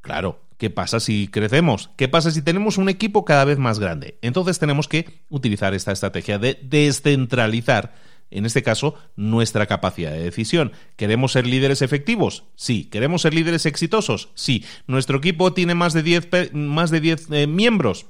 Claro, 0.00 0.40
¿qué 0.56 0.70
pasa 0.70 0.98
si 0.98 1.28
crecemos? 1.28 1.90
¿Qué 1.96 2.08
pasa 2.08 2.30
si 2.30 2.40
tenemos 2.40 2.78
un 2.78 2.88
equipo 2.88 3.24
cada 3.24 3.44
vez 3.44 3.58
más 3.58 3.78
grande? 3.78 4.18
Entonces 4.22 4.58
tenemos 4.58 4.88
que 4.88 5.24
utilizar 5.28 5.74
esta 5.74 5.92
estrategia 5.92 6.38
de 6.38 6.58
descentralizar 6.62 7.94
en 8.32 8.46
este 8.46 8.62
caso, 8.62 8.94
nuestra 9.16 9.66
capacidad 9.66 10.12
de 10.12 10.22
decisión. 10.22 10.72
¿Queremos 10.96 11.32
ser 11.32 11.46
líderes 11.46 11.82
efectivos? 11.82 12.44
Sí. 12.56 12.84
¿Queremos 12.84 13.22
ser 13.22 13.34
líderes 13.34 13.66
exitosos? 13.66 14.30
Sí. 14.34 14.64
¿Nuestro 14.86 15.18
equipo 15.18 15.52
tiene 15.52 15.74
más 15.74 15.92
de 15.92 16.02
10 16.02 16.52
más 16.52 16.90
de 16.90 17.16
eh, 17.30 17.46
miembros? 17.46 18.06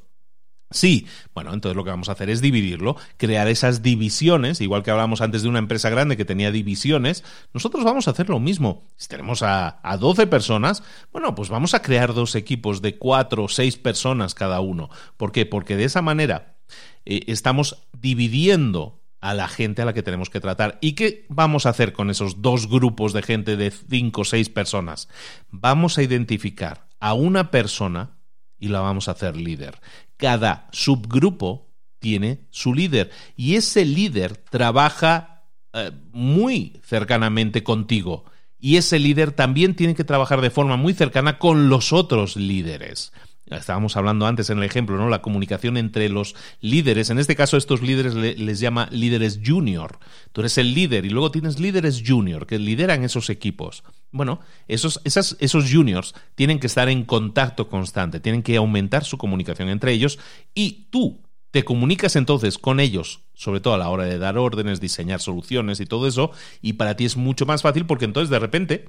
Sí, 0.73 1.07
bueno, 1.35 1.53
entonces 1.53 1.77
lo 1.77 1.85
que 1.85 1.91
vamos 1.91 2.09
a 2.09 2.13
hacer 2.13 2.31
es 2.31 2.41
dividirlo, 2.41 2.97
crear 3.17 3.47
esas 3.49 3.83
divisiones, 3.83 4.61
igual 4.61 4.83
que 4.83 4.91
hablábamos 4.91 5.21
antes 5.21 5.43
de 5.43 5.49
una 5.49 5.59
empresa 5.59 5.91
grande 5.91 6.17
que 6.17 6.25
tenía 6.25 6.51
divisiones, 6.51 7.25
nosotros 7.53 7.85
vamos 7.85 8.09
a 8.09 8.13
hacer 8.13 8.29
lo 8.29 8.41
mismo. 8.41 8.89
Si 8.97 9.09
tenemos 9.09 9.43
a, 9.43 9.81
a 9.83 9.97
12 9.97 10.27
personas, 10.27 10.83
bueno, 11.13 11.35
pues 11.35 11.51
vamos 11.51 11.75
a 11.75 11.83
crear 11.83 12.15
dos 12.15 12.35
equipos 12.35 12.81
de 12.81 12.97
4 12.97 13.45
o 13.45 13.49
6 13.49 13.77
personas 13.79 14.35
cada 14.35 14.61
uno. 14.61 14.89
¿Por 15.17 15.33
qué? 15.33 15.47
Porque 15.47 15.77
de 15.77 15.85
esa 15.85 16.03
manera 16.03 16.57
eh, 17.05 17.25
estamos 17.27 17.87
dividiendo 17.93 19.02
a 19.23 19.35
la 19.35 19.49
gente 19.49 19.81
a 19.81 19.85
la 19.85 19.95
que 19.95 20.03
tenemos 20.03 20.29
que 20.29 20.41
tratar. 20.41 20.79
¿Y 20.83 20.93
qué 20.93 21.25
vamos 21.29 21.65
a 21.65 21.71
hacer 21.71 21.93
con 21.93 22.11
esos 22.11 22.43
dos 22.43 22.69
grupos 22.69 23.13
de 23.13 23.23
gente 23.23 23.57
de 23.57 23.71
cinco 23.71 24.23
o 24.23 24.25
seis 24.25 24.51
personas? 24.51 25.09
Vamos 25.51 25.97
a 25.97 26.03
identificar 26.03 26.89
a 27.01 27.15
una 27.15 27.51
persona 27.51 28.19
y 28.59 28.69
la 28.69 28.81
vamos 28.81 29.09
a 29.09 29.13
hacer 29.13 29.37
líder. 29.37 29.81
Cada 30.17 30.69
subgrupo 30.73 31.71
tiene 32.01 32.47
su 32.51 32.75
líder 32.75 33.11
y 33.37 33.55
ese 33.55 33.85
líder 33.85 34.37
trabaja 34.37 35.45
eh, 35.73 35.93
muy 36.11 36.81
cercanamente 36.85 37.63
contigo 37.63 38.25
y 38.59 38.77
ese 38.77 38.99
líder 38.99 39.31
también 39.31 39.77
tiene 39.77 39.95
que 39.95 40.05
trabajar 40.05 40.41
de 40.41 40.51
forma 40.51 40.77
muy 40.77 40.95
cercana 40.95 41.39
con 41.39 41.69
los 41.69 41.93
otros 41.93 42.37
líderes. 42.37 43.13
Estábamos 43.47 43.97
hablando 43.97 44.27
antes 44.27 44.51
en 44.51 44.59
el 44.59 44.65
ejemplo, 44.65 44.97
¿no? 44.97 45.09
La 45.09 45.21
comunicación 45.21 45.77
entre 45.77 46.09
los 46.09 46.35
líderes. 46.61 47.11
En 47.11 47.19
este 47.19 47.37
caso, 47.37 47.57
estos 47.57 47.83
líderes 47.83 48.15
les 48.15 48.61
llama 48.61 48.89
líderes 48.91 49.41
junior. 49.45 49.99
Tú 50.33 50.41
eres 50.43 50.59
el 50.59 50.75
líder 50.75 51.05
y 51.05 51.11
luego 51.11 51.31
tienes 51.31 51.59
líderes 51.59 52.03
junior 52.07 52.47
que 52.47 52.59
lideran 52.59 53.03
esos 53.03 53.31
equipos. 53.31 53.83
Bueno, 54.11 54.41
esos, 54.69 55.01
esos 55.05 55.73
juniors 55.73 56.15
tienen 56.35 56.61
que 56.61 56.67
estar 56.67 56.89
en 56.89 57.05
contacto 57.05 57.69
constante, 57.69 58.21
tienen 58.21 58.43
que 58.43 58.57
aumentar 58.57 59.05
su 59.05 59.19
comunicación 59.19 59.69
entre 59.69 59.93
ellos 59.93 60.19
y 60.55 60.89
tú 60.91 61.21
te 61.53 61.65
comunicas 61.65 62.17
entonces 62.17 62.57
con 62.57 62.81
ellos, 62.81 63.21
sobre 63.35 63.61
todo 63.61 63.75
a 63.75 63.79
la 63.79 63.91
hora 63.91 64.05
de 64.05 64.19
dar 64.19 64.39
órdenes, 64.39 64.81
diseñar 64.81 65.21
soluciones 65.21 65.81
y 65.81 65.87
todo 65.87 66.09
eso, 66.09 66.31
y 66.63 66.75
para 66.75 66.97
ti 66.97 67.05
es 67.05 67.19
mucho 67.19 67.45
más 67.45 67.61
fácil 67.61 67.85
porque 67.85 68.07
entonces 68.07 68.31
de 68.31 68.39
repente 68.39 68.89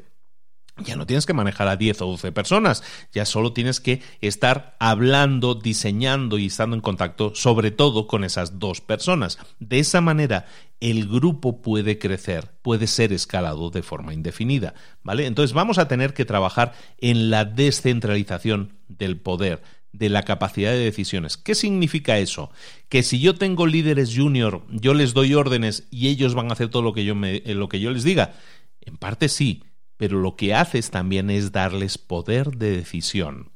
ya 0.78 0.96
no 0.96 1.06
tienes 1.06 1.26
que 1.26 1.34
manejar 1.34 1.68
a 1.68 1.76
10 1.76 2.02
o 2.02 2.08
12 2.08 2.32
personas, 2.32 2.84
ya 3.12 3.26
solo 3.26 3.54
tienes 3.54 3.80
que 3.80 4.02
estar 4.22 4.76
hablando, 4.80 5.56
diseñando 5.56 6.40
y 6.40 6.48
estando 6.48 6.76
en 6.76 6.82
contacto 6.82 7.36
sobre 7.36 7.72
todo 7.72 8.08
con 8.08 8.24
esas 8.24 8.60
dos 8.60 8.82
personas. 8.82 9.38
De 9.60 9.80
esa 9.80 10.02
manera, 10.02 10.48
el 10.80 11.08
grupo 11.08 11.62
puede 11.62 12.00
crecer, 12.00 12.52
puede 12.62 12.88
ser 12.88 13.14
escalado 13.14 13.70
de 13.70 13.84
forma 13.84 14.14
indefinida, 14.14 14.74
¿vale? 15.04 15.28
Entonces 15.28 15.54
vamos 15.54 15.78
a 15.78 15.88
tener 15.88 16.14
que 16.14 16.26
trabajar 16.26 16.74
en 17.00 17.30
la 17.30 17.46
descentralización 17.46 18.74
del 18.88 19.18
poder, 19.18 19.62
de 19.92 20.10
la 20.10 20.24
capacidad 20.24 20.72
de 20.72 20.80
decisiones. 20.80 21.38
¿Qué 21.38 21.54
significa 21.54 22.18
eso? 22.18 22.52
Que 22.90 23.04
si 23.04 23.20
yo 23.20 23.36
tengo 23.36 23.68
líderes 23.68 24.14
junior, 24.16 24.66
yo 24.72 24.96
les 24.96 25.14
doy 25.14 25.36
órdenes 25.36 25.88
y 25.92 26.08
ellos 26.08 26.34
van 26.34 26.50
a 26.50 26.54
hacer 26.54 26.70
todo 26.70 26.82
lo 26.82 26.94
que 26.94 27.06
yo, 27.06 27.14
me, 27.14 27.42
lo 27.46 27.70
que 27.70 27.80
yo 27.80 27.92
les 27.92 28.04
diga. 28.04 28.34
En 28.82 28.98
parte 28.98 29.30
sí, 29.30 29.64
pero 30.04 30.20
lo 30.20 30.36
que 30.36 30.54
haces 30.54 30.92
también 30.92 31.30
es 31.30 31.54
darles 31.54 31.98
poder 31.98 32.58
de 32.58 32.76
decisión. 32.76 33.54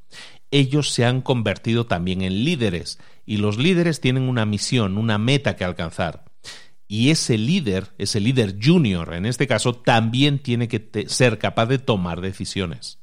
Ellos 0.50 0.92
se 0.92 1.04
han 1.04 1.20
convertido 1.20 1.88
también 1.88 2.22
en 2.22 2.46
líderes 2.46 3.00
y 3.26 3.36
los 3.36 3.58
líderes 3.58 4.00
tienen 4.00 4.30
una 4.30 4.46
misión, 4.46 4.98
una 4.98 5.18
meta 5.18 5.58
que 5.58 5.66
alcanzar. 5.66 6.24
Y 6.88 7.10
ese 7.10 7.38
líder, 7.38 7.92
ese 7.98 8.22
líder 8.22 8.56
junior 8.64 9.14
en 9.14 9.26
este 9.26 9.46
caso, 9.46 9.76
también 9.76 10.40
tiene 10.40 10.70
que 10.70 11.06
ser 11.10 11.38
capaz 11.38 11.66
de 11.66 11.80
tomar 11.80 12.22
decisiones. 12.22 13.00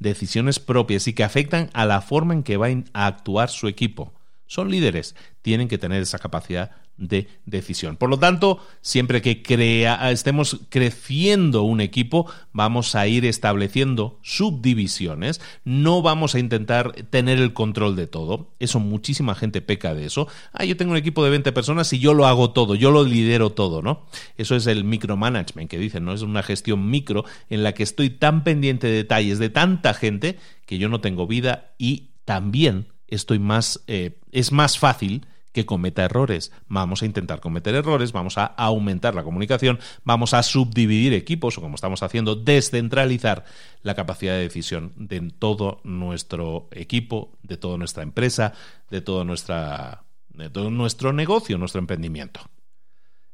Decisiones 0.00 0.58
propias 0.58 1.06
y 1.06 1.12
que 1.12 1.22
afectan 1.22 1.70
a 1.74 1.86
la 1.86 2.00
forma 2.00 2.34
en 2.34 2.42
que 2.42 2.56
va 2.56 2.66
a 2.94 3.06
actuar 3.06 3.48
su 3.48 3.68
equipo. 3.68 4.12
Son 4.46 4.72
líderes, 4.72 5.14
tienen 5.40 5.68
que 5.68 5.78
tener 5.78 6.02
esa 6.02 6.18
capacidad 6.18 6.72
de 6.98 7.28
decisión. 7.46 7.96
Por 7.96 8.10
lo 8.10 8.18
tanto, 8.18 8.58
siempre 8.82 9.22
que 9.22 9.42
crea, 9.42 10.10
estemos 10.10 10.60
creciendo 10.68 11.62
un 11.62 11.80
equipo, 11.80 12.30
vamos 12.52 12.94
a 12.94 13.06
ir 13.06 13.24
estableciendo 13.24 14.18
subdivisiones, 14.22 15.40
no 15.64 16.02
vamos 16.02 16.34
a 16.34 16.40
intentar 16.40 16.92
tener 17.10 17.38
el 17.38 17.52
control 17.52 17.96
de 17.96 18.08
todo. 18.08 18.50
Eso 18.58 18.80
muchísima 18.80 19.34
gente 19.34 19.62
peca 19.62 19.94
de 19.94 20.06
eso. 20.06 20.28
Ah, 20.52 20.64
yo 20.64 20.76
tengo 20.76 20.90
un 20.90 20.98
equipo 20.98 21.24
de 21.24 21.30
20 21.30 21.52
personas 21.52 21.92
y 21.92 22.00
yo 22.00 22.14
lo 22.14 22.26
hago 22.26 22.50
todo, 22.50 22.74
yo 22.74 22.90
lo 22.90 23.04
lidero 23.04 23.50
todo, 23.50 23.80
¿no? 23.80 24.06
Eso 24.36 24.56
es 24.56 24.66
el 24.66 24.84
micromanagement 24.84 25.70
que 25.70 25.78
dicen, 25.78 26.04
¿no? 26.04 26.12
Es 26.12 26.22
una 26.22 26.42
gestión 26.42 26.90
micro 26.90 27.24
en 27.48 27.62
la 27.62 27.72
que 27.72 27.84
estoy 27.84 28.10
tan 28.10 28.42
pendiente 28.42 28.88
de 28.88 28.94
detalles 28.94 29.38
de 29.38 29.50
tanta 29.50 29.94
gente 29.94 30.38
que 30.66 30.78
yo 30.78 30.88
no 30.88 31.00
tengo 31.00 31.26
vida 31.26 31.72
y 31.78 32.10
también 32.24 32.88
estoy 33.06 33.38
más, 33.38 33.82
eh, 33.86 34.18
es 34.32 34.52
más 34.52 34.78
fácil 34.78 35.26
que 35.52 35.66
cometa 35.66 36.04
errores. 36.04 36.52
Vamos 36.68 37.02
a 37.02 37.06
intentar 37.06 37.40
cometer 37.40 37.74
errores, 37.74 38.12
vamos 38.12 38.38
a 38.38 38.44
aumentar 38.44 39.14
la 39.14 39.24
comunicación, 39.24 39.78
vamos 40.04 40.34
a 40.34 40.42
subdividir 40.42 41.14
equipos 41.14 41.58
o 41.58 41.60
como 41.60 41.74
estamos 41.74 42.02
haciendo, 42.02 42.34
descentralizar 42.34 43.44
la 43.82 43.94
capacidad 43.94 44.34
de 44.34 44.40
decisión 44.40 44.92
de 44.96 45.20
todo 45.38 45.80
nuestro 45.84 46.68
equipo, 46.72 47.32
de 47.42 47.56
toda 47.56 47.78
nuestra 47.78 48.02
empresa, 48.02 48.52
de 48.90 49.00
todo, 49.00 49.24
nuestra, 49.24 50.04
de 50.28 50.50
todo 50.50 50.70
nuestro 50.70 51.12
negocio, 51.12 51.58
nuestro 51.58 51.80
emprendimiento. 51.80 52.40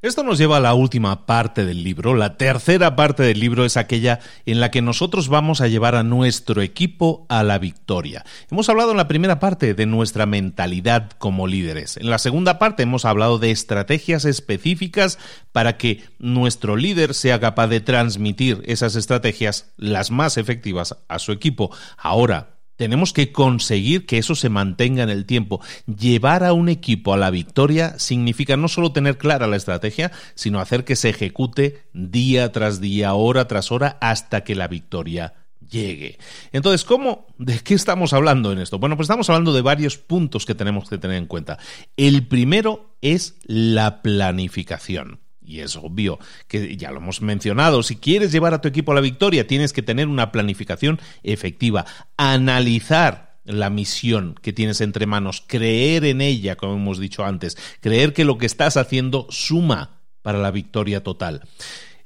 Esto 0.05 0.23
nos 0.23 0.37
lleva 0.37 0.59
a 0.59 0.61
la 0.61 0.75
última 0.75 1.25
parte 1.25 1.65
del 1.65 1.83
libro. 1.83 2.15
La 2.15 2.37
tercera 2.37 2.95
parte 2.95 3.23
del 3.23 3.41
libro 3.41 3.65
es 3.65 3.79
aquella 3.79 4.21
en 4.45 4.61
la 4.61 4.71
que 4.71 4.83
nosotros 4.83 5.29
vamos 5.29 5.63
a 5.63 5.67
llevar 5.67 5.95
a 5.95 6.03
nuestro 6.03 6.61
equipo 6.61 7.25
a 7.31 7.43
la 7.43 7.57
victoria. 7.57 8.23
Hemos 8.51 8.69
hablado 8.69 8.91
en 8.91 8.99
la 8.99 9.09
primera 9.09 9.41
parte 9.41 9.73
de 9.73 9.87
nuestra 9.87 10.27
mentalidad 10.27 11.13
como 11.13 11.47
líderes. 11.47 11.97
En 11.97 12.11
la 12.11 12.19
segunda 12.19 12.59
parte 12.59 12.83
hemos 12.83 13.07
hablado 13.07 13.39
de 13.39 13.51
estrategias 13.51 14.27
específicas 14.27 15.19
para 15.53 15.79
que 15.79 16.05
nuestro 16.19 16.77
líder 16.77 17.15
sea 17.15 17.41
capaz 17.41 17.69
de 17.69 17.81
transmitir 17.81 18.61
esas 18.67 18.97
estrategias 18.97 19.73
las 19.79 20.11
más 20.11 20.37
efectivas 20.37 20.99
a 21.09 21.19
su 21.19 21.33
equipo. 21.33 21.75
Ahora, 21.97 22.54
tenemos 22.77 23.13
que 23.13 23.33
conseguir 23.33 24.07
que 24.07 24.19
eso 24.19 24.35
se 24.35 24.49
mantenga 24.49 25.03
en 25.03 25.11
el 25.11 25.27
tiempo. 25.27 25.61
Llevar 25.87 26.45
a 26.45 26.53
un 26.53 26.69
equipo 26.69 27.13
a 27.13 27.17
la 27.17 27.31
victoria 27.31 27.99
significa 27.99 28.57
no 28.57 28.69
solo 28.69 28.93
tener 28.93 29.19
clara 29.19 29.47
la 29.47 29.57
estrategia, 29.57 30.13
sino 30.35 30.61
hacer 30.61 30.85
que 30.85 30.97
se 30.97 31.11
ejecute 31.11 31.83
día 31.93 32.53
tras 32.53 32.81
día, 32.81 33.15
hora 33.15 33.47
tras 33.47 33.71
hora, 33.73 33.99
hasta 34.01 34.45
que 34.45 34.55
la 34.55 34.69
victoria 34.69 35.35
llegue. 35.71 36.19
Entonces, 36.53 36.85
¿cómo? 36.85 37.27
¿De 37.39 37.59
qué 37.61 37.75
estamos 37.75 38.13
hablando 38.13 38.53
en 38.53 38.59
esto? 38.59 38.79
Bueno, 38.79 38.97
pues 38.97 39.07
estamos 39.07 39.29
hablando 39.31 39.53
de 39.53 39.63
varios 39.63 39.99
puntos 39.99 40.47
que 40.47 40.55
tenemos 40.55 40.89
que 40.89 40.99
tener 40.99 41.17
en 41.17 41.27
cuenta. 41.27 41.59
El 41.97 42.27
primero 42.27 42.97
es 43.01 43.37
la 43.45 44.03
planificación. 44.03 45.24
Y 45.45 45.61
es 45.61 45.77
obvio 45.77 46.19
que 46.49 46.77
ya 46.77 46.91
lo 46.91 46.99
hemos 46.99 47.21
mencionado, 47.21 47.83
si 47.83 47.97
quieres 47.97 48.33
llevar 48.33 48.55
a 48.55 48.61
tu 48.61 48.69
equipo 48.69 48.93
a 48.93 48.95
la 48.95 49.01
victoria, 49.01 49.47
tienes 49.47 49.73
que 49.73 49.83
tener 49.83 50.09
una 50.09 50.33
planificación 50.33 51.01
efectiva, 51.23 51.85
analizar 52.17 53.35
la 53.45 53.69
misión 53.69 54.35
que 54.41 54.53
tienes 54.53 54.81
entre 54.81 55.07
manos, 55.07 55.45
creer 55.47 56.05
en 56.07 56.21
ella, 56.21 56.57
como 56.57 56.75
hemos 56.77 56.99
dicho 56.99 57.25
antes, 57.25 57.59
creer 57.81 58.13
que 58.15 58.25
lo 58.25 58.39
que 58.39 58.47
estás 58.47 58.77
haciendo 58.77 59.27
suma 59.29 60.01
para 60.23 60.39
la 60.39 60.51
victoria 60.51 61.03
total. 61.03 61.43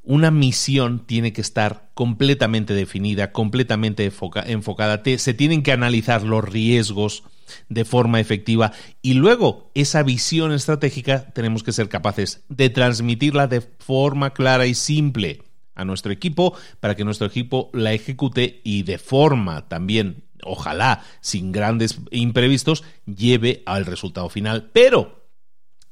Una 0.02 0.30
misión 0.30 1.06
tiene 1.06 1.32
que 1.32 1.40
estar 1.40 1.90
completamente 1.94 2.74
definida, 2.74 3.30
completamente 3.30 4.10
enfocada. 4.46 5.02
se 5.18 5.34
tienen 5.34 5.62
que 5.62 5.70
analizar 5.70 6.22
los 6.22 6.44
riesgos, 6.44 7.22
de 7.68 7.84
forma 7.84 8.20
efectiva 8.20 8.72
y 9.02 9.14
luego 9.14 9.70
esa 9.74 10.02
visión 10.02 10.52
estratégica 10.52 11.30
tenemos 11.32 11.62
que 11.62 11.72
ser 11.72 11.88
capaces 11.88 12.44
de 12.48 12.70
transmitirla 12.70 13.46
de 13.46 13.60
forma 13.60 14.32
clara 14.32 14.66
y 14.66 14.74
simple 14.74 15.42
a 15.74 15.84
nuestro 15.84 16.12
equipo 16.12 16.54
para 16.80 16.96
que 16.96 17.04
nuestro 17.04 17.26
equipo 17.26 17.70
la 17.72 17.92
ejecute 17.92 18.60
y 18.64 18.82
de 18.82 18.98
forma 18.98 19.68
también, 19.68 20.24
ojalá 20.42 21.04
sin 21.20 21.52
grandes 21.52 22.00
imprevistos, 22.10 22.84
lleve 23.06 23.62
al 23.64 23.86
resultado 23.86 24.28
final. 24.28 24.70
Pero 24.72 25.18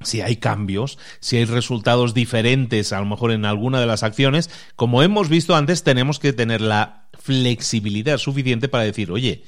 si 0.02 0.20
hay 0.20 0.36
cambios, 0.36 0.98
si 1.20 1.36
hay 1.36 1.44
resultados 1.46 2.12
diferentes, 2.12 2.92
a 2.92 3.00
lo 3.00 3.06
mejor 3.06 3.32
en 3.32 3.44
alguna 3.44 3.80
de 3.80 3.86
las 3.86 4.02
acciones, 4.02 4.50
como 4.74 5.02
hemos 5.02 5.28
visto 5.28 5.56
antes, 5.56 5.84
tenemos 5.84 6.18
que 6.18 6.32
tener 6.32 6.60
la 6.60 7.08
flexibilidad 7.18 8.18
suficiente 8.18 8.68
para 8.68 8.84
decir, 8.84 9.10
oye, 9.10 9.44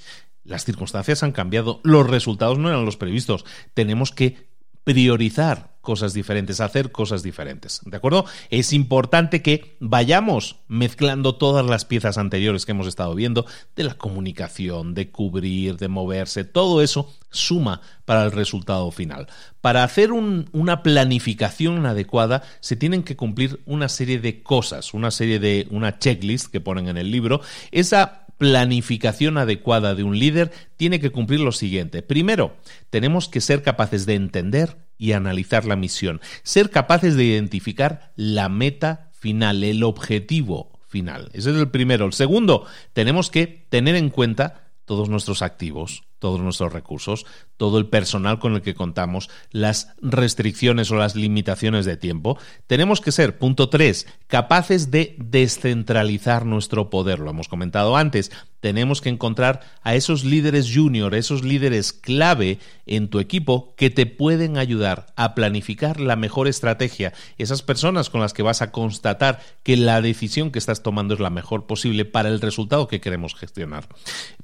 las 0.48 0.64
circunstancias 0.64 1.22
han 1.22 1.32
cambiado, 1.32 1.80
los 1.84 2.08
resultados 2.08 2.58
no 2.58 2.68
eran 2.68 2.84
los 2.84 2.96
previstos, 2.96 3.44
tenemos 3.74 4.12
que 4.12 4.48
priorizar 4.88 5.76
cosas 5.82 6.14
diferentes, 6.14 6.60
hacer 6.60 6.92
cosas 6.92 7.22
diferentes. 7.22 7.82
¿De 7.84 7.96
acuerdo? 7.96 8.24
Es 8.48 8.72
importante 8.72 9.42
que 9.42 9.76
vayamos 9.80 10.56
mezclando 10.66 11.34
todas 11.34 11.64
las 11.66 11.84
piezas 11.84 12.16
anteriores 12.16 12.64
que 12.64 12.72
hemos 12.72 12.86
estado 12.86 13.14
viendo, 13.14 13.44
de 13.76 13.84
la 13.84 13.94
comunicación, 13.94 14.94
de 14.94 15.10
cubrir, 15.10 15.76
de 15.76 15.88
moverse, 15.88 16.44
todo 16.44 16.80
eso 16.82 17.14
suma 17.30 17.82
para 18.06 18.24
el 18.24 18.32
resultado 18.32 18.90
final. 18.90 19.28
Para 19.60 19.84
hacer 19.84 20.12
una 20.12 20.82
planificación 20.82 21.84
adecuada 21.84 22.42
se 22.60 22.76
tienen 22.76 23.02
que 23.02 23.16
cumplir 23.16 23.60
una 23.66 23.90
serie 23.90 24.20
de 24.20 24.42
cosas, 24.42 24.94
una 24.94 25.10
serie 25.10 25.38
de, 25.38 25.68
una 25.70 25.98
checklist 25.98 26.50
que 26.50 26.62
ponen 26.62 26.88
en 26.88 26.96
el 26.96 27.10
libro. 27.10 27.42
Esa 27.72 28.27
planificación 28.38 29.36
adecuada 29.36 29.94
de 29.94 30.04
un 30.04 30.18
líder 30.18 30.52
tiene 30.76 31.00
que 31.00 31.10
cumplir 31.10 31.40
lo 31.40 31.52
siguiente. 31.52 32.02
Primero, 32.02 32.56
tenemos 32.90 33.28
que 33.28 33.40
ser 33.40 33.62
capaces 33.62 34.06
de 34.06 34.14
entender 34.14 34.78
y 34.96 35.12
analizar 35.12 35.64
la 35.64 35.76
misión, 35.76 36.20
ser 36.42 36.70
capaces 36.70 37.16
de 37.16 37.24
identificar 37.24 38.12
la 38.16 38.48
meta 38.48 39.10
final, 39.12 39.62
el 39.64 39.82
objetivo 39.82 40.80
final. 40.86 41.30
Ese 41.32 41.50
es 41.50 41.56
el 41.56 41.70
primero. 41.70 42.06
El 42.06 42.12
segundo, 42.12 42.64
tenemos 42.92 43.30
que 43.30 43.66
tener 43.68 43.94
en 43.96 44.10
cuenta 44.10 44.72
todos 44.84 45.08
nuestros 45.08 45.42
activos, 45.42 46.04
todos 46.18 46.40
nuestros 46.40 46.72
recursos, 46.72 47.26
todo 47.58 47.78
el 47.78 47.86
personal 47.86 48.38
con 48.38 48.54
el 48.54 48.62
que 48.62 48.74
contamos, 48.74 49.28
las 49.50 49.92
restricciones 50.00 50.90
o 50.90 50.96
las 50.96 51.14
limitaciones 51.14 51.84
de 51.84 51.98
tiempo. 51.98 52.38
Tenemos 52.66 53.02
que 53.02 53.12
ser, 53.12 53.36
punto 53.36 53.68
3, 53.68 54.06
capaces 54.28 54.90
de 54.90 55.16
descentralizar 55.18 56.46
nuestro 56.46 56.88
poder. 56.88 57.18
Lo 57.18 57.30
hemos 57.30 57.48
comentado 57.48 57.96
antes. 57.96 58.30
Tenemos 58.60 59.00
que 59.00 59.08
encontrar 59.08 59.60
a 59.82 59.94
esos 59.94 60.24
líderes 60.24 60.72
junior, 60.74 61.14
esos 61.14 61.44
líderes 61.44 61.92
clave 61.92 62.58
en 62.86 63.08
tu 63.08 63.20
equipo 63.20 63.74
que 63.76 63.88
te 63.88 64.06
pueden 64.06 64.58
ayudar 64.58 65.06
a 65.14 65.34
planificar 65.34 66.00
la 66.00 66.16
mejor 66.16 66.48
estrategia. 66.48 67.12
Esas 67.38 67.62
personas 67.62 68.10
con 68.10 68.20
las 68.20 68.32
que 68.32 68.42
vas 68.42 68.60
a 68.60 68.72
constatar 68.72 69.40
que 69.62 69.76
la 69.76 70.00
decisión 70.00 70.50
que 70.50 70.58
estás 70.58 70.82
tomando 70.82 71.14
es 71.14 71.20
la 71.20 71.30
mejor 71.30 71.66
posible 71.66 72.04
para 72.04 72.30
el 72.30 72.40
resultado 72.40 72.88
que 72.88 73.00
queremos 73.00 73.36
gestionar. 73.36 73.86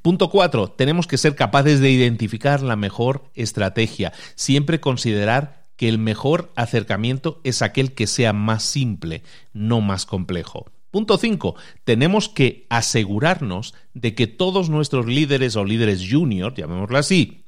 Punto 0.01 0.31
4. 0.31 0.69
Tenemos 0.69 1.09
que 1.09 1.19
ser 1.19 1.35
capaces 1.35 1.81
de 1.81 1.91
identificar 1.91 2.63
la 2.63 2.77
mejor 2.77 3.04
estrategia, 3.35 4.13
siempre 4.35 4.81
considerar 4.81 5.65
que 5.77 5.89
el 5.89 5.99
mejor 5.99 6.53
acercamiento 6.57 7.41
es 7.45 7.63
aquel 7.63 7.93
que 7.93 8.07
sea 8.07 8.33
más 8.33 8.63
simple, 8.63 9.23
no 9.53 9.81
más 9.81 10.07
complejo. 10.07 10.67
Punto 10.91 11.19
5. 11.19 11.57
Tenemos 11.83 12.29
que 12.29 12.67
asegurarnos 12.71 13.75
de 13.95 14.15
que 14.15 14.29
todos 14.29 14.71
nuestros 14.71 15.07
líderes 15.07 15.57
o 15.57 15.65
líderes 15.65 16.07
junior, 16.09 16.55
llamémoslo 16.55 16.99
así, 16.99 17.45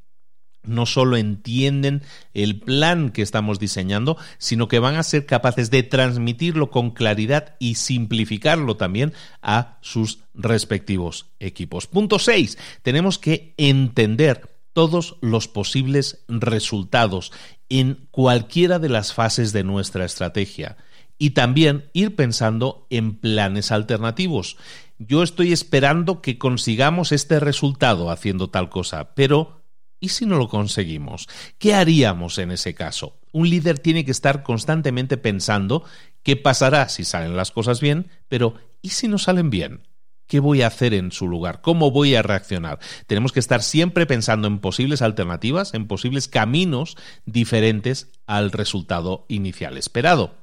no 0.64 0.84
solo 0.84 1.16
entienden 1.16 2.02
el 2.34 2.58
plan 2.58 3.10
que 3.10 3.22
estamos 3.22 3.60
diseñando, 3.60 4.16
sino 4.38 4.66
que 4.66 4.80
van 4.80 4.96
a 4.96 5.04
ser 5.04 5.26
capaces 5.26 5.70
de 5.70 5.84
transmitirlo 5.84 6.70
con 6.70 6.90
claridad 6.90 7.54
y 7.60 7.76
simplificarlo 7.76 8.76
también 8.76 9.12
a 9.42 9.78
sus 9.80 10.24
respectivos 10.34 11.26
equipos. 11.38 11.86
Punto 11.86 12.18
6. 12.18 12.58
Tenemos 12.82 13.18
que 13.20 13.54
entender 13.56 14.55
todos 14.76 15.16
los 15.22 15.48
posibles 15.48 16.22
resultados 16.28 17.32
en 17.70 18.06
cualquiera 18.10 18.78
de 18.78 18.90
las 18.90 19.14
fases 19.14 19.54
de 19.54 19.64
nuestra 19.64 20.04
estrategia 20.04 20.76
y 21.16 21.30
también 21.30 21.88
ir 21.94 22.14
pensando 22.14 22.86
en 22.90 23.16
planes 23.16 23.72
alternativos. 23.72 24.58
Yo 24.98 25.22
estoy 25.22 25.54
esperando 25.54 26.20
que 26.20 26.36
consigamos 26.36 27.10
este 27.12 27.40
resultado 27.40 28.10
haciendo 28.10 28.50
tal 28.50 28.68
cosa, 28.68 29.14
pero 29.14 29.64
¿Y 29.98 30.10
si 30.10 30.26
no 30.26 30.36
lo 30.36 30.48
conseguimos? 30.48 31.26
¿Qué 31.56 31.72
haríamos 31.74 32.36
en 32.36 32.50
ese 32.50 32.74
caso? 32.74 33.18
Un 33.32 33.48
líder 33.48 33.78
tiene 33.78 34.04
que 34.04 34.10
estar 34.10 34.42
constantemente 34.42 35.16
pensando 35.16 35.84
qué 36.22 36.36
pasará 36.36 36.90
si 36.90 37.02
salen 37.02 37.34
las 37.34 37.50
cosas 37.50 37.80
bien, 37.80 38.10
pero 38.28 38.56
¿y 38.82 38.90
si 38.90 39.08
no 39.08 39.16
salen 39.16 39.48
bien? 39.48 39.85
¿Qué 40.26 40.40
voy 40.40 40.62
a 40.62 40.66
hacer 40.66 40.94
en 40.94 41.12
su 41.12 41.28
lugar? 41.28 41.60
¿Cómo 41.60 41.90
voy 41.90 42.14
a 42.14 42.22
reaccionar? 42.22 42.78
Tenemos 43.06 43.32
que 43.32 43.40
estar 43.40 43.62
siempre 43.62 44.06
pensando 44.06 44.48
en 44.48 44.58
posibles 44.58 45.02
alternativas, 45.02 45.74
en 45.74 45.86
posibles 45.86 46.28
caminos 46.28 46.96
diferentes 47.26 48.08
al 48.26 48.50
resultado 48.50 49.24
inicial 49.28 49.76
esperado. 49.76 50.34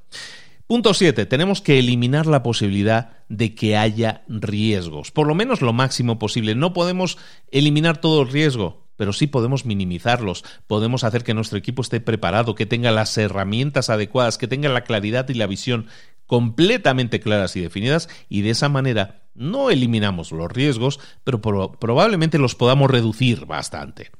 Punto 0.66 0.94
7. 0.94 1.26
Tenemos 1.26 1.60
que 1.60 1.78
eliminar 1.78 2.26
la 2.26 2.42
posibilidad 2.42 3.18
de 3.28 3.54
que 3.54 3.76
haya 3.76 4.22
riesgos, 4.28 5.10
por 5.10 5.26
lo 5.26 5.34
menos 5.34 5.60
lo 5.60 5.74
máximo 5.74 6.18
posible. 6.18 6.54
No 6.54 6.72
podemos 6.72 7.18
eliminar 7.50 8.00
todo 8.00 8.22
el 8.22 8.28
riesgo, 8.28 8.86
pero 8.96 9.12
sí 9.12 9.26
podemos 9.26 9.66
minimizarlos, 9.66 10.44
podemos 10.66 11.04
hacer 11.04 11.22
que 11.22 11.34
nuestro 11.34 11.58
equipo 11.58 11.82
esté 11.82 12.00
preparado, 12.00 12.54
que 12.54 12.64
tenga 12.64 12.90
las 12.90 13.16
herramientas 13.18 13.90
adecuadas, 13.90 14.38
que 14.38 14.48
tenga 14.48 14.70
la 14.70 14.84
claridad 14.84 15.28
y 15.28 15.34
la 15.34 15.46
visión 15.46 15.86
completamente 16.26 17.20
claras 17.20 17.56
y 17.56 17.60
definidas 17.60 18.08
y 18.30 18.40
de 18.40 18.50
esa 18.50 18.70
manera 18.70 19.23
no 19.34 19.70
eliminamos 19.70 20.32
los 20.32 20.50
riesgos, 20.50 21.00
pero 21.24 21.40
probablemente 21.40 22.38
los 22.38 22.54
podamos 22.54 22.90
reducir 22.90 23.46
bastante. 23.46 24.10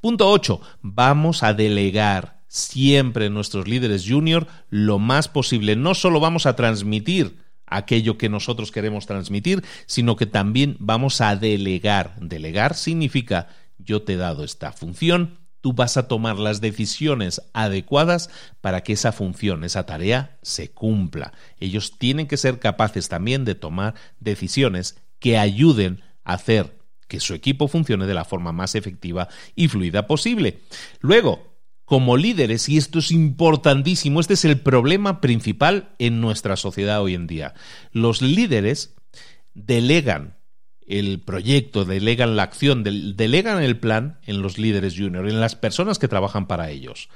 Punto 0.00 0.30
8. 0.30 0.60
Vamos 0.82 1.42
a 1.42 1.54
delegar 1.54 2.42
siempre 2.48 3.30
nuestros 3.30 3.68
líderes 3.68 4.06
junior 4.08 4.46
lo 4.70 4.98
más 4.98 5.28
posible. 5.28 5.76
No 5.76 5.94
solo 5.94 6.20
vamos 6.20 6.46
a 6.46 6.56
transmitir 6.56 7.38
aquello 7.66 8.16
que 8.16 8.28
nosotros 8.28 8.72
queremos 8.72 9.06
transmitir, 9.06 9.62
sino 9.86 10.16
que 10.16 10.26
también 10.26 10.76
vamos 10.78 11.20
a 11.20 11.36
delegar. 11.36 12.16
Delegar 12.20 12.74
significa 12.74 13.48
yo 13.78 14.02
te 14.02 14.14
he 14.14 14.16
dado 14.16 14.44
esta 14.44 14.72
función, 14.72 15.38
tú 15.60 15.72
vas 15.72 15.96
a 15.96 16.08
tomar 16.08 16.38
las 16.38 16.60
decisiones 16.60 17.42
adecuadas 17.52 18.30
para 18.60 18.82
que 18.82 18.92
esa 18.92 19.12
función, 19.12 19.64
esa 19.64 19.86
tarea, 19.86 20.38
se 20.42 20.70
cumpla. 20.70 21.32
Ellos 21.58 21.98
tienen 21.98 22.26
que 22.26 22.36
ser 22.36 22.58
capaces 22.58 23.08
también 23.08 23.44
de 23.44 23.54
tomar 23.54 23.94
decisiones 24.20 24.96
que 25.18 25.38
ayuden 25.38 26.02
a 26.24 26.34
hacer 26.34 26.78
que 27.08 27.20
su 27.20 27.34
equipo 27.34 27.68
funcione 27.68 28.06
de 28.06 28.14
la 28.14 28.24
forma 28.24 28.52
más 28.52 28.74
efectiva 28.74 29.28
y 29.56 29.68
fluida 29.68 30.06
posible. 30.06 30.60
Luego, 31.00 31.58
como 31.84 32.18
líderes, 32.18 32.68
y 32.68 32.76
esto 32.76 32.98
es 32.98 33.10
importantísimo, 33.10 34.20
este 34.20 34.34
es 34.34 34.44
el 34.44 34.60
problema 34.60 35.22
principal 35.22 35.94
en 35.98 36.20
nuestra 36.20 36.56
sociedad 36.56 37.02
hoy 37.02 37.14
en 37.14 37.26
día. 37.26 37.54
Los 37.92 38.20
líderes 38.20 38.94
delegan 39.54 40.37
el 40.88 41.20
proyecto, 41.20 41.84
delegan 41.84 42.34
la 42.34 42.44
acción, 42.44 42.82
delegan 42.82 43.62
el 43.62 43.78
plan 43.78 44.18
en 44.26 44.42
los 44.42 44.58
líderes 44.58 44.96
junior, 44.96 45.28
en 45.28 45.40
las 45.40 45.54
personas 45.54 45.98
que 45.98 46.08
trabajan 46.08 46.46
para 46.46 46.70
ellos. 46.70 47.08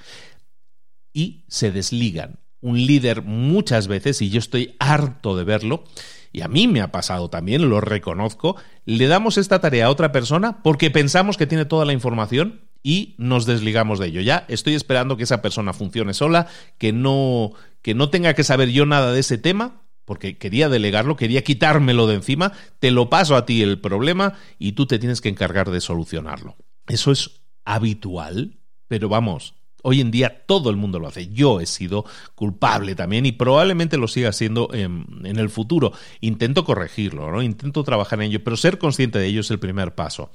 Y 1.13 1.45
se 1.49 1.73
desligan. 1.73 2.39
Un 2.61 2.77
líder 2.87 3.23
muchas 3.23 3.89
veces, 3.89 4.23
y 4.23 4.31
yo 4.31 4.39
estoy 4.39 4.77
harto 4.79 5.37
de 5.37 5.45
verlo, 5.45 5.85
y 6.33 6.43
a 6.43 6.49
mí 6.49 6.69
me 6.69 6.81
ha 6.81 6.93
pasado 6.93 7.29
también, 7.29 7.69
lo 7.69 7.81
reconozco, 7.81 8.57
le 8.85 9.07
damos 9.07 9.37
esta 9.37 9.61
tarea 9.61 9.87
a 9.87 9.91
otra 9.91 10.13
persona 10.13 10.63
porque 10.63 10.91
pensamos 10.91 11.37
que 11.37 11.47
tiene 11.47 11.65
toda 11.65 11.85
la 11.85 11.93
información 11.93 12.63
y 12.83 13.15
nos 13.19 13.47
desligamos 13.47 13.99
de 13.99 14.09
ello. 14.09 14.21
Ya 14.21 14.45
estoy 14.49 14.75
esperando 14.75 15.17
que 15.17 15.25
esa 15.25 15.43
persona 15.43 15.73
funcione 15.73 16.15
sola, 16.15 16.47
que 16.79 16.93
no, 16.93 17.53
que 17.83 17.95
no 17.95 18.11
tenga 18.11 18.35
que 18.35 18.45
saber 18.45 18.71
yo 18.71 18.87
nada 18.87 19.13
de 19.13 19.21
ese 19.21 19.39
tema 19.39 19.82
porque 20.05 20.39
quería 20.39 20.69
delegarlo, 20.69 21.17
quería 21.17 21.45
quitármelo 21.45 22.07
de 22.07 22.17
encima, 22.17 22.53
te 22.79 22.91
lo 22.91 23.09
paso 23.09 23.37
a 23.37 23.47
ti 23.47 23.63
el 23.63 23.81
problema 23.81 24.35
y 24.59 24.73
tú 24.73 24.87
te 24.87 24.99
tienes 24.99 25.21
que 25.21 25.29
encargar 25.29 25.71
de 25.71 25.81
solucionarlo. 25.81 26.57
Eso 26.87 27.13
es 27.13 27.43
habitual, 27.65 28.59
pero 28.89 29.09
vamos, 29.09 29.55
hoy 29.83 30.01
en 30.01 30.11
día 30.11 30.45
todo 30.47 30.71
el 30.71 30.77
mundo 30.77 30.99
lo 30.99 31.09
hace. 31.09 31.29
Yo 31.29 31.61
he 31.61 31.67
sido 31.67 32.05
culpable 32.35 32.95
también 32.95 33.27
y 33.27 33.33
probablemente 33.33 33.99
lo 33.99 34.09
siga 34.09 34.33
siendo 34.33 34.69
en, 34.73 35.07
el 35.25 35.51
futuro. 35.51 35.93
Intento 36.21 36.65
corregirlo, 36.65 37.31
¿no? 37.31 37.43
Intento 37.43 37.83
trabajar 37.85 38.21
en 38.21 38.31
ello, 38.31 38.45
pero 38.45 38.57
ser 38.57 38.79
consciente 38.79 39.19
de 39.19 39.27
ello 39.27 39.41
es 39.41 39.51
el 39.51 39.59
primer 39.59 39.95
paso. 39.95 40.31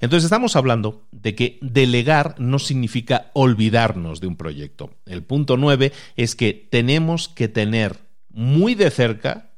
Entonces 0.00 0.24
estamos 0.24 0.56
hablando 0.56 1.06
de 1.10 1.34
que 1.34 1.58
delegar 1.62 2.36
no 2.38 2.58
significa 2.58 3.30
olvidarnos 3.34 4.20
de 4.20 4.26
un 4.26 4.36
proyecto. 4.36 4.90
El 5.06 5.22
punto 5.24 5.56
nueve 5.56 5.92
es 6.16 6.36
que 6.36 6.52
tenemos 6.52 7.28
que 7.28 7.48
tener 7.48 8.09
muy 8.30 8.74
de 8.74 8.90
cerca, 8.90 9.50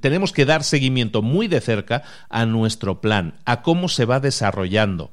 tenemos 0.00 0.32
que 0.32 0.44
dar 0.44 0.64
seguimiento 0.64 1.22
muy 1.22 1.48
de 1.48 1.60
cerca 1.60 2.02
a 2.28 2.46
nuestro 2.46 3.00
plan, 3.00 3.40
a 3.44 3.62
cómo 3.62 3.88
se 3.88 4.04
va 4.04 4.20
desarrollando. 4.20 5.12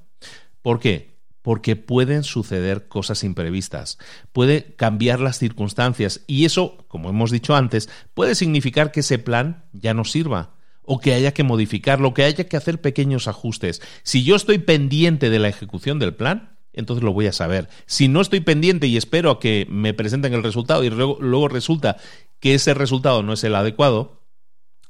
¿Por 0.62 0.80
qué? 0.80 1.20
Porque 1.42 1.76
pueden 1.76 2.24
suceder 2.24 2.88
cosas 2.88 3.24
imprevistas, 3.26 3.98
puede 4.32 4.76
cambiar 4.76 5.20
las 5.20 5.40
circunstancias 5.40 6.22
y 6.26 6.46
eso, 6.46 6.86
como 6.88 7.10
hemos 7.10 7.32
dicho 7.32 7.56
antes, 7.56 7.90
puede 8.14 8.36
significar 8.36 8.92
que 8.92 9.02
ese 9.02 9.20
plan 9.20 9.66
ya 9.74 9.94
no 9.94 10.06
sirva 10.06 10.56
o 10.86 11.00
que 11.00 11.14
haya 11.14 11.34
que 11.34 11.44
modificarlo, 11.44 12.14
que 12.14 12.24
haya 12.24 12.48
que 12.48 12.58
hacer 12.58 12.80
pequeños 12.82 13.28
ajustes. 13.28 13.82
Si 14.04 14.24
yo 14.24 14.36
estoy 14.36 14.60
pendiente 14.60 15.30
de 15.30 15.40
la 15.40 15.50
ejecución 15.50 16.00
del 16.00 16.14
plan, 16.14 16.58
entonces 16.74 17.04
lo 17.04 17.14
voy 17.14 17.28
a 17.28 17.34
saber. 17.34 17.70
Si 17.86 18.08
no 18.08 18.20
estoy 18.22 18.40
pendiente 18.40 18.88
y 18.88 18.98
espero 18.98 19.32
a 19.32 19.40
que 19.40 19.68
me 19.70 19.94
presenten 19.94 20.34
el 20.34 20.44
resultado 20.44 20.84
y 20.84 20.90
luego, 20.90 21.18
luego 21.22 21.48
resulta 21.48 21.98
que 22.44 22.56
ese 22.56 22.74
resultado 22.74 23.24
no 23.24 23.32
es 23.32 23.44
el 23.46 23.56
adecuado, 23.56 24.22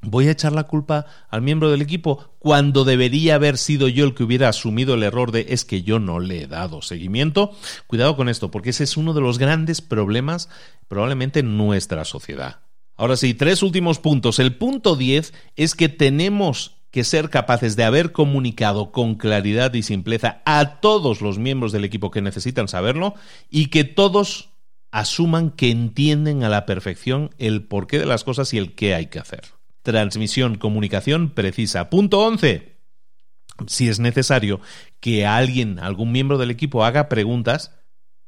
voy 0.02 0.28
a 0.28 0.32
echar 0.32 0.54
la 0.54 0.64
culpa 0.64 1.06
al 1.30 1.44
miembro 1.44 1.70
del 1.70 1.84
equipo 1.84 2.34
cuando 2.40 2.84
debería 2.84 3.36
haber 3.36 3.60
sido 3.60 3.88
yo 3.90 4.06
el 4.06 4.16
que 4.16 4.24
hubiera 4.24 4.50
asumido 4.50 4.96
el 4.96 5.04
error 5.04 5.32
de 5.32 5.46
es 5.50 5.64
que 5.64 5.84
yo 5.84 6.00
no 6.00 6.20
le 6.20 6.42
he 6.42 6.48
dado 6.48 6.82
seguimiento. 6.82 7.52
Cuidado 7.86 8.16
con 8.16 8.28
esto, 8.28 8.50
porque 8.50 8.72
ese 8.72 8.86
es 8.86 8.98
uno 8.98 9.14
de 9.14 9.22
los 9.22 9.38
grandes 9.38 9.82
problemas 9.82 10.50
probablemente 10.88 11.42
en 11.42 11.56
nuestra 11.56 12.06
sociedad. 12.06 12.62
Ahora 12.96 13.18
sí, 13.18 13.36
tres 13.36 13.62
últimos 13.62 14.00
puntos. 14.00 14.40
El 14.40 14.56
punto 14.56 14.96
10 14.96 15.32
es 15.56 15.76
que 15.76 15.90
tenemos 15.90 16.78
que 16.90 17.04
ser 17.04 17.30
capaces 17.30 17.76
de 17.76 17.84
haber 17.84 18.14
comunicado 18.14 18.92
con 18.92 19.14
claridad 19.14 19.72
y 19.76 19.84
simpleza 19.84 20.42
a 20.46 20.80
todos 20.80 21.22
los 21.22 21.38
miembros 21.38 21.72
del 21.72 21.86
equipo 21.86 22.10
que 22.10 22.24
necesitan 22.24 22.68
saberlo 22.68 23.14
y 23.52 23.68
que 23.68 23.84
todos 23.84 24.53
asuman 24.94 25.50
que 25.50 25.72
entienden 25.72 26.44
a 26.44 26.50
la 26.50 26.68
perfección 26.68 27.32
el 27.40 27.64
porqué 27.64 27.98
de 27.98 28.06
las 28.06 28.24
cosas 28.24 28.54
y 28.54 28.60
el 28.60 28.76
qué 28.76 28.94
hay 28.94 29.08
que 29.08 29.18
hacer. 29.18 29.42
Transmisión, 29.82 30.56
comunicación 30.56 31.32
precisa. 31.32 31.90
Punto 31.90 32.20
11. 32.20 32.78
Si 33.66 33.90
es 33.90 34.00
necesario 34.00 34.62
que 35.00 35.26
alguien, 35.26 35.80
algún 35.80 36.12
miembro 36.12 36.38
del 36.38 36.52
equipo 36.52 36.86
haga 36.86 37.10
preguntas, 37.10 37.72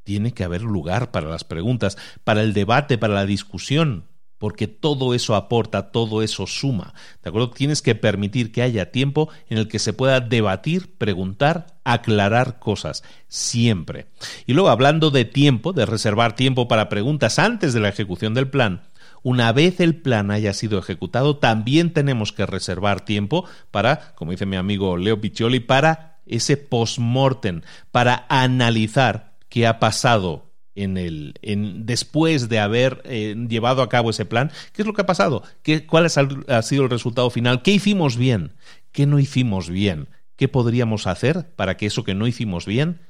tiene 0.03 0.33
que 0.33 0.43
haber 0.43 0.63
lugar 0.63 1.11
para 1.11 1.29
las 1.29 1.43
preguntas, 1.43 1.97
para 2.23 2.41
el 2.41 2.53
debate, 2.53 2.97
para 2.97 3.13
la 3.13 3.27
discusión 3.27 4.07
porque 4.45 4.67
todo 4.67 5.15
eso 5.15 5.33
aporta, 5.33 5.89
todo 5.89 6.21
eso 6.21 6.45
suma. 6.45 6.93
¿De 7.23 7.29
acuerdo? 7.29 7.49
Tienes 7.49 7.81
que 7.81 7.95
permitir 7.95 8.51
que 8.51 8.61
haya 8.61 8.91
tiempo 8.91 9.27
en 9.49 9.57
el 9.57 9.67
que 9.67 9.79
se 9.79 9.91
pueda 9.91 10.19
debatir, 10.19 10.93
preguntar, 10.99 11.79
aclarar 11.83 12.59
cosas, 12.59 13.03
siempre. 13.27 14.05
Y 14.45 14.53
luego, 14.53 14.69
hablando 14.69 15.09
de 15.09 15.25
tiempo, 15.25 15.73
de 15.73 15.87
reservar 15.87 16.35
tiempo 16.35 16.67
para 16.67 16.89
preguntas 16.89 17.39
antes 17.39 17.73
de 17.73 17.79
la 17.79 17.89
ejecución 17.89 18.35
del 18.35 18.47
plan, 18.47 18.83
una 19.23 19.51
vez 19.51 19.79
el 19.79 19.95
plan 19.95 20.29
haya 20.29 20.53
sido 20.53 20.77
ejecutado, 20.77 21.37
también 21.37 21.91
tenemos 21.91 22.31
que 22.31 22.45
reservar 22.45 23.03
tiempo 23.03 23.45
para, 23.71 24.13
como 24.13 24.29
dice 24.29 24.45
mi 24.45 24.57
amigo 24.57 24.95
Leo 24.95 25.19
Piccioli, 25.19 25.59
para 25.59 26.19
ese 26.27 26.55
post-mortem, 26.55 27.63
para 27.91 28.27
analizar 28.29 29.33
qué 29.49 29.65
ha 29.65 29.79
pasado 29.79 30.44
en 30.75 30.97
el, 30.97 31.33
en, 31.41 31.85
después 31.85 32.49
de 32.49 32.59
haber 32.59 33.01
eh, 33.05 33.35
llevado 33.47 33.81
a 33.81 33.89
cabo 33.89 34.09
ese 34.09 34.25
plan, 34.25 34.51
¿qué 34.73 34.81
es 34.81 34.85
lo 34.85 34.93
que 34.93 35.01
ha 35.01 35.05
pasado? 35.05 35.43
¿Qué, 35.63 35.85
¿Cuál 35.85 36.05
ha 36.05 36.61
sido 36.61 36.83
el 36.83 36.89
resultado 36.89 37.29
final? 37.29 37.61
¿Qué 37.61 37.71
hicimos 37.71 38.17
bien? 38.17 38.53
¿Qué 38.91 39.05
no 39.05 39.19
hicimos 39.19 39.69
bien? 39.69 40.09
¿Qué 40.35 40.47
podríamos 40.47 41.07
hacer 41.07 41.53
para 41.55 41.77
que 41.77 41.85
eso 41.85 42.03
que 42.03 42.15
no 42.15 42.27
hicimos 42.27 42.65
bien 42.65 43.01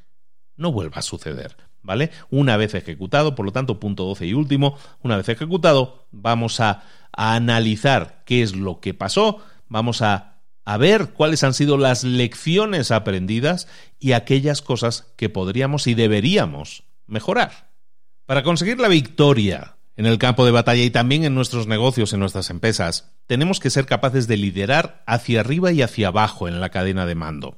no 0.56 0.72
vuelva 0.72 0.98
a 0.98 1.02
suceder? 1.02 1.58
¿Vale? 1.82 2.10
Una 2.32 2.58
vez 2.58 2.74
ejecutado, 2.74 3.36
por 3.36 3.46
lo 3.46 3.52
tanto, 3.52 3.80
punto 3.80 4.06
12 4.06 4.26
y 4.26 4.34
último, 4.34 4.78
una 5.04 5.18
vez 5.18 5.30
ejecutado, 5.30 6.08
vamos 6.12 6.60
a, 6.60 6.84
a 7.12 7.36
analizar 7.36 8.24
qué 8.26 8.42
es 8.42 8.56
lo 8.56 8.80
que 8.80 8.96
pasó, 8.96 9.44
vamos 9.68 10.02
a, 10.02 10.42
a 10.66 10.78
ver 10.78 11.14
cuáles 11.14 11.44
han 11.44 11.54
sido 11.54 11.78
las 11.78 12.04
lecciones 12.04 12.90
aprendidas 12.90 13.68
y 14.00 14.14
aquellas 14.14 14.64
cosas 14.64 15.14
que 15.16 15.30
podríamos 15.30 15.86
y 15.86 15.94
deberíamos 15.94 16.85
mejorar. 17.08 17.72
Para 18.26 18.44
conseguir 18.44 18.80
la 18.80 18.88
victoria 18.88 19.76
en 19.98 20.06
el 20.06 20.18
campo 20.18 20.46
de 20.46 20.52
batalla 20.52 20.84
y 20.84 20.90
también 20.90 21.24
en 21.24 21.36
nuestros 21.36 21.68
negocios, 21.68 22.12
en 22.14 22.20
nuestras 22.20 22.50
empresas, 22.50 23.12
tenemos 23.28 23.60
que 23.60 23.70
ser 23.70 23.86
capaces 23.86 24.28
de 24.28 24.38
liderar 24.38 25.04
hacia 25.06 25.40
arriba 25.40 25.72
y 25.72 25.82
hacia 25.82 26.10
abajo 26.10 26.48
en 26.48 26.60
la 26.60 26.70
cadena 26.70 27.06
de 27.06 27.16
mando. 27.16 27.58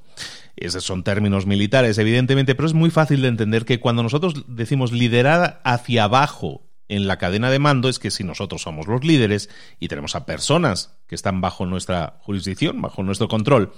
Esos 0.56 0.84
son 0.84 1.04
términos 1.04 1.46
militares, 1.46 1.98
evidentemente, 1.98 2.56
pero 2.56 2.68
es 2.68 2.74
muy 2.74 2.90
fácil 2.90 3.22
de 3.22 3.28
entender 3.28 3.66
que 3.66 3.80
cuando 3.80 4.04
nosotros 4.04 4.46
decimos 4.48 4.92
liderar 4.92 5.62
hacia 5.64 6.06
abajo 6.06 6.67
en 6.90 7.08
la 7.08 7.18
cadena 7.18 7.52
de 7.52 7.60
mando 7.60 7.90
es 7.90 8.00
que 8.00 8.12
si 8.12 8.24
nosotros 8.24 8.62
somos 8.62 8.88
los 8.88 9.04
líderes 9.04 9.50
y 9.80 9.88
tenemos 9.88 10.16
a 10.16 10.26
personas 10.26 10.98
que 11.08 11.16
están 11.16 11.42
bajo 11.42 11.66
nuestra 11.66 12.20
jurisdicción, 12.22 12.82
bajo 12.82 13.04
nuestro 13.04 13.28
control, 13.28 13.74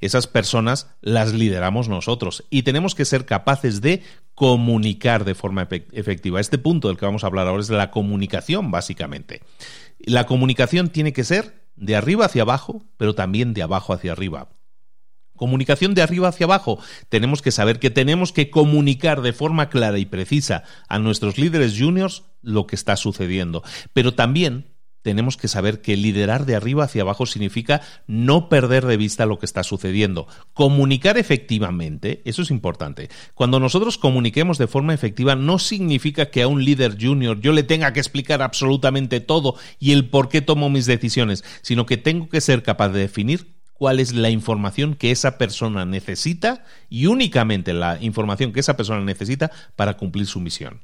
esas 0.00 0.26
personas 0.26 0.90
las 1.00 1.32
lideramos 1.32 1.88
nosotros 1.88 2.44
y 2.50 2.62
tenemos 2.62 2.94
que 2.94 3.04
ser 3.04 3.26
capaces 3.26 3.80
de 3.80 4.02
comunicar 4.34 5.24
de 5.24 5.34
forma 5.34 5.68
efectiva. 5.92 6.40
Este 6.40 6.58
punto 6.58 6.88
del 6.88 6.96
que 6.96 7.06
vamos 7.06 7.24
a 7.24 7.28
hablar 7.28 7.46
ahora 7.46 7.62
es 7.62 7.70
la 7.70 7.90
comunicación, 7.90 8.70
básicamente. 8.70 9.42
La 9.98 10.26
comunicación 10.26 10.88
tiene 10.88 11.12
que 11.12 11.24
ser 11.24 11.64
de 11.76 11.96
arriba 11.96 12.26
hacia 12.26 12.42
abajo, 12.42 12.82
pero 12.96 13.14
también 13.14 13.54
de 13.54 13.62
abajo 13.62 13.92
hacia 13.92 14.12
arriba. 14.12 14.48
Comunicación 15.36 15.94
de 15.94 16.02
arriba 16.02 16.28
hacia 16.28 16.44
abajo. 16.44 16.78
Tenemos 17.08 17.42
que 17.42 17.50
saber 17.50 17.78
que 17.78 17.90
tenemos 17.90 18.32
que 18.32 18.50
comunicar 18.50 19.20
de 19.22 19.32
forma 19.32 19.68
clara 19.68 19.98
y 19.98 20.06
precisa 20.06 20.62
a 20.88 20.98
nuestros 20.98 21.38
líderes 21.38 21.76
juniors 21.78 22.24
lo 22.42 22.66
que 22.66 22.76
está 22.76 22.96
sucediendo. 22.96 23.62
Pero 23.92 24.14
también 24.14 24.74
tenemos 25.04 25.36
que 25.36 25.48
saber 25.48 25.82
que 25.82 25.98
liderar 25.98 26.46
de 26.46 26.56
arriba 26.56 26.84
hacia 26.84 27.02
abajo 27.02 27.26
significa 27.26 27.82
no 28.06 28.48
perder 28.48 28.86
de 28.86 28.96
vista 28.96 29.26
lo 29.26 29.38
que 29.38 29.44
está 29.44 29.62
sucediendo. 29.62 30.26
Comunicar 30.54 31.18
efectivamente, 31.18 32.22
eso 32.24 32.40
es 32.40 32.50
importante. 32.50 33.10
Cuando 33.34 33.60
nosotros 33.60 33.98
comuniquemos 33.98 34.56
de 34.56 34.66
forma 34.66 34.94
efectiva, 34.94 35.36
no 35.36 35.58
significa 35.58 36.30
que 36.30 36.40
a 36.40 36.48
un 36.48 36.64
líder 36.64 36.96
junior 36.98 37.38
yo 37.38 37.52
le 37.52 37.64
tenga 37.64 37.92
que 37.92 38.00
explicar 38.00 38.40
absolutamente 38.40 39.20
todo 39.20 39.56
y 39.78 39.92
el 39.92 40.08
por 40.08 40.30
qué 40.30 40.40
tomo 40.40 40.70
mis 40.70 40.86
decisiones, 40.86 41.44
sino 41.60 41.84
que 41.84 41.98
tengo 41.98 42.30
que 42.30 42.40
ser 42.40 42.62
capaz 42.62 42.88
de 42.88 43.00
definir 43.00 43.53
cuál 43.74 44.00
es 44.00 44.14
la 44.14 44.30
información 44.30 44.94
que 44.94 45.10
esa 45.10 45.36
persona 45.36 45.84
necesita 45.84 46.64
y 46.88 47.06
únicamente 47.06 47.74
la 47.74 47.98
información 48.00 48.52
que 48.52 48.60
esa 48.60 48.76
persona 48.76 49.04
necesita 49.04 49.50
para 49.76 49.96
cumplir 49.96 50.26
su 50.26 50.40
misión. 50.40 50.80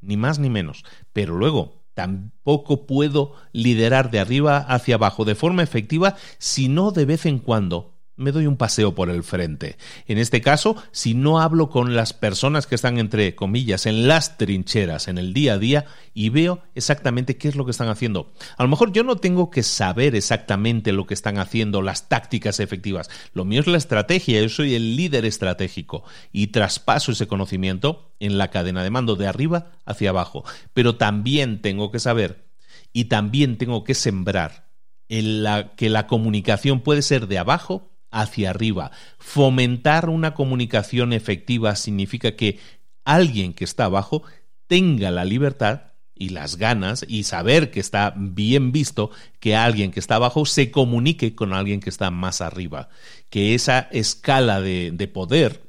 Ni 0.00 0.16
más 0.16 0.38
ni 0.38 0.50
menos. 0.50 0.84
Pero 1.12 1.34
luego, 1.36 1.84
tampoco 1.94 2.86
puedo 2.86 3.34
liderar 3.52 4.10
de 4.10 4.20
arriba 4.20 4.58
hacia 4.58 4.96
abajo 4.96 5.24
de 5.24 5.34
forma 5.34 5.62
efectiva 5.62 6.16
si 6.38 6.68
no 6.68 6.90
de 6.90 7.06
vez 7.06 7.24
en 7.24 7.38
cuando 7.38 7.93
me 8.16 8.32
doy 8.32 8.46
un 8.46 8.56
paseo 8.56 8.94
por 8.94 9.10
el 9.10 9.24
frente. 9.24 9.76
En 10.06 10.18
este 10.18 10.40
caso, 10.40 10.76
si 10.92 11.14
no 11.14 11.40
hablo 11.40 11.68
con 11.68 11.96
las 11.96 12.12
personas 12.12 12.66
que 12.66 12.74
están 12.74 12.98
entre 12.98 13.34
comillas 13.34 13.86
en 13.86 14.06
las 14.06 14.38
trincheras 14.38 15.08
en 15.08 15.18
el 15.18 15.34
día 15.34 15.54
a 15.54 15.58
día 15.58 15.86
y 16.12 16.28
veo 16.28 16.62
exactamente 16.74 17.36
qué 17.36 17.48
es 17.48 17.56
lo 17.56 17.64
que 17.64 17.72
están 17.72 17.88
haciendo. 17.88 18.32
A 18.56 18.62
lo 18.62 18.68
mejor 18.68 18.92
yo 18.92 19.02
no 19.02 19.16
tengo 19.16 19.50
que 19.50 19.62
saber 19.62 20.14
exactamente 20.14 20.92
lo 20.92 21.06
que 21.06 21.14
están 21.14 21.38
haciendo, 21.38 21.82
las 21.82 22.08
tácticas 22.08 22.60
efectivas. 22.60 23.10
Lo 23.32 23.44
mío 23.44 23.60
es 23.60 23.66
la 23.66 23.78
estrategia, 23.78 24.40
yo 24.40 24.48
soy 24.48 24.74
el 24.74 24.96
líder 24.96 25.24
estratégico 25.24 26.04
y 26.32 26.48
traspaso 26.48 27.12
ese 27.12 27.26
conocimiento 27.26 28.14
en 28.20 28.38
la 28.38 28.50
cadena 28.50 28.84
de 28.84 28.90
mando 28.90 29.16
de 29.16 29.26
arriba 29.26 29.72
hacia 29.84 30.10
abajo. 30.10 30.44
Pero 30.72 30.96
también 30.96 31.60
tengo 31.60 31.90
que 31.90 31.98
saber 31.98 32.48
y 32.92 33.06
también 33.06 33.58
tengo 33.58 33.82
que 33.82 33.94
sembrar 33.94 34.68
en 35.08 35.42
la, 35.42 35.74
que 35.74 35.90
la 35.90 36.06
comunicación 36.06 36.80
puede 36.80 37.02
ser 37.02 37.26
de 37.26 37.38
abajo 37.38 37.93
hacia 38.14 38.50
arriba. 38.50 38.92
Fomentar 39.18 40.08
una 40.08 40.34
comunicación 40.34 41.12
efectiva 41.12 41.76
significa 41.76 42.36
que 42.36 42.58
alguien 43.04 43.52
que 43.52 43.64
está 43.64 43.86
abajo 43.86 44.22
tenga 44.66 45.10
la 45.10 45.24
libertad 45.24 45.82
y 46.14 46.28
las 46.28 46.56
ganas 46.56 47.04
y 47.08 47.24
saber 47.24 47.72
que 47.72 47.80
está 47.80 48.14
bien 48.16 48.70
visto 48.70 49.10
que 49.40 49.56
alguien 49.56 49.90
que 49.90 49.98
está 49.98 50.14
abajo 50.14 50.46
se 50.46 50.70
comunique 50.70 51.34
con 51.34 51.52
alguien 51.52 51.80
que 51.80 51.90
está 51.90 52.10
más 52.10 52.40
arriba, 52.40 52.88
que 53.30 53.54
esa 53.54 53.80
escala 53.90 54.60
de, 54.60 54.92
de 54.92 55.08
poder 55.08 55.63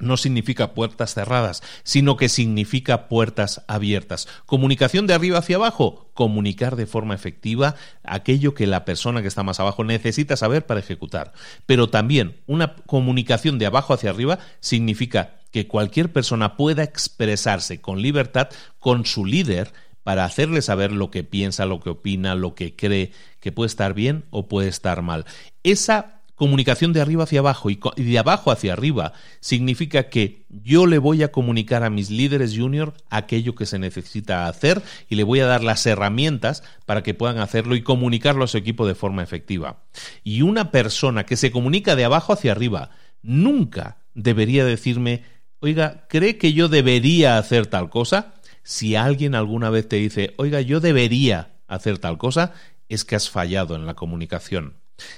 no 0.00 0.16
significa 0.16 0.74
puertas 0.74 1.14
cerradas, 1.14 1.62
sino 1.82 2.16
que 2.16 2.28
significa 2.28 3.08
puertas 3.08 3.64
abiertas. 3.68 4.28
Comunicación 4.46 5.06
de 5.06 5.14
arriba 5.14 5.38
hacia 5.38 5.56
abajo, 5.56 6.10
comunicar 6.14 6.76
de 6.76 6.86
forma 6.86 7.14
efectiva 7.14 7.74
aquello 8.02 8.54
que 8.54 8.66
la 8.66 8.84
persona 8.84 9.22
que 9.22 9.28
está 9.28 9.42
más 9.42 9.60
abajo 9.60 9.84
necesita 9.84 10.36
saber 10.36 10.66
para 10.66 10.80
ejecutar. 10.80 11.32
Pero 11.66 11.88
también 11.88 12.40
una 12.46 12.76
comunicación 12.86 13.58
de 13.58 13.66
abajo 13.66 13.94
hacia 13.94 14.10
arriba 14.10 14.38
significa 14.60 15.38
que 15.50 15.66
cualquier 15.66 16.12
persona 16.12 16.56
pueda 16.56 16.82
expresarse 16.82 17.80
con 17.80 18.02
libertad 18.02 18.48
con 18.78 19.06
su 19.06 19.24
líder 19.24 19.72
para 20.02 20.24
hacerle 20.24 20.62
saber 20.62 20.92
lo 20.92 21.10
que 21.10 21.24
piensa, 21.24 21.66
lo 21.66 21.80
que 21.80 21.90
opina, 21.90 22.34
lo 22.34 22.54
que 22.54 22.74
cree, 22.74 23.12
que 23.40 23.52
puede 23.52 23.66
estar 23.66 23.92
bien 23.92 24.24
o 24.30 24.48
puede 24.48 24.68
estar 24.68 25.02
mal. 25.02 25.26
Esa 25.62 26.17
comunicación 26.38 26.92
de 26.92 27.00
arriba 27.00 27.24
hacia 27.24 27.40
abajo 27.40 27.68
y 27.68 27.78
de 27.96 28.18
abajo 28.18 28.50
hacia 28.52 28.72
arriba 28.72 29.12
significa 29.40 30.08
que 30.08 30.46
yo 30.48 30.86
le 30.86 30.98
voy 30.98 31.24
a 31.24 31.32
comunicar 31.32 31.82
a 31.82 31.90
mis 31.90 32.10
líderes 32.10 32.56
junior 32.56 32.94
aquello 33.10 33.56
que 33.56 33.66
se 33.66 33.78
necesita 33.78 34.46
hacer 34.46 34.80
y 35.08 35.16
le 35.16 35.24
voy 35.24 35.40
a 35.40 35.46
dar 35.46 35.64
las 35.64 35.84
herramientas 35.84 36.62
para 36.86 37.02
que 37.02 37.12
puedan 37.12 37.38
hacerlo 37.38 37.74
y 37.74 37.82
comunicarlo 37.82 38.44
a 38.44 38.48
su 38.48 38.56
equipo 38.56 38.86
de 38.86 38.94
forma 38.94 39.22
efectiva. 39.22 39.82
Y 40.22 40.42
una 40.42 40.70
persona 40.70 41.26
que 41.26 41.36
se 41.36 41.50
comunica 41.50 41.96
de 41.96 42.04
abajo 42.04 42.32
hacia 42.32 42.52
arriba 42.52 42.90
nunca 43.20 43.98
debería 44.14 44.64
decirme, 44.64 45.24
oiga, 45.58 46.06
¿cree 46.08 46.38
que 46.38 46.52
yo 46.52 46.68
debería 46.68 47.36
hacer 47.36 47.66
tal 47.66 47.90
cosa? 47.90 48.34
Si 48.62 48.94
alguien 48.94 49.34
alguna 49.34 49.70
vez 49.70 49.88
te 49.88 49.96
dice, 49.96 50.34
oiga, 50.36 50.60
yo 50.60 50.78
debería 50.78 51.56
hacer 51.66 51.98
tal 51.98 52.16
cosa, 52.16 52.52
es 52.88 53.04
que 53.04 53.16
has 53.16 53.28
fallado 53.28 53.74
en 53.74 53.86
la 53.86 53.94
comunicación. 53.94 54.74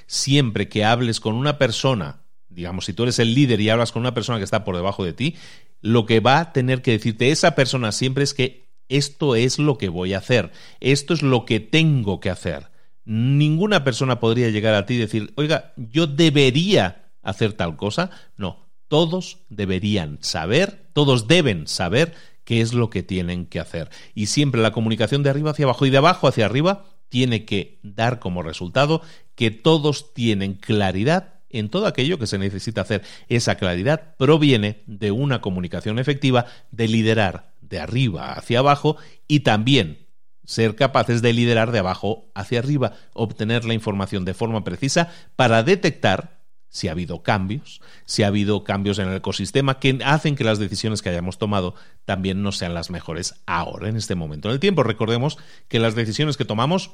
Siempre 0.06 0.68
que 0.68 0.84
hables 0.84 1.20
con 1.20 1.34
una 1.34 1.58
persona, 1.58 2.22
digamos, 2.48 2.84
si 2.84 2.92
tú 2.92 3.04
eres 3.04 3.18
el 3.18 3.34
líder 3.34 3.60
y 3.60 3.70
hablas 3.70 3.92
con 3.92 4.00
una 4.00 4.14
persona 4.14 4.38
que 4.38 4.44
está 4.44 4.64
por 4.64 4.76
debajo 4.76 5.04
de 5.04 5.12
ti, 5.12 5.36
lo 5.80 6.06
que 6.06 6.20
va 6.20 6.40
a 6.40 6.52
tener 6.52 6.82
que 6.82 6.92
decirte 6.92 7.30
esa 7.30 7.54
persona 7.54 7.92
siempre 7.92 8.24
es 8.24 8.34
que 8.34 8.68
esto 8.88 9.36
es 9.36 9.58
lo 9.58 9.78
que 9.78 9.88
voy 9.88 10.14
a 10.14 10.18
hacer, 10.18 10.50
esto 10.80 11.14
es 11.14 11.22
lo 11.22 11.44
que 11.46 11.60
tengo 11.60 12.20
que 12.20 12.30
hacer. 12.30 12.70
Ninguna 13.04 13.82
persona 13.84 14.20
podría 14.20 14.50
llegar 14.50 14.74
a 14.74 14.84
ti 14.84 14.94
y 14.94 14.98
decir, 14.98 15.32
oiga, 15.36 15.72
yo 15.76 16.06
debería 16.06 17.12
hacer 17.22 17.52
tal 17.54 17.76
cosa. 17.76 18.10
No, 18.36 18.68
todos 18.88 19.38
deberían 19.48 20.18
saber, 20.20 20.90
todos 20.92 21.28
deben 21.28 21.66
saber 21.66 22.14
qué 22.44 22.60
es 22.60 22.74
lo 22.74 22.90
que 22.90 23.02
tienen 23.02 23.46
que 23.46 23.60
hacer. 23.60 23.90
Y 24.14 24.26
siempre 24.26 24.60
la 24.60 24.72
comunicación 24.72 25.22
de 25.22 25.30
arriba 25.30 25.52
hacia 25.52 25.64
abajo 25.64 25.86
y 25.86 25.90
de 25.90 25.98
abajo 25.98 26.26
hacia 26.26 26.46
arriba 26.46 26.84
tiene 27.11 27.44
que 27.44 27.78
dar 27.82 28.18
como 28.18 28.42
resultado 28.42 29.02
que 29.34 29.50
todos 29.50 30.14
tienen 30.14 30.54
claridad 30.54 31.34
en 31.50 31.68
todo 31.68 31.86
aquello 31.86 32.18
que 32.18 32.26
se 32.26 32.38
necesita 32.38 32.80
hacer. 32.80 33.02
Esa 33.28 33.56
claridad 33.56 34.14
proviene 34.16 34.82
de 34.86 35.11
una 35.11 35.40
comunicación 35.40 35.98
efectiva, 35.98 36.46
de 36.70 36.88
liderar 36.88 37.52
de 37.61 37.80
arriba 37.80 38.32
hacia 38.32 38.61
abajo 38.61 38.96
y 39.28 39.40
también 39.40 40.06
ser 40.44 40.74
capaces 40.74 41.22
de 41.22 41.32
liderar 41.32 41.70
de 41.70 41.80
abajo 41.80 42.30
hacia 42.34 42.58
arriba, 42.58 42.94
obtener 43.12 43.64
la 43.64 43.74
información 43.74 44.24
de 44.24 44.34
forma 44.34 44.64
precisa 44.64 45.12
para 45.36 45.62
detectar 45.62 46.39
si 46.70 46.88
ha 46.88 46.92
habido 46.92 47.22
cambios, 47.22 47.82
si 48.06 48.22
ha 48.22 48.28
habido 48.28 48.64
cambios 48.64 48.98
en 48.98 49.08
el 49.08 49.16
ecosistema 49.16 49.78
que 49.78 49.98
hacen 50.04 50.36
que 50.36 50.44
las 50.44 50.58
decisiones 50.58 51.02
que 51.02 51.10
hayamos 51.10 51.36
tomado 51.36 51.74
también 52.04 52.42
no 52.42 52.52
sean 52.52 52.74
las 52.74 52.90
mejores 52.90 53.34
ahora, 53.46 53.88
en 53.88 53.96
este 53.96 54.14
momento 54.14 54.48
en 54.48 54.54
el 54.54 54.60
tiempo. 54.60 54.82
Recordemos 54.82 55.36
que 55.68 55.80
las 55.80 55.94
decisiones 55.94 56.36
que 56.36 56.44
tomamos 56.44 56.92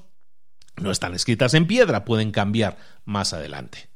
no 0.77 0.91
están 0.91 1.15
escritas 1.15 1.55
en 1.55 1.67
piedra, 1.67 2.05
pueden 2.05 2.33
cambiar 2.33 2.77
más 3.05 3.33
adelante. 3.33 3.89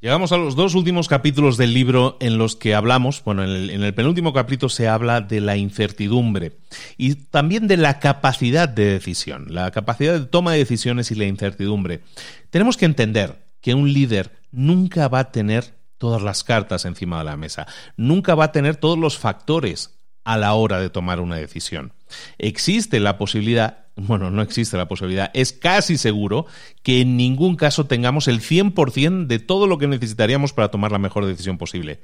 Llegamos 0.00 0.32
a 0.32 0.38
los 0.38 0.56
dos 0.56 0.74
últimos 0.74 1.08
capítulos 1.08 1.58
del 1.58 1.74
libro 1.74 2.16
en 2.20 2.38
los 2.38 2.56
que 2.56 2.74
hablamos, 2.74 3.22
bueno, 3.22 3.44
en 3.44 3.50
el, 3.50 3.70
en 3.70 3.82
el, 3.82 3.92
penúltimo 3.92 4.32
capítulo 4.32 4.70
se 4.70 4.88
habla 4.88 5.20
de 5.20 5.42
la 5.42 5.58
incertidumbre 5.58 6.56
y 6.96 7.16
también 7.16 7.68
de 7.68 7.76
la 7.76 7.98
capacidad 7.98 8.66
de 8.66 8.86
decisión, 8.86 9.48
la 9.50 9.70
capacidad 9.72 10.18
de 10.18 10.24
toma 10.24 10.52
de 10.52 10.58
decisiones 10.58 11.10
y 11.10 11.16
la 11.16 11.26
incertidumbre. 11.26 12.00
Tenemos 12.48 12.78
que 12.78 12.86
entender 12.86 13.44
que 13.60 13.74
un 13.74 13.92
líder 13.92 14.39
nunca 14.52 15.08
va 15.08 15.20
a 15.20 15.32
tener 15.32 15.74
todas 15.98 16.22
las 16.22 16.44
cartas 16.44 16.84
encima 16.84 17.18
de 17.18 17.24
la 17.24 17.36
mesa, 17.36 17.66
nunca 17.96 18.34
va 18.34 18.44
a 18.44 18.52
tener 18.52 18.76
todos 18.76 18.98
los 18.98 19.18
factores 19.18 19.98
a 20.24 20.36
la 20.38 20.54
hora 20.54 20.80
de 20.80 20.90
tomar 20.90 21.20
una 21.20 21.36
decisión. 21.36 21.92
Existe 22.38 23.00
la 23.00 23.18
posibilidad, 23.18 23.86
bueno, 23.96 24.30
no 24.30 24.42
existe 24.42 24.76
la 24.76 24.88
posibilidad, 24.88 25.30
es 25.34 25.52
casi 25.52 25.98
seguro 25.98 26.46
que 26.82 27.00
en 27.00 27.16
ningún 27.16 27.56
caso 27.56 27.86
tengamos 27.86 28.28
el 28.28 28.40
100% 28.40 29.26
de 29.26 29.38
todo 29.38 29.66
lo 29.66 29.78
que 29.78 29.88
necesitaríamos 29.88 30.52
para 30.52 30.70
tomar 30.70 30.92
la 30.92 30.98
mejor 30.98 31.26
decisión 31.26 31.58
posible. 31.58 32.00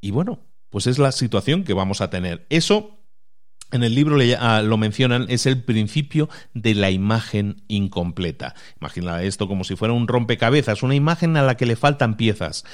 Y 0.00 0.10
bueno, 0.10 0.40
pues 0.70 0.86
es 0.86 0.98
la 0.98 1.12
situación 1.12 1.64
que 1.64 1.74
vamos 1.74 2.00
a 2.00 2.10
tener. 2.10 2.46
Eso 2.50 2.97
en 3.70 3.82
el 3.82 3.94
libro 3.94 4.18
ah, 4.38 4.62
lo 4.62 4.76
mencionan, 4.76 5.26
es 5.28 5.46
el 5.46 5.62
principio 5.62 6.28
de 6.54 6.74
la 6.74 6.90
imagen 6.90 7.62
incompleta. 7.68 8.54
Imagina 8.80 9.22
esto 9.22 9.48
como 9.48 9.64
si 9.64 9.76
fuera 9.76 9.94
un 9.94 10.08
rompecabezas, 10.08 10.82
una 10.82 10.94
imagen 10.94 11.36
a 11.36 11.42
la 11.42 11.56
que 11.56 11.66
le 11.66 11.76
faltan 11.76 12.16
piezas. 12.16 12.64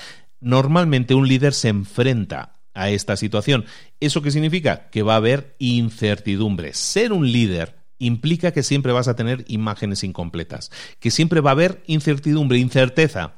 Normalmente 0.41 1.15
un 1.15 1.27
líder 1.27 1.53
se 1.53 1.69
enfrenta 1.69 2.61
a 2.75 2.91
esta 2.91 3.17
situación. 3.17 3.65
¿Eso 4.01 4.23
qué 4.23 4.31
significa? 4.31 4.91
Que 4.91 5.03
va 5.03 5.15
a 5.15 5.19
haber 5.19 5.57
incertidumbre. 5.59 6.75
Ser 6.75 7.13
un 7.13 7.31
líder 7.31 7.77
implica 7.99 8.53
que 8.53 8.63
siempre 8.63 8.93
vas 8.93 9.09
a 9.09 9.17
tener 9.17 9.45
imágenes 9.49 10.05
incompletas, 10.05 10.71
que 10.99 11.11
siempre 11.11 11.41
va 11.41 11.51
a 11.51 11.53
haber 11.53 11.83
incertidumbre, 11.87 12.59
incerteza. 12.59 13.35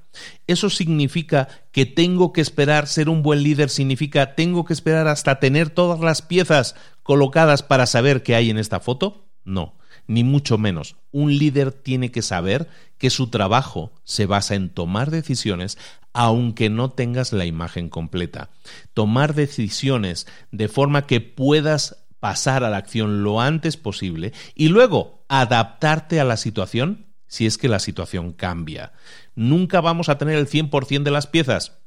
¿Eso 0.46 0.70
significa 0.70 1.48
que 1.72 1.84
tengo 1.86 2.32
que 2.32 2.40
esperar 2.40 2.86
ser 2.86 3.08
un 3.08 3.22
buen 3.22 3.42
líder? 3.42 3.68
¿Significa 3.68 4.34
tengo 4.34 4.64
que 4.64 4.72
esperar 4.72 5.08
hasta 5.08 5.38
tener 5.38 5.70
todas 5.70 6.00
las 6.00 6.22
piezas 6.22 6.74
colocadas 7.06 7.62
para 7.62 7.86
saber 7.86 8.22
qué 8.22 8.34
hay 8.34 8.50
en 8.50 8.58
esta 8.58 8.80
foto? 8.80 9.28
No, 9.44 9.78
ni 10.08 10.24
mucho 10.24 10.58
menos. 10.58 10.96
Un 11.12 11.38
líder 11.38 11.70
tiene 11.70 12.10
que 12.10 12.20
saber 12.20 12.68
que 12.98 13.10
su 13.10 13.28
trabajo 13.28 13.92
se 14.02 14.26
basa 14.26 14.56
en 14.56 14.70
tomar 14.70 15.10
decisiones 15.10 15.78
aunque 16.12 16.70
no 16.70 16.90
tengas 16.90 17.32
la 17.32 17.44
imagen 17.44 17.90
completa. 17.90 18.48
Tomar 18.94 19.34
decisiones 19.34 20.26
de 20.50 20.66
forma 20.66 21.06
que 21.06 21.20
puedas 21.20 22.06
pasar 22.20 22.64
a 22.64 22.70
la 22.70 22.78
acción 22.78 23.22
lo 23.22 23.40
antes 23.40 23.76
posible 23.76 24.32
y 24.54 24.68
luego 24.68 25.24
adaptarte 25.28 26.18
a 26.18 26.24
la 26.24 26.38
situación 26.38 27.06
si 27.26 27.46
es 27.46 27.58
que 27.58 27.68
la 27.68 27.80
situación 27.80 28.32
cambia. 28.32 28.92
Nunca 29.34 29.80
vamos 29.80 30.08
a 30.08 30.16
tener 30.16 30.36
el 30.36 30.48
100% 30.48 31.02
de 31.02 31.10
las 31.10 31.26
piezas. 31.26 31.78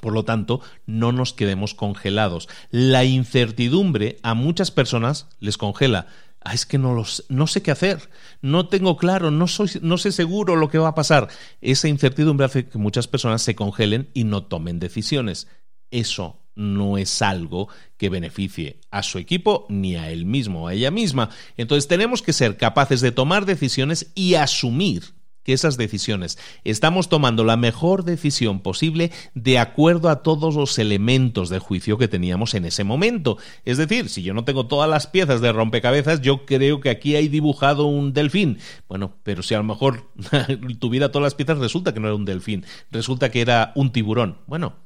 Por 0.00 0.12
lo 0.12 0.24
tanto, 0.24 0.60
no 0.86 1.12
nos 1.12 1.32
quedemos 1.32 1.74
congelados. 1.74 2.48
La 2.70 3.04
incertidumbre 3.04 4.18
a 4.22 4.34
muchas 4.34 4.70
personas 4.70 5.28
les 5.40 5.56
congela. 5.56 6.06
Ah, 6.40 6.54
es 6.54 6.66
que 6.66 6.78
no, 6.78 6.94
los, 6.94 7.24
no 7.28 7.46
sé 7.46 7.62
qué 7.62 7.72
hacer, 7.72 8.10
no 8.42 8.68
tengo 8.68 8.96
claro, 8.96 9.30
no, 9.30 9.48
soy, 9.48 9.70
no 9.82 9.98
sé 9.98 10.12
seguro 10.12 10.54
lo 10.54 10.68
que 10.68 10.78
va 10.78 10.88
a 10.88 10.94
pasar. 10.94 11.28
Esa 11.60 11.88
incertidumbre 11.88 12.46
hace 12.46 12.68
que 12.68 12.78
muchas 12.78 13.08
personas 13.08 13.42
se 13.42 13.56
congelen 13.56 14.08
y 14.14 14.24
no 14.24 14.44
tomen 14.44 14.78
decisiones. 14.78 15.48
Eso 15.90 16.40
no 16.54 16.98
es 16.98 17.22
algo 17.22 17.68
que 17.96 18.08
beneficie 18.08 18.80
a 18.90 19.02
su 19.02 19.18
equipo 19.18 19.66
ni 19.68 19.96
a 19.96 20.10
él 20.10 20.26
mismo 20.26 20.64
o 20.64 20.68
a 20.68 20.74
ella 20.74 20.90
misma. 20.90 21.30
Entonces 21.56 21.88
tenemos 21.88 22.22
que 22.22 22.32
ser 22.32 22.56
capaces 22.56 23.00
de 23.00 23.12
tomar 23.12 23.44
decisiones 23.46 24.12
y 24.14 24.34
asumir 24.34 25.17
esas 25.48 25.76
decisiones. 25.76 26.38
Estamos 26.64 27.08
tomando 27.08 27.44
la 27.44 27.56
mejor 27.56 28.04
decisión 28.04 28.60
posible 28.60 29.10
de 29.34 29.58
acuerdo 29.58 30.08
a 30.08 30.22
todos 30.22 30.54
los 30.54 30.78
elementos 30.78 31.48
de 31.48 31.58
juicio 31.58 31.98
que 31.98 32.08
teníamos 32.08 32.54
en 32.54 32.64
ese 32.64 32.84
momento. 32.84 33.38
Es 33.64 33.78
decir, 33.78 34.08
si 34.08 34.22
yo 34.22 34.34
no 34.34 34.44
tengo 34.44 34.66
todas 34.66 34.88
las 34.88 35.06
piezas 35.06 35.40
de 35.40 35.52
rompecabezas, 35.52 36.20
yo 36.20 36.44
creo 36.44 36.80
que 36.80 36.90
aquí 36.90 37.16
hay 37.16 37.28
dibujado 37.28 37.86
un 37.86 38.12
delfín. 38.12 38.58
Bueno, 38.88 39.14
pero 39.22 39.42
si 39.42 39.54
a 39.54 39.58
lo 39.58 39.64
mejor 39.64 40.10
tuviera 40.78 41.10
todas 41.10 41.24
las 41.24 41.34
piezas, 41.34 41.58
resulta 41.58 41.92
que 41.92 42.00
no 42.00 42.08
era 42.08 42.16
un 42.16 42.24
delfín, 42.24 42.64
resulta 42.90 43.30
que 43.30 43.40
era 43.40 43.72
un 43.74 43.92
tiburón. 43.92 44.38
Bueno, 44.46 44.76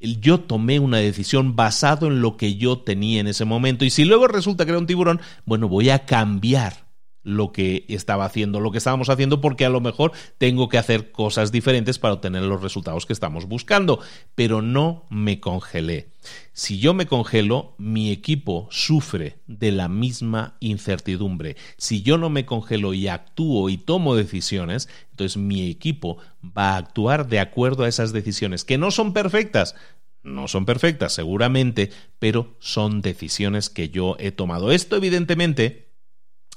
yo 0.00 0.40
tomé 0.40 0.78
una 0.78 0.98
decisión 0.98 1.56
basado 1.56 2.06
en 2.06 2.20
lo 2.20 2.36
que 2.36 2.56
yo 2.56 2.78
tenía 2.78 3.20
en 3.20 3.26
ese 3.26 3.44
momento 3.44 3.84
y 3.84 3.90
si 3.90 4.04
luego 4.04 4.28
resulta 4.28 4.64
que 4.64 4.70
era 4.70 4.78
un 4.78 4.86
tiburón, 4.86 5.20
bueno, 5.44 5.68
voy 5.68 5.90
a 5.90 6.06
cambiar 6.06 6.89
lo 7.22 7.52
que 7.52 7.84
estaba 7.88 8.24
haciendo, 8.24 8.60
lo 8.60 8.70
que 8.70 8.78
estábamos 8.78 9.10
haciendo, 9.10 9.40
porque 9.40 9.64
a 9.64 9.70
lo 9.70 9.80
mejor 9.80 10.12
tengo 10.38 10.68
que 10.68 10.78
hacer 10.78 11.12
cosas 11.12 11.52
diferentes 11.52 11.98
para 11.98 12.14
obtener 12.14 12.42
los 12.42 12.62
resultados 12.62 13.06
que 13.06 13.12
estamos 13.12 13.46
buscando, 13.46 14.00
pero 14.34 14.62
no 14.62 15.06
me 15.10 15.40
congelé. 15.40 16.08
Si 16.52 16.78
yo 16.78 16.92
me 16.92 17.06
congelo, 17.06 17.74
mi 17.78 18.10
equipo 18.10 18.68
sufre 18.70 19.38
de 19.46 19.72
la 19.72 19.88
misma 19.88 20.56
incertidumbre. 20.60 21.56
Si 21.76 22.02
yo 22.02 22.18
no 22.18 22.30
me 22.30 22.44
congelo 22.44 22.92
y 22.94 23.08
actúo 23.08 23.68
y 23.70 23.78
tomo 23.78 24.14
decisiones, 24.14 24.88
entonces 25.10 25.36
mi 25.36 25.70
equipo 25.70 26.18
va 26.44 26.70
a 26.70 26.76
actuar 26.76 27.28
de 27.28 27.40
acuerdo 27.40 27.84
a 27.84 27.88
esas 27.88 28.12
decisiones, 28.12 28.64
que 28.64 28.78
no 28.78 28.90
son 28.90 29.12
perfectas, 29.12 29.74
no 30.22 30.48
son 30.48 30.66
perfectas 30.66 31.14
seguramente, 31.14 31.90
pero 32.18 32.54
son 32.58 33.00
decisiones 33.00 33.70
que 33.70 33.88
yo 33.88 34.16
he 34.18 34.32
tomado. 34.32 34.72
Esto 34.72 34.96
evidentemente 34.96 35.89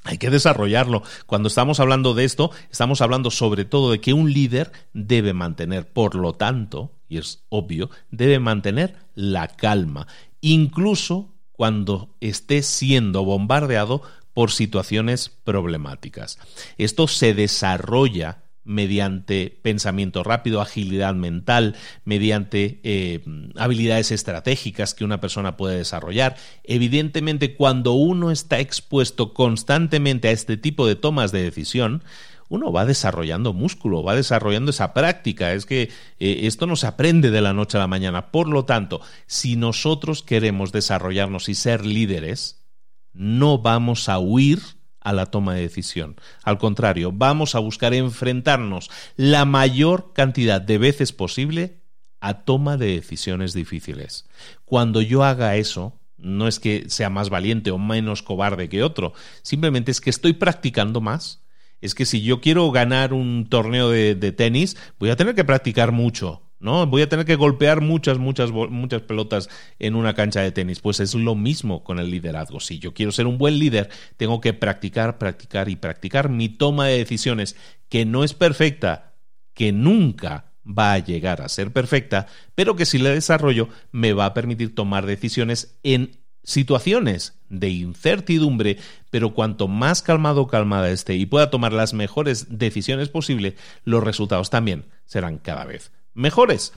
hay 0.04 0.18
que 0.18 0.30
desarrollarlo. 0.30 1.04
Cuando 1.26 1.48
estamos 1.48 1.80
hablando 1.80 2.14
de 2.14 2.26
esto, 2.26 2.52
estamos 2.70 3.02
hablando 3.02 3.32
sobre 3.32 3.66
todo 3.66 3.92
de 3.92 4.02
que 4.02 4.14
un 4.14 4.32
líder 4.32 4.72
debe 4.94 5.34
mantener, 5.34 5.92
por 5.92 6.16
lo 6.16 6.34
tanto, 6.34 6.92
y 7.08 7.18
es 7.18 7.44
obvio, 7.50 7.90
debe 8.12 8.40
mantener 8.40 8.96
la 9.16 9.48
calma, 9.48 10.08
incluso 10.42 11.34
cuando 11.52 12.16
esté 12.20 12.64
siendo 12.64 13.24
bombardeado 13.24 14.02
por 14.34 14.52
situaciones 14.52 15.30
problemáticas. 15.30 16.40
Esto 16.78 17.08
se 17.08 17.34
desarrolla 17.34 18.43
mediante 18.66 19.60
pensamiento 19.62 20.24
rápido, 20.24 20.62
agilidad 20.62 21.14
mental, 21.14 21.76
mediante 22.06 22.80
eh, 22.84 23.24
habilidades 23.56 24.12
estratégicas 24.12 24.94
que 24.94 25.04
una 25.04 25.20
persona 25.20 25.58
puede 25.58 25.78
desarrollar. 25.78 26.38
Evidentemente, 26.64 27.56
cuando 27.56 27.94
uno 27.94 28.32
está 28.32 28.60
expuesto 28.60 29.34
constantemente 29.34 30.30
a 30.30 30.32
este 30.32 30.58
tipo 30.58 30.88
de 30.88 30.96
tomas 30.96 31.32
de 31.32 31.44
decisión, 31.44 32.04
uno 32.50 32.72
va 32.72 32.86
desarrollando 32.86 33.52
músculo, 33.54 34.04
va 34.04 34.16
desarrollando 34.16 34.72
esa 34.72 34.94
práctica. 34.94 35.54
Es 35.54 35.66
que 35.66 35.90
eh, 36.20 36.42
esto 36.44 36.68
no 36.68 36.76
se 36.76 36.88
aprende 36.88 37.32
de 37.32 37.42
la 37.42 37.54
noche 37.54 37.78
a 37.78 37.82
la 37.82 37.88
mañana. 37.88 38.32
Por 38.32 38.48
lo 38.48 38.66
tanto, 38.66 39.02
si 39.26 39.56
nosotros 39.56 40.24
queremos 40.24 40.72
desarrollarnos 40.72 41.50
y 41.50 41.56
ser 41.56 41.86
líderes, 41.86 42.64
no 43.12 43.58
vamos 43.58 44.08
a 44.08 44.20
huir 44.20 44.60
a 45.04 45.14
la 45.14 45.28
toma 45.28 45.56
de 45.56 45.62
decisión. 45.62 46.16
Al 46.44 46.58
contrario, 46.58 47.12
vamos 47.12 47.56
a 47.56 47.60
buscar 47.60 47.94
enfrentarnos 47.94 48.90
la 49.16 49.46
mayor 49.46 50.14
cantidad 50.14 50.62
de 50.62 50.78
veces 50.78 51.12
posible 51.12 51.82
a 52.20 52.46
toma 52.46 52.78
de 52.78 52.96
decisiones 52.96 53.54
difíciles. 53.54 54.26
Cuando 54.66 55.02
yo 55.02 55.24
haga 55.24 55.58
eso, 55.58 56.00
no 56.18 56.48
es 56.48 56.60
que 56.60 56.86
sea 56.88 57.10
más 57.10 57.30
valiente 57.30 57.72
o 57.72 57.78
menos 57.78 58.24
cobarde 58.24 58.70
que 58.70 58.84
otro, 58.84 59.14
simplemente 59.42 59.92
es 59.92 60.00
que 60.00 60.10
estoy 60.10 60.34
practicando 60.34 61.02
más. 61.02 61.44
Es 61.82 61.96
que 61.96 62.06
si 62.06 62.22
yo 62.22 62.40
quiero 62.40 62.72
ganar 62.72 63.12
un 63.12 63.48
torneo 63.50 63.90
de, 63.90 64.16
de 64.16 64.32
tenis, 64.32 64.78
voy 65.00 65.10
a 65.10 65.18
tener 65.18 65.36
que 65.36 65.44
practicar 65.44 65.92
mucho. 65.92 66.43
¿No? 66.64 66.88
Voy 66.88 67.02
a 67.02 67.10
tener 67.10 67.26
que 67.26 67.36
golpear 67.36 67.82
muchas, 67.82 68.18
muchas, 68.18 68.52
muchas 68.52 69.02
pelotas 69.02 69.50
en 69.80 69.96
una 69.96 70.14
cancha 70.14 70.42
de 70.42 70.52
tenis. 70.52 70.80
Pues 70.80 71.02
es 71.02 71.14
lo 71.14 71.36
mismo 71.36 71.84
con 71.84 72.00
el 72.00 72.10
liderazgo. 72.10 72.62
Si 72.62 72.80
yo 72.80 72.94
quiero 72.94 73.12
ser 73.12 73.28
un 73.28 73.38
buen 73.38 73.60
líder, 73.60 73.90
tengo 74.18 74.40
que 74.40 74.54
practicar, 74.54 75.18
practicar 75.18 75.68
y 75.70 75.76
practicar 75.76 76.30
mi 76.30 76.48
toma 76.50 76.88
de 76.88 76.98
decisiones, 76.98 77.58
que 77.90 78.06
no 78.06 78.24
es 78.24 78.34
perfecta, 78.34 79.14
que 79.54 79.74
nunca 79.74 80.54
va 80.66 80.94
a 80.94 81.00
llegar 81.00 81.42
a 81.42 81.50
ser 81.50 81.74
perfecta, 81.74 82.28
pero 82.56 82.78
que 82.78 82.86
si 82.86 82.98
la 82.98 83.10
desarrollo 83.10 83.68
me 83.92 84.14
va 84.14 84.26
a 84.26 84.34
permitir 84.34 84.74
tomar 84.74 85.06
decisiones 85.06 85.78
en 85.84 86.18
situaciones 86.44 87.40
de 87.50 87.70
incertidumbre, 87.70 88.78
pero 89.10 89.34
cuanto 89.34 89.68
más 89.68 90.02
calmado 90.02 90.44
o 90.44 90.48
calmada 90.48 90.90
esté 90.90 91.16
y 91.16 91.26
pueda 91.26 91.50
tomar 91.50 91.74
las 91.74 91.94
mejores 91.94 92.58
decisiones 92.58 93.10
posibles, 93.10 93.56
los 93.84 94.02
resultados 94.02 94.50
también 94.50 94.86
serán 95.06 95.38
cada 95.38 95.66
vez 95.66 95.92
mejores. 96.14 96.74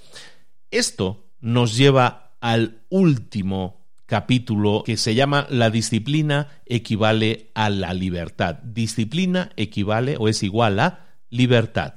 Esto 0.70 1.26
nos 1.40 1.76
lleva 1.76 2.36
al 2.40 2.82
último 2.88 3.86
capítulo 4.06 4.82
que 4.84 4.96
se 4.96 5.14
llama 5.14 5.46
La 5.50 5.70
disciplina 5.70 6.48
equivale 6.64 7.50
a 7.54 7.70
la 7.70 7.92
libertad. 7.92 8.56
Disciplina 8.62 9.50
equivale 9.56 10.16
o 10.18 10.28
es 10.28 10.42
igual 10.42 10.78
a 10.80 11.06
libertad. 11.30 11.94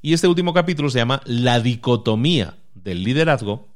Y 0.00 0.14
este 0.14 0.28
último 0.28 0.54
capítulo 0.54 0.90
se 0.90 0.98
llama 0.98 1.20
La 1.24 1.60
dicotomía 1.60 2.56
del 2.74 3.04
liderazgo 3.04 3.69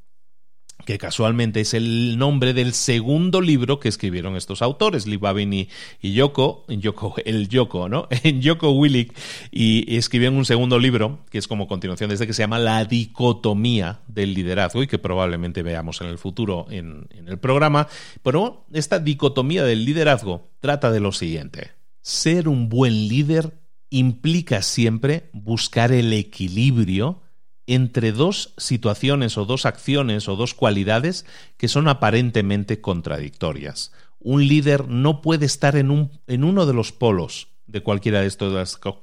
que 0.85 0.97
casualmente 0.97 1.61
es 1.61 1.73
el 1.73 2.17
nombre 2.17 2.53
del 2.53 2.73
segundo 2.73 3.41
libro 3.41 3.79
que 3.79 3.89
escribieron 3.89 4.35
estos 4.35 4.61
autores, 4.61 5.07
Lee 5.07 5.17
Babin 5.17 5.53
y, 5.53 5.67
Yoko, 6.01 6.65
el 7.25 7.49
Yoko, 7.49 7.89
¿no? 7.89 8.07
Yoko 8.23 8.71
Willick, 8.71 9.13
y 9.51 9.97
escribieron 9.97 10.37
un 10.37 10.45
segundo 10.45 10.79
libro, 10.79 11.19
que 11.29 11.37
es 11.37 11.47
como 11.47 11.67
continuación 11.67 12.09
de 12.09 12.15
este, 12.15 12.27
que 12.27 12.33
se 12.33 12.43
llama 12.43 12.59
La 12.59 12.85
dicotomía 12.85 13.99
del 14.07 14.33
liderazgo, 14.33 14.83
y 14.83 14.87
que 14.87 14.99
probablemente 14.99 15.63
veamos 15.63 15.99
en 16.01 16.07
el 16.07 16.17
futuro 16.17 16.67
en, 16.69 17.07
en 17.09 17.27
el 17.27 17.37
programa. 17.37 17.87
Pero 18.23 18.65
esta 18.71 18.99
dicotomía 18.99 19.63
del 19.63 19.83
liderazgo 19.83 20.49
trata 20.61 20.91
de 20.91 20.99
lo 20.99 21.11
siguiente. 21.11 21.71
Ser 22.01 22.47
un 22.47 22.69
buen 22.69 23.07
líder 23.07 23.53
implica 23.89 24.61
siempre 24.61 25.29
buscar 25.33 25.91
el 25.91 26.13
equilibrio 26.13 27.21
entre 27.67 28.11
dos 28.11 28.53
situaciones 28.57 29.37
o 29.37 29.45
dos 29.45 29.65
acciones 29.65 30.27
o 30.27 30.35
dos 30.35 30.53
cualidades 30.53 31.25
que 31.57 31.67
son 31.67 31.87
aparentemente 31.87 32.81
contradictorias. 32.81 33.91
Un 34.19 34.47
líder 34.47 34.87
no 34.87 35.21
puede 35.21 35.45
estar 35.45 35.75
en, 35.75 35.91
un, 35.91 36.11
en 36.27 36.43
uno 36.43 36.65
de 36.65 36.73
los 36.73 36.91
polos 36.91 37.49
de 37.67 37.81
cualquiera 37.81 38.21
de, 38.21 38.29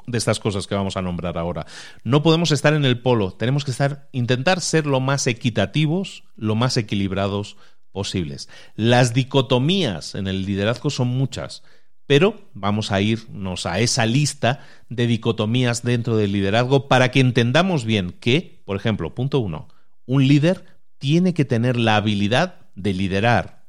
de 0.07 0.19
estas 0.19 0.41
cosas 0.41 0.67
que 0.67 0.75
vamos 0.75 0.97
a 0.97 1.03
nombrar 1.03 1.37
ahora. 1.37 1.67
No 2.05 2.23
podemos 2.23 2.53
estar 2.53 2.75
en 2.75 2.85
el 2.85 3.01
polo, 3.01 3.33
tenemos 3.33 3.65
que 3.65 3.73
estar, 3.73 4.09
intentar 4.13 4.61
ser 4.61 4.87
lo 4.87 5.01
más 5.01 5.27
equitativos, 5.27 6.25
lo 6.37 6.55
más 6.55 6.77
equilibrados 6.77 7.57
posibles. 7.91 8.49
Las 8.75 9.15
dicotomías 9.15 10.15
en 10.15 10.27
el 10.27 10.45
liderazgo 10.45 10.91
son 10.91 11.09
muchas 11.09 11.63
pero 12.07 12.49
vamos 12.55 12.93
a 12.93 13.01
irnos 13.01 13.67
a 13.67 13.81
esa 13.81 14.07
lista 14.07 14.61
de 14.89 15.07
dicotomías 15.07 15.83
dentro 15.83 16.17
del 16.17 16.33
liderazgo 16.33 16.89
para 16.89 17.11
que 17.11 17.21
entendamos 17.21 17.85
bien 17.85 18.13
que, 18.13 18.63
por 18.65 18.77
ejemplo, 18.77 19.15
punto 19.15 19.39
uno, 19.39 19.69
un 20.07 20.27
líder 20.27 20.65
tiene 20.99 21.35
que 21.35 21.45
tener 21.45 21.77
la 21.77 21.97
habilidad 21.97 22.67
de 22.75 22.93
liderar, 22.93 23.67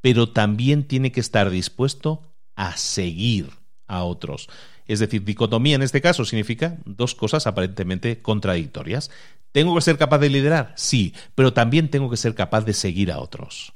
pero 0.00 0.28
también 0.28 0.84
tiene 0.84 1.12
que 1.12 1.20
estar 1.20 1.50
dispuesto 1.50 2.34
a 2.54 2.76
seguir 2.76 3.50
a 3.86 4.04
otros. 4.04 4.48
Es 4.86 5.00
decir, 5.00 5.24
dicotomía 5.24 5.74
en 5.74 5.82
este 5.82 6.00
caso 6.00 6.24
significa 6.24 6.78
dos 6.84 7.14
cosas 7.14 7.46
aparentemente 7.46 8.20
contradictorias. 8.22 9.10
¿Tengo 9.52 9.74
que 9.74 9.80
ser 9.80 9.98
capaz 9.98 10.18
de 10.18 10.30
liderar? 10.30 10.72
Sí, 10.76 11.14
pero 11.34 11.52
también 11.52 11.90
tengo 11.90 12.10
que 12.10 12.16
ser 12.16 12.34
capaz 12.34 12.64
de 12.64 12.72
seguir 12.72 13.10
a 13.10 13.18
otros. 13.18 13.72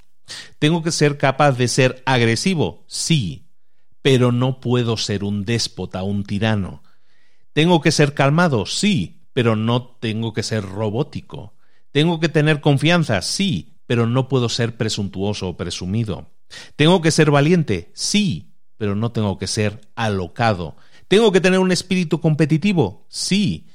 ¿Tengo 0.58 0.82
que 0.82 0.92
ser 0.92 1.18
capaz 1.18 1.52
de 1.52 1.68
ser 1.68 2.02
agresivo? 2.06 2.84
Sí, 2.86 3.49
pero 4.02 4.32
no 4.32 4.60
puedo 4.60 4.96
ser 4.96 5.24
un 5.24 5.44
déspota, 5.44 6.02
un 6.02 6.24
tirano. 6.24 6.82
¿Tengo 7.52 7.80
que 7.80 7.92
ser 7.92 8.14
calmado? 8.14 8.66
Sí, 8.66 9.22
pero 9.32 9.56
no 9.56 9.96
tengo 10.00 10.32
que 10.32 10.42
ser 10.42 10.64
robótico. 10.64 11.54
¿Tengo 11.92 12.20
que 12.20 12.28
tener 12.28 12.60
confianza? 12.60 13.20
Sí, 13.22 13.74
pero 13.86 14.06
no 14.06 14.28
puedo 14.28 14.48
ser 14.48 14.76
presuntuoso 14.76 15.48
o 15.48 15.56
presumido. 15.56 16.30
¿Tengo 16.76 17.00
que 17.00 17.10
ser 17.10 17.30
valiente? 17.30 17.90
Sí, 17.94 18.54
pero 18.76 18.94
no 18.94 19.12
tengo 19.12 19.38
que 19.38 19.46
ser 19.46 19.80
alocado. 19.94 20.76
¿Tengo 21.08 21.32
que 21.32 21.40
tener 21.40 21.58
un 21.58 21.72
espíritu 21.72 22.20
competitivo? 22.20 23.06
Sí, 23.08 23.66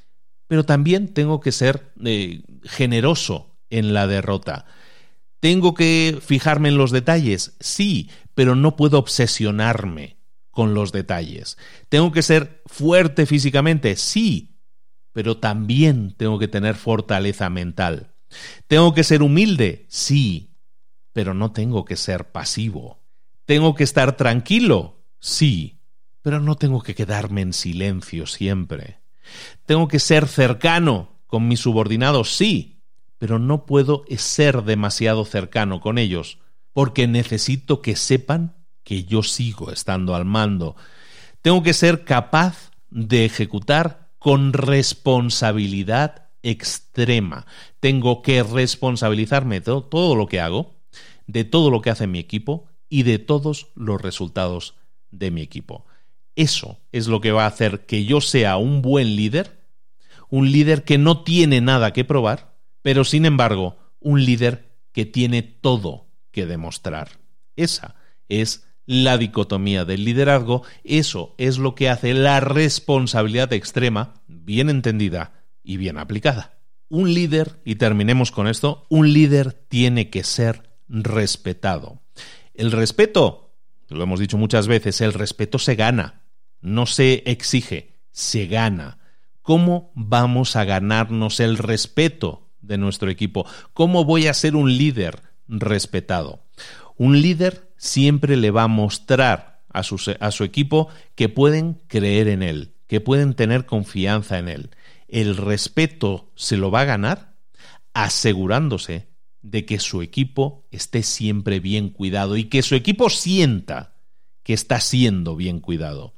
pero 0.48 0.64
también 0.66 1.14
tengo 1.14 1.42
que 1.42 1.52
ser 1.52 1.92
eh, 2.04 2.44
generoso 2.64 3.58
en 3.70 3.94
la 3.94 4.08
derrota. 4.08 4.66
¿Tengo 5.42 5.74
que 5.74 6.18
fijarme 6.26 6.70
en 6.70 6.78
los 6.78 6.92
detalles? 6.92 7.56
Sí, 7.60 8.10
pero 8.34 8.56
no 8.56 8.76
puedo 8.76 8.98
obsesionarme 8.98 10.15
con 10.56 10.74
los 10.74 10.94
detalles. 10.94 11.58
¿Tengo 11.90 12.14
que 12.14 12.22
ser 12.22 12.64
fuerte 12.66 13.26
físicamente? 13.26 13.98
Sí, 13.98 14.58
pero 15.12 15.38
también 15.38 16.16
tengo 16.16 16.40
que 16.40 16.48
tener 16.48 16.76
fortaleza 16.76 17.50
mental. 17.50 18.16
¿Tengo 18.68 18.94
que 18.94 19.04
ser 19.04 19.22
humilde? 19.22 19.86
Sí, 19.90 20.56
pero 21.12 21.34
no 21.34 21.52
tengo 21.52 21.84
que 21.84 21.98
ser 21.98 22.32
pasivo. 22.32 23.04
¿Tengo 23.44 23.76
que 23.76 23.84
estar 23.84 24.16
tranquilo? 24.16 25.04
Sí, 25.20 25.82
pero 26.22 26.40
no 26.40 26.56
tengo 26.56 26.82
que 26.82 26.96
quedarme 26.96 27.42
en 27.42 27.52
silencio 27.52 28.26
siempre. 28.26 29.02
Tengo 29.66 29.90
que 29.90 30.00
ser 30.00 30.26
cercano 30.26 31.20
con 31.28 31.50
mis 31.50 31.60
subordinados, 31.60 32.38
sí, 32.38 32.82
pero 33.18 33.40
no 33.40 33.66
puedo 33.66 34.06
ser 34.18 34.64
demasiado 34.64 35.26
cercano 35.26 35.82
con 35.82 35.98
ellos, 35.98 36.40
porque 36.72 37.08
necesito 37.08 37.82
que 37.82 37.98
sepan 37.98 38.65
que 38.86 39.04
yo 39.04 39.24
sigo 39.24 39.72
estando 39.72 40.16
al 40.16 40.24
mando. 40.24 40.78
Tengo 41.42 41.62
que 41.62 41.74
ser 41.74 42.06
capaz 42.06 42.72
de 42.90 43.26
ejecutar 43.26 44.12
con 44.20 44.54
responsabilidad 44.54 46.30
extrema. 46.44 47.46
Tengo 47.82 48.22
que 48.22 48.42
responsabilizarme 48.44 49.60
de 49.60 49.66
todo 49.66 50.16
lo 50.16 50.28
que 50.28 50.40
hago, 50.40 50.76
de 51.28 51.44
todo 51.44 51.70
lo 51.70 51.82
que 51.82 51.90
hace 51.90 52.08
mi 52.08 52.20
equipo 52.20 52.68
y 52.88 53.04
de 53.04 53.20
todos 53.20 53.68
los 53.76 54.02
resultados 54.02 54.76
de 55.12 55.32
mi 55.32 55.42
equipo. 55.42 55.86
Eso 56.36 56.80
es 56.92 57.08
lo 57.08 57.22
que 57.22 57.32
va 57.32 57.46
a 57.46 57.48
hacer 57.48 57.86
que 57.86 58.06
yo 58.06 58.22
sea 58.22 58.58
un 58.58 58.82
buen 58.82 59.16
líder, 59.16 59.66
un 60.30 60.52
líder 60.52 60.84
que 60.84 60.98
no 60.98 61.24
tiene 61.24 61.62
nada 61.62 61.94
que 61.94 62.06
probar, 62.06 62.56
pero 62.82 63.04
sin 63.04 63.26
embargo, 63.26 63.78
un 64.00 64.24
líder 64.24 64.78
que 64.92 65.06
tiene 65.06 65.42
todo 65.42 66.08
que 66.32 66.46
demostrar. 66.46 67.20
Esa 67.56 67.96
es 68.28 68.65
la 68.86 69.18
dicotomía 69.18 69.86
del 69.86 70.06
liderazgo, 70.06 70.64
eso 70.84 71.36
es 71.38 71.58
lo 71.58 71.76
que 71.76 71.90
hace 71.90 72.14
la 72.14 72.40
responsabilidad 72.40 73.52
extrema, 73.54 74.22
bien 74.28 74.70
entendida 74.70 75.44
y 75.64 75.78
bien 75.78 75.98
aplicada. 75.98 76.60
Un 76.88 77.14
líder, 77.14 77.62
y 77.66 77.76
terminemos 77.76 78.32
con 78.32 78.48
esto, 78.48 78.86
un 78.90 79.12
líder 79.12 79.54
tiene 79.54 80.10
que 80.10 80.24
ser 80.24 80.70
respetado. 80.88 82.02
El 82.54 82.72
respeto, 82.72 83.56
lo 83.90 84.04
hemos 84.04 84.20
dicho 84.20 84.38
muchas 84.38 84.68
veces, 84.68 85.02
el 85.02 85.14
respeto 85.14 85.58
se 85.58 85.76
gana, 85.76 86.22
no 86.62 86.86
se 86.86 87.24
exige, 87.26 88.00
se 88.12 88.48
gana. 88.48 89.00
¿Cómo 89.42 89.92
vamos 89.96 90.56
a 90.56 90.64
ganarnos 90.64 91.40
el 91.40 91.58
respeto 91.58 92.50
de 92.62 92.78
nuestro 92.78 93.10
equipo? 93.10 93.46
¿Cómo 93.74 94.06
voy 94.06 94.28
a 94.28 94.34
ser 94.34 94.56
un 94.56 94.76
líder 94.78 95.22
respetado? 95.48 96.46
Un 96.98 97.22
líder 97.22 97.65
siempre 97.86 98.36
le 98.36 98.52
va 98.52 98.64
a 98.64 98.68
mostrar 98.68 99.62
a 99.70 99.84
su, 99.84 100.44
equipo 100.44 100.88
que 101.16 101.28
pueden 101.30 101.82
creer 101.88 102.30
en 102.30 102.44
él, 102.44 102.76
que 102.88 103.02
pueden 103.02 103.34
tener 103.34 103.66
confianza 103.66 104.40
en 104.40 104.48
él. 104.48 104.70
El 105.08 105.36
respeto 105.36 106.32
se 106.36 106.58
lo 106.58 106.72
va 106.72 106.82
a 106.82 106.86
ganar 106.86 107.36
asegurándose 107.94 109.08
de 109.42 109.66
que 109.66 109.80
su 109.80 110.02
equipo 110.02 110.66
esté 110.72 111.04
siempre 111.04 111.60
bien 111.60 111.90
cuidado 111.90 112.38
y 112.38 112.46
que 112.46 112.62
su 112.62 112.76
equipo 112.76 113.10
sienta 113.10 113.96
que 114.44 114.54
está 114.54 114.80
siendo 114.80 115.36
bien 115.36 115.60
cuidado. 115.60 116.14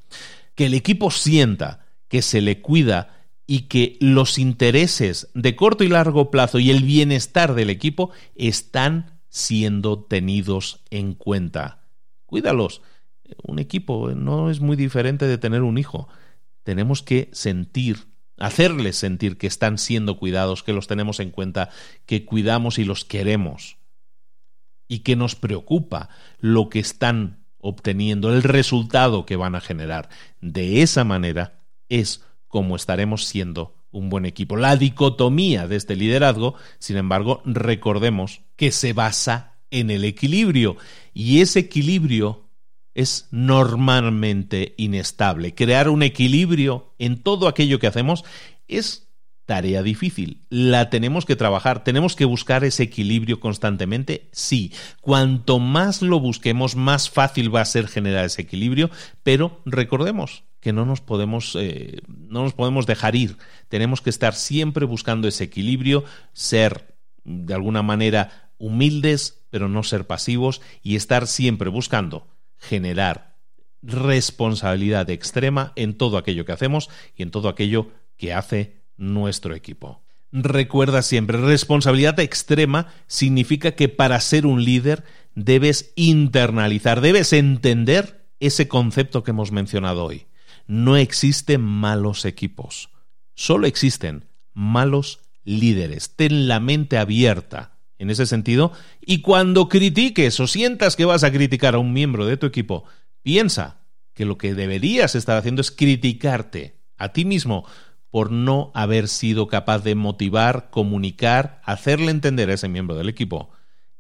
Que 0.56 0.68
el 0.68 0.74
equipo 0.74 1.12
sienta 1.12 1.86
que 2.08 2.22
se 2.22 2.42
le 2.42 2.62
cuida 2.62 3.26
y 3.48 3.62
que 3.62 3.98
los 4.00 4.38
intereses 4.38 5.30
de 5.34 5.56
corto 5.56 5.84
y 5.84 5.88
largo 5.88 6.30
plazo 6.30 6.60
y 6.60 6.70
el 6.70 6.84
bienestar 6.84 7.56
del 7.56 7.70
equipo 7.70 8.12
están 8.36 9.17
siendo 9.30 10.04
tenidos 10.04 10.84
en 10.90 11.14
cuenta. 11.14 11.84
Cuídalos. 12.26 12.82
Un 13.44 13.60
equipo 13.60 14.12
no 14.12 14.50
es 14.50 14.60
muy 14.62 14.76
diferente 14.76 15.28
de 15.28 15.38
tener 15.38 15.62
un 15.62 15.78
hijo. 15.78 16.08
Tenemos 16.64 17.04
que 17.04 17.30
sentir, 17.34 18.08
hacerles 18.38 18.96
sentir 18.96 19.38
que 19.38 19.48
están 19.48 19.78
siendo 19.78 20.18
cuidados, 20.18 20.64
que 20.64 20.74
los 20.74 20.88
tenemos 20.88 21.20
en 21.20 21.32
cuenta, 21.32 21.70
que 22.06 22.26
cuidamos 22.26 22.80
y 22.80 22.86
los 22.86 23.06
queremos. 23.06 23.78
Y 24.88 25.00
que 25.00 25.16
nos 25.16 25.36
preocupa 25.36 26.10
lo 26.40 26.70
que 26.70 26.80
están 26.80 27.46
obteniendo, 27.60 28.34
el 28.34 28.44
resultado 28.44 29.26
que 29.26 29.36
van 29.36 29.56
a 29.56 29.62
generar. 29.62 30.10
De 30.40 30.82
esa 30.82 31.04
manera 31.04 31.60
es 31.90 32.24
como 32.48 32.76
estaremos 32.76 33.26
siendo 33.26 33.77
un 33.92 34.10
buen 34.10 34.26
equipo. 34.26 34.58
La 34.58 34.76
dicotomía 34.76 35.68
de 35.68 35.76
este 35.76 35.96
liderazgo, 35.96 36.56
sin 36.80 36.98
embargo, 36.98 37.42
recordemos 37.46 38.42
que 38.56 38.72
se 38.72 38.94
basa 38.94 39.60
en 39.72 39.90
el 39.90 40.04
equilibrio 40.04 40.78
y 41.14 41.42
ese 41.42 41.60
equilibrio 41.60 42.50
es 42.94 43.28
normalmente 43.32 44.74
inestable. 44.78 45.54
Crear 45.54 45.90
un 45.90 46.04
equilibrio 46.04 46.96
en 46.98 47.22
todo 47.22 47.48
aquello 47.48 47.80
que 47.80 47.88
hacemos 47.88 48.26
es 48.68 49.08
tarea 49.46 49.82
difícil. 49.82 50.46
La 50.50 50.90
tenemos 50.90 51.26
que 51.26 51.36
trabajar, 51.36 51.84
tenemos 51.84 52.16
que 52.16 52.26
buscar 52.26 52.64
ese 52.64 52.84
equilibrio 52.84 53.40
constantemente. 53.40 54.30
Sí, 54.32 54.74
cuanto 55.00 55.60
más 55.60 56.02
lo 56.02 56.20
busquemos, 56.20 56.76
más 56.76 57.10
fácil 57.10 57.56
va 57.56 57.62
a 57.62 57.66
ser 57.66 57.88
generar 57.88 58.26
ese 58.26 58.42
equilibrio, 58.42 58.90
pero 59.24 59.62
recordemos 59.66 60.44
que 60.60 60.74
no 60.74 60.86
nos 60.86 61.02
podemos, 61.02 61.56
eh, 61.60 62.02
no 62.08 62.44
nos 62.44 62.54
podemos 62.54 62.86
dejar 62.86 63.16
ir. 63.16 63.38
Tenemos 63.70 64.02
que 64.02 64.10
estar 64.10 64.34
siempre 64.34 64.86
buscando 64.86 65.28
ese 65.28 65.46
equilibrio, 65.46 66.04
ser 66.34 66.96
de 67.24 67.54
alguna 67.54 67.84
manera 67.84 68.52
humildes, 68.58 69.44
pero 69.50 69.70
no 69.70 69.84
ser 69.84 70.08
pasivos 70.08 70.62
y 70.82 70.96
estar 70.96 71.28
siempre 71.28 71.70
buscando 71.70 72.28
generar 72.58 73.38
responsabilidad 73.82 75.10
extrema 75.10 75.74
en 75.76 75.96
todo 75.96 76.18
aquello 76.18 76.46
que 76.46 76.52
hacemos 76.52 76.90
y 77.16 77.24
en 77.24 77.32
todo 77.32 77.50
aquello 77.50 77.92
que 78.18 78.34
hace 78.34 78.82
nuestro 78.98 79.56
equipo. 79.56 80.02
Recuerda 80.32 81.04
siempre, 81.04 81.38
responsabilidad 81.38 82.20
extrema 82.20 82.88
significa 83.08 83.72
que 83.72 83.88
para 83.88 84.20
ser 84.20 84.46
un 84.46 84.64
líder 84.66 85.04
debes 85.36 85.94
internalizar, 85.96 87.00
debes 87.00 87.32
entender 87.32 88.26
ese 88.40 88.68
concepto 88.68 89.24
que 89.24 89.32
hemos 89.32 89.52
mencionado 89.52 90.04
hoy. 90.04 90.28
No 90.68 90.98
existen 90.98 91.62
malos 91.62 92.26
equipos, 92.26 92.90
solo 93.34 93.68
existen 93.68 94.26
malos 94.54 95.22
líderes. 95.44 96.16
Ten 96.16 96.48
la 96.48 96.60
mente 96.60 96.98
abierta 96.98 97.80
en 97.98 98.10
ese 98.10 98.26
sentido 98.26 98.74
y 99.02 99.22
cuando 99.22 99.70
critiques 99.70 100.40
o 100.40 100.48
sientas 100.48 100.96
que 100.96 101.06
vas 101.06 101.24
a 101.24 101.32
criticar 101.32 101.76
a 101.76 101.80
un 101.80 101.94
miembro 101.94 102.26
de 102.26 102.38
tu 102.38 102.46
equipo, 102.46 102.84
piensa 103.24 103.80
que 104.14 104.26
lo 104.26 104.38
que 104.38 104.54
deberías 104.54 105.16
estar 105.16 105.38
haciendo 105.38 105.62
es 105.62 105.72
criticarte 105.72 106.82
a 106.98 107.14
ti 107.14 107.24
mismo 107.24 107.66
por 108.10 108.32
no 108.32 108.72
haber 108.74 109.08
sido 109.08 109.48
capaz 109.48 109.84
de 109.84 109.96
motivar, 109.96 110.70
comunicar, 110.70 111.62
hacerle 111.64 112.12
entender 112.12 112.50
a 112.50 112.54
ese 112.54 112.68
miembro 112.68 112.96
del 112.96 113.10
equipo 113.10 113.52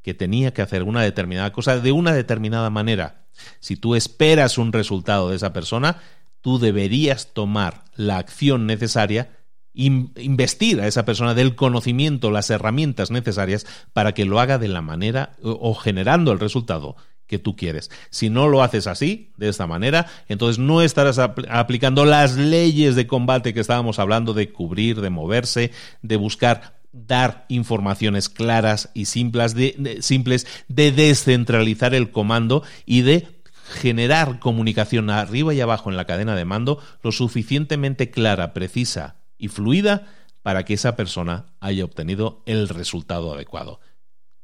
que 0.02 0.14
tenía 0.14 0.54
que 0.54 0.62
hacer 0.62 0.84
una 0.84 1.02
determinada 1.02 1.52
cosa 1.52 1.80
de 1.80 1.92
una 1.92 2.14
determinada 2.14 2.70
manera. 2.70 3.28
Si 3.60 3.76
tú 3.76 3.96
esperas 3.96 4.58
un 4.58 4.74
resultado 4.74 5.30
de 5.30 5.36
esa 5.36 5.54
persona, 5.54 6.02
tú 6.42 6.60
deberías 6.60 7.34
tomar 7.34 7.84
la 7.96 8.18
acción 8.18 8.66
necesaria, 8.66 9.38
investir 9.74 10.82
a 10.82 10.88
esa 10.88 11.06
persona 11.06 11.34
del 11.36 11.56
conocimiento, 11.56 12.32
las 12.32 12.50
herramientas 12.50 13.12
necesarias 13.12 13.66
para 13.94 14.14
que 14.14 14.26
lo 14.26 14.40
haga 14.40 14.58
de 14.58 14.68
la 14.68 14.82
manera 14.82 15.36
o 15.44 15.76
generando 15.76 16.32
el 16.32 16.40
resultado 16.40 16.96
que 17.28 17.40
tú 17.40 17.56
quieres. 17.56 17.92
Si 18.10 18.30
no 18.30 18.48
lo 18.48 18.64
haces 18.64 18.88
así, 18.88 19.32
de 19.38 19.50
esta 19.50 19.68
manera, 19.68 20.08
entonces 20.28 20.58
no 20.58 20.82
estarás 20.82 21.20
aplicando 21.20 22.06
las 22.06 22.36
leyes 22.38 22.96
de 22.96 23.06
combate 23.06 23.54
que 23.54 23.60
estábamos 23.60 24.00
hablando 24.00 24.34
de 24.34 24.52
cubrir, 24.52 25.02
de 25.02 25.10
moverse, 25.10 25.72
de 26.02 26.16
buscar 26.16 26.78
dar 27.06 27.46
informaciones 27.50 28.30
claras 28.30 28.90
y 28.94 29.06
simples 29.06 29.54
de, 29.54 29.98
simples 30.02 30.48
de 30.68 30.92
descentralizar 30.92 31.94
el 31.94 32.12
comando 32.12 32.64
y 32.86 33.02
de 33.02 33.28
generar 33.68 34.40
comunicación 34.40 35.10
arriba 35.10 35.54
y 35.54 35.62
abajo 35.62 35.90
en 35.90 35.98
la 35.98 36.06
cadena 36.06 36.36
de 36.36 36.46
mando 36.46 36.82
lo 37.04 37.12
suficientemente 37.12 38.10
clara, 38.10 38.54
precisa 38.54 39.18
y 39.38 39.50
fluida 39.50 40.08
para 40.42 40.64
que 40.64 40.74
esa 40.74 40.96
persona 40.96 41.48
haya 41.60 41.84
obtenido 41.84 42.42
el 42.46 42.70
resultado 42.70 43.34
adecuado. 43.34 43.80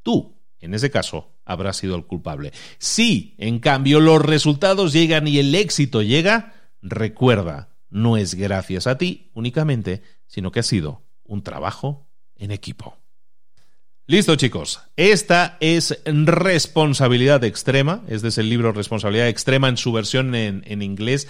Tú, 0.02 0.38
en 0.60 0.74
ese 0.74 0.92
caso, 0.92 1.32
habrá 1.46 1.74
sido 1.74 1.96
el 1.96 2.06
culpable. 2.06 2.52
Si, 2.78 3.36
en 3.38 3.60
cambio, 3.60 4.00
los 4.00 4.22
resultados 4.22 4.92
llegan 4.92 5.28
y 5.28 5.40
el 5.40 5.56
éxito 5.56 6.02
llega, 6.02 6.54
recuerda, 6.82 7.70
no 7.90 8.18
es 8.18 8.36
gracias 8.36 8.88
a 8.88 8.98
ti 8.98 9.32
únicamente, 9.34 10.02
sino 10.28 10.52
que 10.52 10.60
ha 10.60 10.64
sido 10.64 11.04
un 11.24 11.44
trabajo 11.44 12.10
en 12.36 12.52
equipo. 12.52 12.98
Listo 14.06 14.36
chicos, 14.36 14.82
esta 14.98 15.58
es 15.62 16.02
responsabilidad 16.06 17.44
extrema, 17.46 18.04
este 18.10 18.28
es 18.28 18.38
el 18.38 18.50
libro 18.50 18.74
Responsabilidad 18.74 19.30
extrema 19.30 19.70
en 19.70 19.78
su 19.78 19.94
versión 19.94 20.36
en, 20.36 20.62
en 20.68 20.82
inglés 20.82 21.30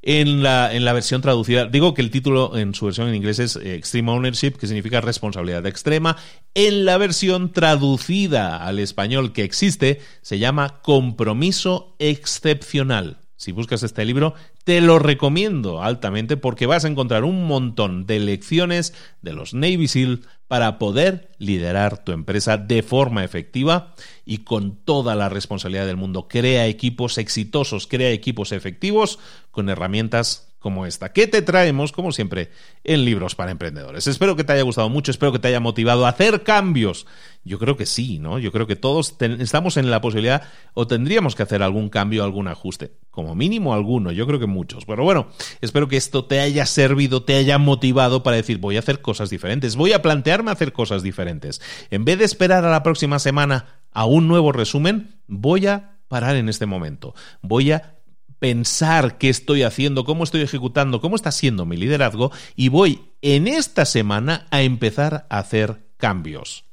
en 0.00 0.42
la, 0.42 0.74
en 0.74 0.84
la 0.84 0.92
versión 0.92 1.22
traducida, 1.22 1.66
digo 1.66 1.94
que 1.94 2.02
el 2.02 2.10
título 2.10 2.56
en 2.56 2.74
su 2.74 2.86
versión 2.86 3.08
en 3.08 3.14
inglés 3.14 3.38
es 3.38 3.56
eh, 3.56 3.74
Extreme 3.74 4.10
Ownership, 4.10 4.52
que 4.52 4.66
significa 4.66 5.00
responsabilidad 5.00 5.66
extrema. 5.66 6.16
En 6.54 6.84
la 6.84 6.98
versión 6.98 7.52
traducida 7.52 8.64
al 8.64 8.78
español 8.78 9.32
que 9.32 9.44
existe, 9.44 10.00
se 10.20 10.38
llama 10.38 10.80
Compromiso 10.82 11.94
Excepcional. 11.98 13.18
Si 13.36 13.52
buscas 13.52 13.82
este 13.82 14.04
libro, 14.04 14.34
te 14.64 14.80
lo 14.80 14.98
recomiendo 14.98 15.82
altamente 15.82 16.36
porque 16.36 16.66
vas 16.66 16.84
a 16.84 16.88
encontrar 16.88 17.24
un 17.24 17.46
montón 17.46 18.06
de 18.06 18.18
lecciones 18.18 18.94
de 19.22 19.34
los 19.34 19.54
Navy 19.54 19.88
SEAL 19.88 20.22
para 20.48 20.78
poder 20.78 21.30
liderar 21.38 22.02
tu 22.02 22.12
empresa 22.12 22.56
de 22.56 22.82
forma 22.82 23.24
efectiva 23.24 23.94
y 24.24 24.38
con 24.38 24.76
toda 24.76 25.14
la 25.14 25.28
responsabilidad 25.28 25.86
del 25.86 25.96
mundo. 25.96 26.28
Crea 26.28 26.66
equipos 26.66 27.18
exitosos, 27.18 27.86
crea 27.86 28.10
equipos 28.10 28.52
efectivos 28.52 29.18
con 29.50 29.68
herramientas 29.68 30.54
como 30.64 30.86
esta, 30.86 31.12
que 31.12 31.26
te 31.26 31.42
traemos, 31.42 31.92
como 31.92 32.10
siempre, 32.10 32.50
en 32.84 33.04
Libros 33.04 33.34
para 33.34 33.50
Emprendedores. 33.50 34.06
Espero 34.06 34.34
que 34.34 34.44
te 34.44 34.54
haya 34.54 34.62
gustado 34.62 34.88
mucho, 34.88 35.10
espero 35.10 35.30
que 35.30 35.38
te 35.38 35.48
haya 35.48 35.60
motivado 35.60 36.06
a 36.06 36.08
hacer 36.08 36.42
cambios. 36.42 37.06
Yo 37.44 37.58
creo 37.58 37.76
que 37.76 37.84
sí, 37.84 38.18
¿no? 38.18 38.38
Yo 38.38 38.50
creo 38.52 38.66
que 38.66 38.76
todos 38.76 39.16
estamos 39.20 39.76
en 39.76 39.90
la 39.90 40.00
posibilidad 40.00 40.42
o 40.72 40.86
tendríamos 40.86 41.34
que 41.34 41.42
hacer 41.42 41.62
algún 41.62 41.90
cambio, 41.90 42.24
algún 42.24 42.48
ajuste. 42.48 42.92
Como 43.10 43.34
mínimo 43.34 43.74
alguno, 43.74 44.12
yo 44.12 44.26
creo 44.26 44.40
que 44.40 44.46
muchos. 44.46 44.86
Pero 44.86 45.04
bueno, 45.04 45.28
espero 45.60 45.86
que 45.86 45.98
esto 45.98 46.24
te 46.24 46.40
haya 46.40 46.64
servido, 46.64 47.22
te 47.22 47.36
haya 47.36 47.58
motivado 47.58 48.22
para 48.22 48.36
decir, 48.36 48.58
voy 48.58 48.76
a 48.76 48.78
hacer 48.80 49.02
cosas 49.02 49.28
diferentes, 49.28 49.76
voy 49.76 49.92
a 49.92 50.00
plantearme 50.00 50.50
hacer 50.50 50.72
cosas 50.72 51.02
diferentes. 51.02 51.60
En 51.90 52.04
vez 52.04 52.18
de 52.18 52.24
esperar 52.24 52.64
a 52.64 52.70
la 52.70 52.82
próxima 52.82 53.18
semana 53.18 53.82
a 53.92 54.06
un 54.06 54.26
nuevo 54.26 54.50
resumen, 54.50 55.20
voy 55.26 55.66
a 55.66 55.98
parar 56.08 56.36
en 56.36 56.48
este 56.48 56.66
momento. 56.66 57.14
Voy 57.42 57.72
a 57.72 57.98
pensar 58.38 59.18
qué 59.18 59.28
estoy 59.28 59.62
haciendo, 59.62 60.04
cómo 60.04 60.24
estoy 60.24 60.42
ejecutando, 60.42 61.00
cómo 61.00 61.16
está 61.16 61.32
siendo 61.32 61.66
mi 61.66 61.76
liderazgo 61.76 62.30
y 62.56 62.68
voy 62.68 63.00
en 63.22 63.48
esta 63.48 63.84
semana 63.84 64.46
a 64.50 64.62
empezar 64.62 65.26
a 65.30 65.38
hacer 65.38 65.86
cambios. 65.96 66.64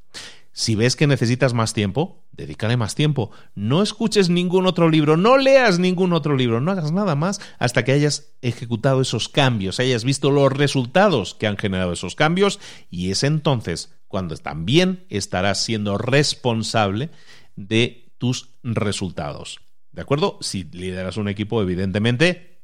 Si 0.62 0.76
ves 0.76 0.96
que 0.96 1.08
necesitas 1.08 1.56
más 1.56 1.74
tiempo, 1.74 2.24
dedícale 2.34 2.78
más 2.78 2.94
tiempo. 2.94 3.32
No 3.56 3.82
escuches 3.82 4.30
ningún 4.30 4.68
otro 4.68 4.92
libro, 4.92 5.18
no 5.18 5.40
leas 5.40 5.80
ningún 5.80 6.14
otro 6.14 6.38
libro, 6.38 6.62
no 6.62 6.70
hagas 6.70 6.92
nada 6.92 7.16
más 7.16 7.42
hasta 7.58 7.84
que 7.84 7.94
hayas 7.94 8.36
ejecutado 8.44 9.02
esos 9.02 9.28
cambios, 9.28 9.80
hayas 9.80 10.04
visto 10.04 10.30
los 10.30 10.54
resultados 10.54 11.34
que 11.34 11.48
han 11.48 11.58
generado 11.58 11.94
esos 11.94 12.14
cambios 12.14 12.60
y 12.92 13.10
es 13.10 13.24
entonces 13.24 13.92
cuando 14.08 14.38
también 14.38 15.08
estarás 15.10 15.64
siendo 15.64 15.98
responsable 15.98 17.10
de 17.56 18.14
tus 18.20 18.50
resultados. 18.62 19.62
¿De 19.92 20.04
acuerdo? 20.04 20.38
Si 20.42 20.66
lideras 20.66 21.18
un 21.18 21.28
equipo, 21.28 21.60
evidentemente, 21.64 22.62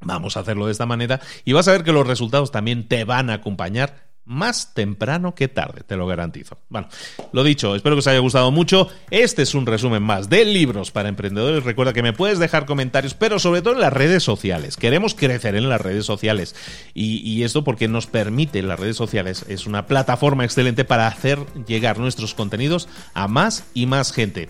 vamos 0.00 0.36
a 0.36 0.40
hacerlo 0.40 0.66
de 0.66 0.72
esta 0.72 0.86
manera 0.86 1.20
y 1.44 1.52
vas 1.52 1.68
a 1.68 1.72
ver 1.72 1.84
que 1.84 1.92
los 1.92 2.08
resultados 2.08 2.50
también 2.50 2.88
te 2.88 3.04
van 3.04 3.30
a 3.30 3.34
acompañar 3.34 4.05
más 4.26 4.74
temprano 4.74 5.34
que 5.34 5.48
tarde, 5.48 5.82
te 5.86 5.96
lo 5.96 6.06
garantizo. 6.06 6.58
Bueno, 6.68 6.88
lo 7.32 7.44
dicho, 7.44 7.74
espero 7.74 7.94
que 7.94 8.00
os 8.00 8.06
haya 8.06 8.18
gustado 8.18 8.50
mucho. 8.50 8.88
Este 9.10 9.42
es 9.42 9.54
un 9.54 9.66
resumen 9.66 10.02
más 10.02 10.28
de 10.28 10.44
libros 10.44 10.90
para 10.90 11.08
emprendedores. 11.08 11.64
Recuerda 11.64 11.92
que 11.92 12.02
me 12.02 12.12
puedes 12.12 12.38
dejar 12.38 12.66
comentarios, 12.66 13.14
pero 13.14 13.38
sobre 13.38 13.62
todo 13.62 13.74
en 13.74 13.80
las 13.80 13.92
redes 13.92 14.22
sociales. 14.22 14.76
Queremos 14.76 15.14
crecer 15.14 15.54
en 15.54 15.68
las 15.68 15.80
redes 15.80 16.04
sociales. 16.04 16.54
Y, 16.92 17.18
y 17.18 17.44
esto 17.44 17.64
porque 17.64 17.88
nos 17.88 18.06
permite, 18.06 18.62
las 18.62 18.80
redes 18.80 18.96
sociales, 18.96 19.44
es 19.48 19.66
una 19.66 19.86
plataforma 19.86 20.44
excelente 20.44 20.84
para 20.84 21.06
hacer 21.06 21.38
llegar 21.66 21.98
nuestros 21.98 22.34
contenidos 22.34 22.88
a 23.14 23.28
más 23.28 23.64
y 23.74 23.86
más 23.86 24.12
gente. 24.12 24.48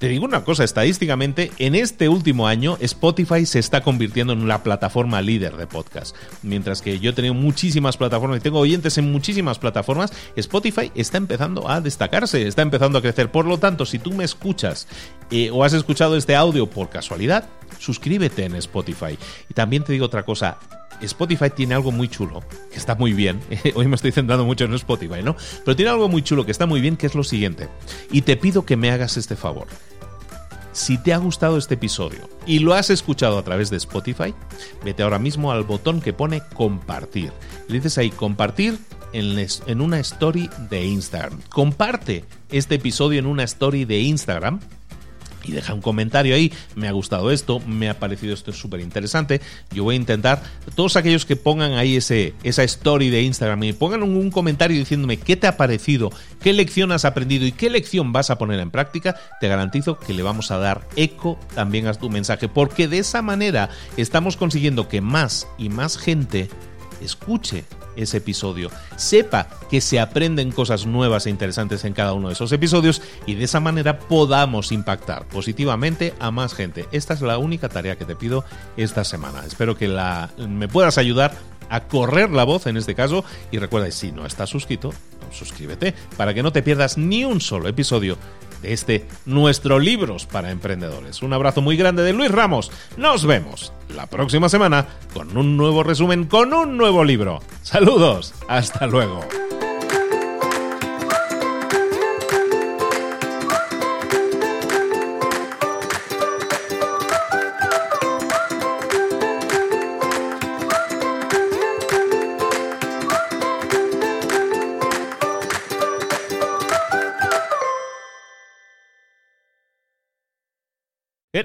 Te 0.00 0.08
digo 0.08 0.24
una 0.24 0.44
cosa, 0.44 0.64
estadísticamente, 0.64 1.52
en 1.58 1.74
este 1.74 2.08
último 2.08 2.46
año 2.46 2.78
Spotify 2.80 3.44
se 3.44 3.58
está 3.58 3.82
convirtiendo 3.82 4.32
en 4.32 4.40
una 4.40 4.62
plataforma 4.62 5.20
líder 5.20 5.58
de 5.58 5.66
podcast. 5.66 6.16
Mientras 6.42 6.80
que 6.80 6.98
yo 6.98 7.10
he 7.10 7.12
tenido 7.12 7.34
muchísimas 7.34 7.98
plataformas 7.98 8.38
y 8.38 8.40
tengo 8.40 8.60
oyentes 8.60 8.96
en 8.96 9.12
muchísimas 9.12 9.58
plataformas, 9.58 10.10
Spotify 10.36 10.90
está 10.94 11.18
empezando 11.18 11.68
a 11.68 11.82
destacarse, 11.82 12.46
está 12.46 12.62
empezando 12.62 12.96
a 12.96 13.02
crecer. 13.02 13.30
Por 13.30 13.44
lo 13.44 13.58
tanto, 13.58 13.84
si 13.84 13.98
tú 13.98 14.10
me 14.12 14.24
escuchas 14.24 14.88
eh, 15.30 15.50
o 15.52 15.64
has 15.64 15.74
escuchado 15.74 16.16
este 16.16 16.34
audio 16.34 16.66
por 16.66 16.88
casualidad, 16.88 17.44
suscríbete 17.78 18.46
en 18.46 18.54
Spotify. 18.54 19.18
Y 19.50 19.52
también 19.52 19.84
te 19.84 19.92
digo 19.92 20.06
otra 20.06 20.22
cosa, 20.22 20.56
Spotify 21.06 21.50
tiene 21.50 21.74
algo 21.74 21.92
muy 21.92 22.08
chulo, 22.08 22.42
que 22.70 22.78
está 22.78 22.94
muy 22.94 23.12
bien. 23.12 23.40
Hoy 23.74 23.86
me 23.86 23.96
estoy 23.96 24.12
centrando 24.12 24.44
mucho 24.44 24.64
en 24.64 24.74
Spotify, 24.74 25.22
¿no? 25.22 25.36
Pero 25.64 25.76
tiene 25.76 25.90
algo 25.90 26.08
muy 26.08 26.22
chulo 26.22 26.44
que 26.44 26.52
está 26.52 26.66
muy 26.66 26.80
bien, 26.80 26.96
que 26.96 27.06
es 27.06 27.14
lo 27.14 27.24
siguiente. 27.24 27.68
Y 28.10 28.22
te 28.22 28.36
pido 28.36 28.64
que 28.64 28.76
me 28.76 28.90
hagas 28.90 29.16
este 29.16 29.36
favor. 29.36 29.66
Si 30.72 30.98
te 30.98 31.12
ha 31.12 31.18
gustado 31.18 31.58
este 31.58 31.74
episodio 31.74 32.28
y 32.46 32.60
lo 32.60 32.74
has 32.74 32.90
escuchado 32.90 33.38
a 33.38 33.42
través 33.42 33.70
de 33.70 33.76
Spotify, 33.76 34.34
vete 34.84 35.02
ahora 35.02 35.18
mismo 35.18 35.50
al 35.50 35.64
botón 35.64 36.00
que 36.00 36.12
pone 36.12 36.42
compartir. 36.54 37.32
Le 37.68 37.74
dices 37.74 37.98
ahí 37.98 38.10
compartir 38.10 38.78
en, 39.12 39.44
en 39.66 39.80
una 39.80 39.98
story 39.98 40.48
de 40.70 40.84
Instagram. 40.84 41.40
Comparte 41.48 42.24
este 42.50 42.76
episodio 42.76 43.18
en 43.18 43.26
una 43.26 43.42
story 43.42 43.84
de 43.84 44.00
Instagram 44.00 44.60
y 45.44 45.52
deja 45.52 45.74
un 45.74 45.80
comentario 45.80 46.34
ahí, 46.34 46.52
me 46.74 46.88
ha 46.88 46.92
gustado 46.92 47.30
esto, 47.30 47.60
me 47.60 47.88
ha 47.88 47.98
parecido 47.98 48.34
esto 48.34 48.52
súper 48.52 48.80
interesante, 48.80 49.40
yo 49.72 49.84
voy 49.84 49.94
a 49.94 49.96
intentar, 49.96 50.42
todos 50.74 50.96
aquellos 50.96 51.24
que 51.24 51.36
pongan 51.36 51.72
ahí 51.72 51.96
ese, 51.96 52.34
esa 52.42 52.62
story 52.64 53.10
de 53.10 53.22
Instagram 53.22 53.62
y 53.64 53.72
pongan 53.72 54.02
un 54.02 54.30
comentario 54.30 54.78
diciéndome 54.78 55.16
qué 55.16 55.36
te 55.36 55.46
ha 55.46 55.56
parecido, 55.56 56.10
qué 56.40 56.52
lección 56.52 56.92
has 56.92 57.04
aprendido 57.04 57.46
y 57.46 57.52
qué 57.52 57.70
lección 57.70 58.12
vas 58.12 58.30
a 58.30 58.38
poner 58.38 58.60
en 58.60 58.70
práctica, 58.70 59.16
te 59.40 59.48
garantizo 59.48 59.98
que 59.98 60.14
le 60.14 60.22
vamos 60.22 60.50
a 60.50 60.58
dar 60.58 60.86
eco 60.96 61.38
también 61.54 61.86
a 61.86 61.94
tu 61.94 62.10
mensaje, 62.10 62.48
porque 62.48 62.88
de 62.88 62.98
esa 62.98 63.22
manera 63.22 63.70
estamos 63.96 64.36
consiguiendo 64.36 64.88
que 64.88 65.00
más 65.00 65.46
y 65.58 65.68
más 65.68 65.98
gente 65.98 66.48
escuche 67.00 67.64
ese 67.96 68.18
episodio, 68.18 68.70
sepa 68.96 69.48
que 69.68 69.80
se 69.80 70.00
aprenden 70.00 70.52
cosas 70.52 70.86
nuevas 70.86 71.26
e 71.26 71.30
interesantes 71.30 71.84
en 71.84 71.92
cada 71.92 72.12
uno 72.12 72.28
de 72.28 72.34
esos 72.34 72.52
episodios 72.52 73.02
y 73.26 73.34
de 73.34 73.44
esa 73.44 73.60
manera 73.60 73.98
podamos 73.98 74.72
impactar 74.72 75.26
positivamente 75.28 76.14
a 76.18 76.30
más 76.30 76.54
gente. 76.54 76.86
Esta 76.92 77.14
es 77.14 77.22
la 77.22 77.38
única 77.38 77.68
tarea 77.68 77.96
que 77.96 78.04
te 78.04 78.16
pido 78.16 78.44
esta 78.76 79.04
semana. 79.04 79.44
Espero 79.46 79.76
que 79.76 79.88
me 80.48 80.68
puedas 80.68 80.98
ayudar 80.98 81.34
a 81.68 81.84
correr 81.86 82.30
la 82.30 82.44
voz 82.44 82.66
en 82.66 82.76
este 82.76 82.94
caso 82.94 83.24
y 83.50 83.58
recuerda, 83.58 83.90
si 83.90 84.12
no 84.12 84.26
estás 84.26 84.50
suscrito, 84.50 84.92
suscríbete 85.30 85.94
para 86.16 86.34
que 86.34 86.42
no 86.42 86.52
te 86.52 86.62
pierdas 86.62 86.98
ni 86.98 87.24
un 87.24 87.40
solo 87.40 87.68
episodio 87.68 88.18
de 88.62 88.72
este 88.72 89.06
nuestro 89.26 89.78
Libros 89.78 90.26
para 90.26 90.50
Emprendedores. 90.50 91.22
Un 91.22 91.32
abrazo 91.32 91.60
muy 91.62 91.76
grande 91.76 92.02
de 92.02 92.12
Luis 92.12 92.30
Ramos. 92.30 92.70
Nos 92.96 93.26
vemos 93.26 93.72
la 93.94 94.06
próxima 94.06 94.48
semana 94.48 94.86
con 95.14 95.36
un 95.36 95.56
nuevo 95.56 95.82
resumen, 95.82 96.24
con 96.24 96.52
un 96.52 96.76
nuevo 96.76 97.04
libro. 97.04 97.40
Saludos, 97.62 98.34
hasta 98.48 98.86
luego. 98.86 99.20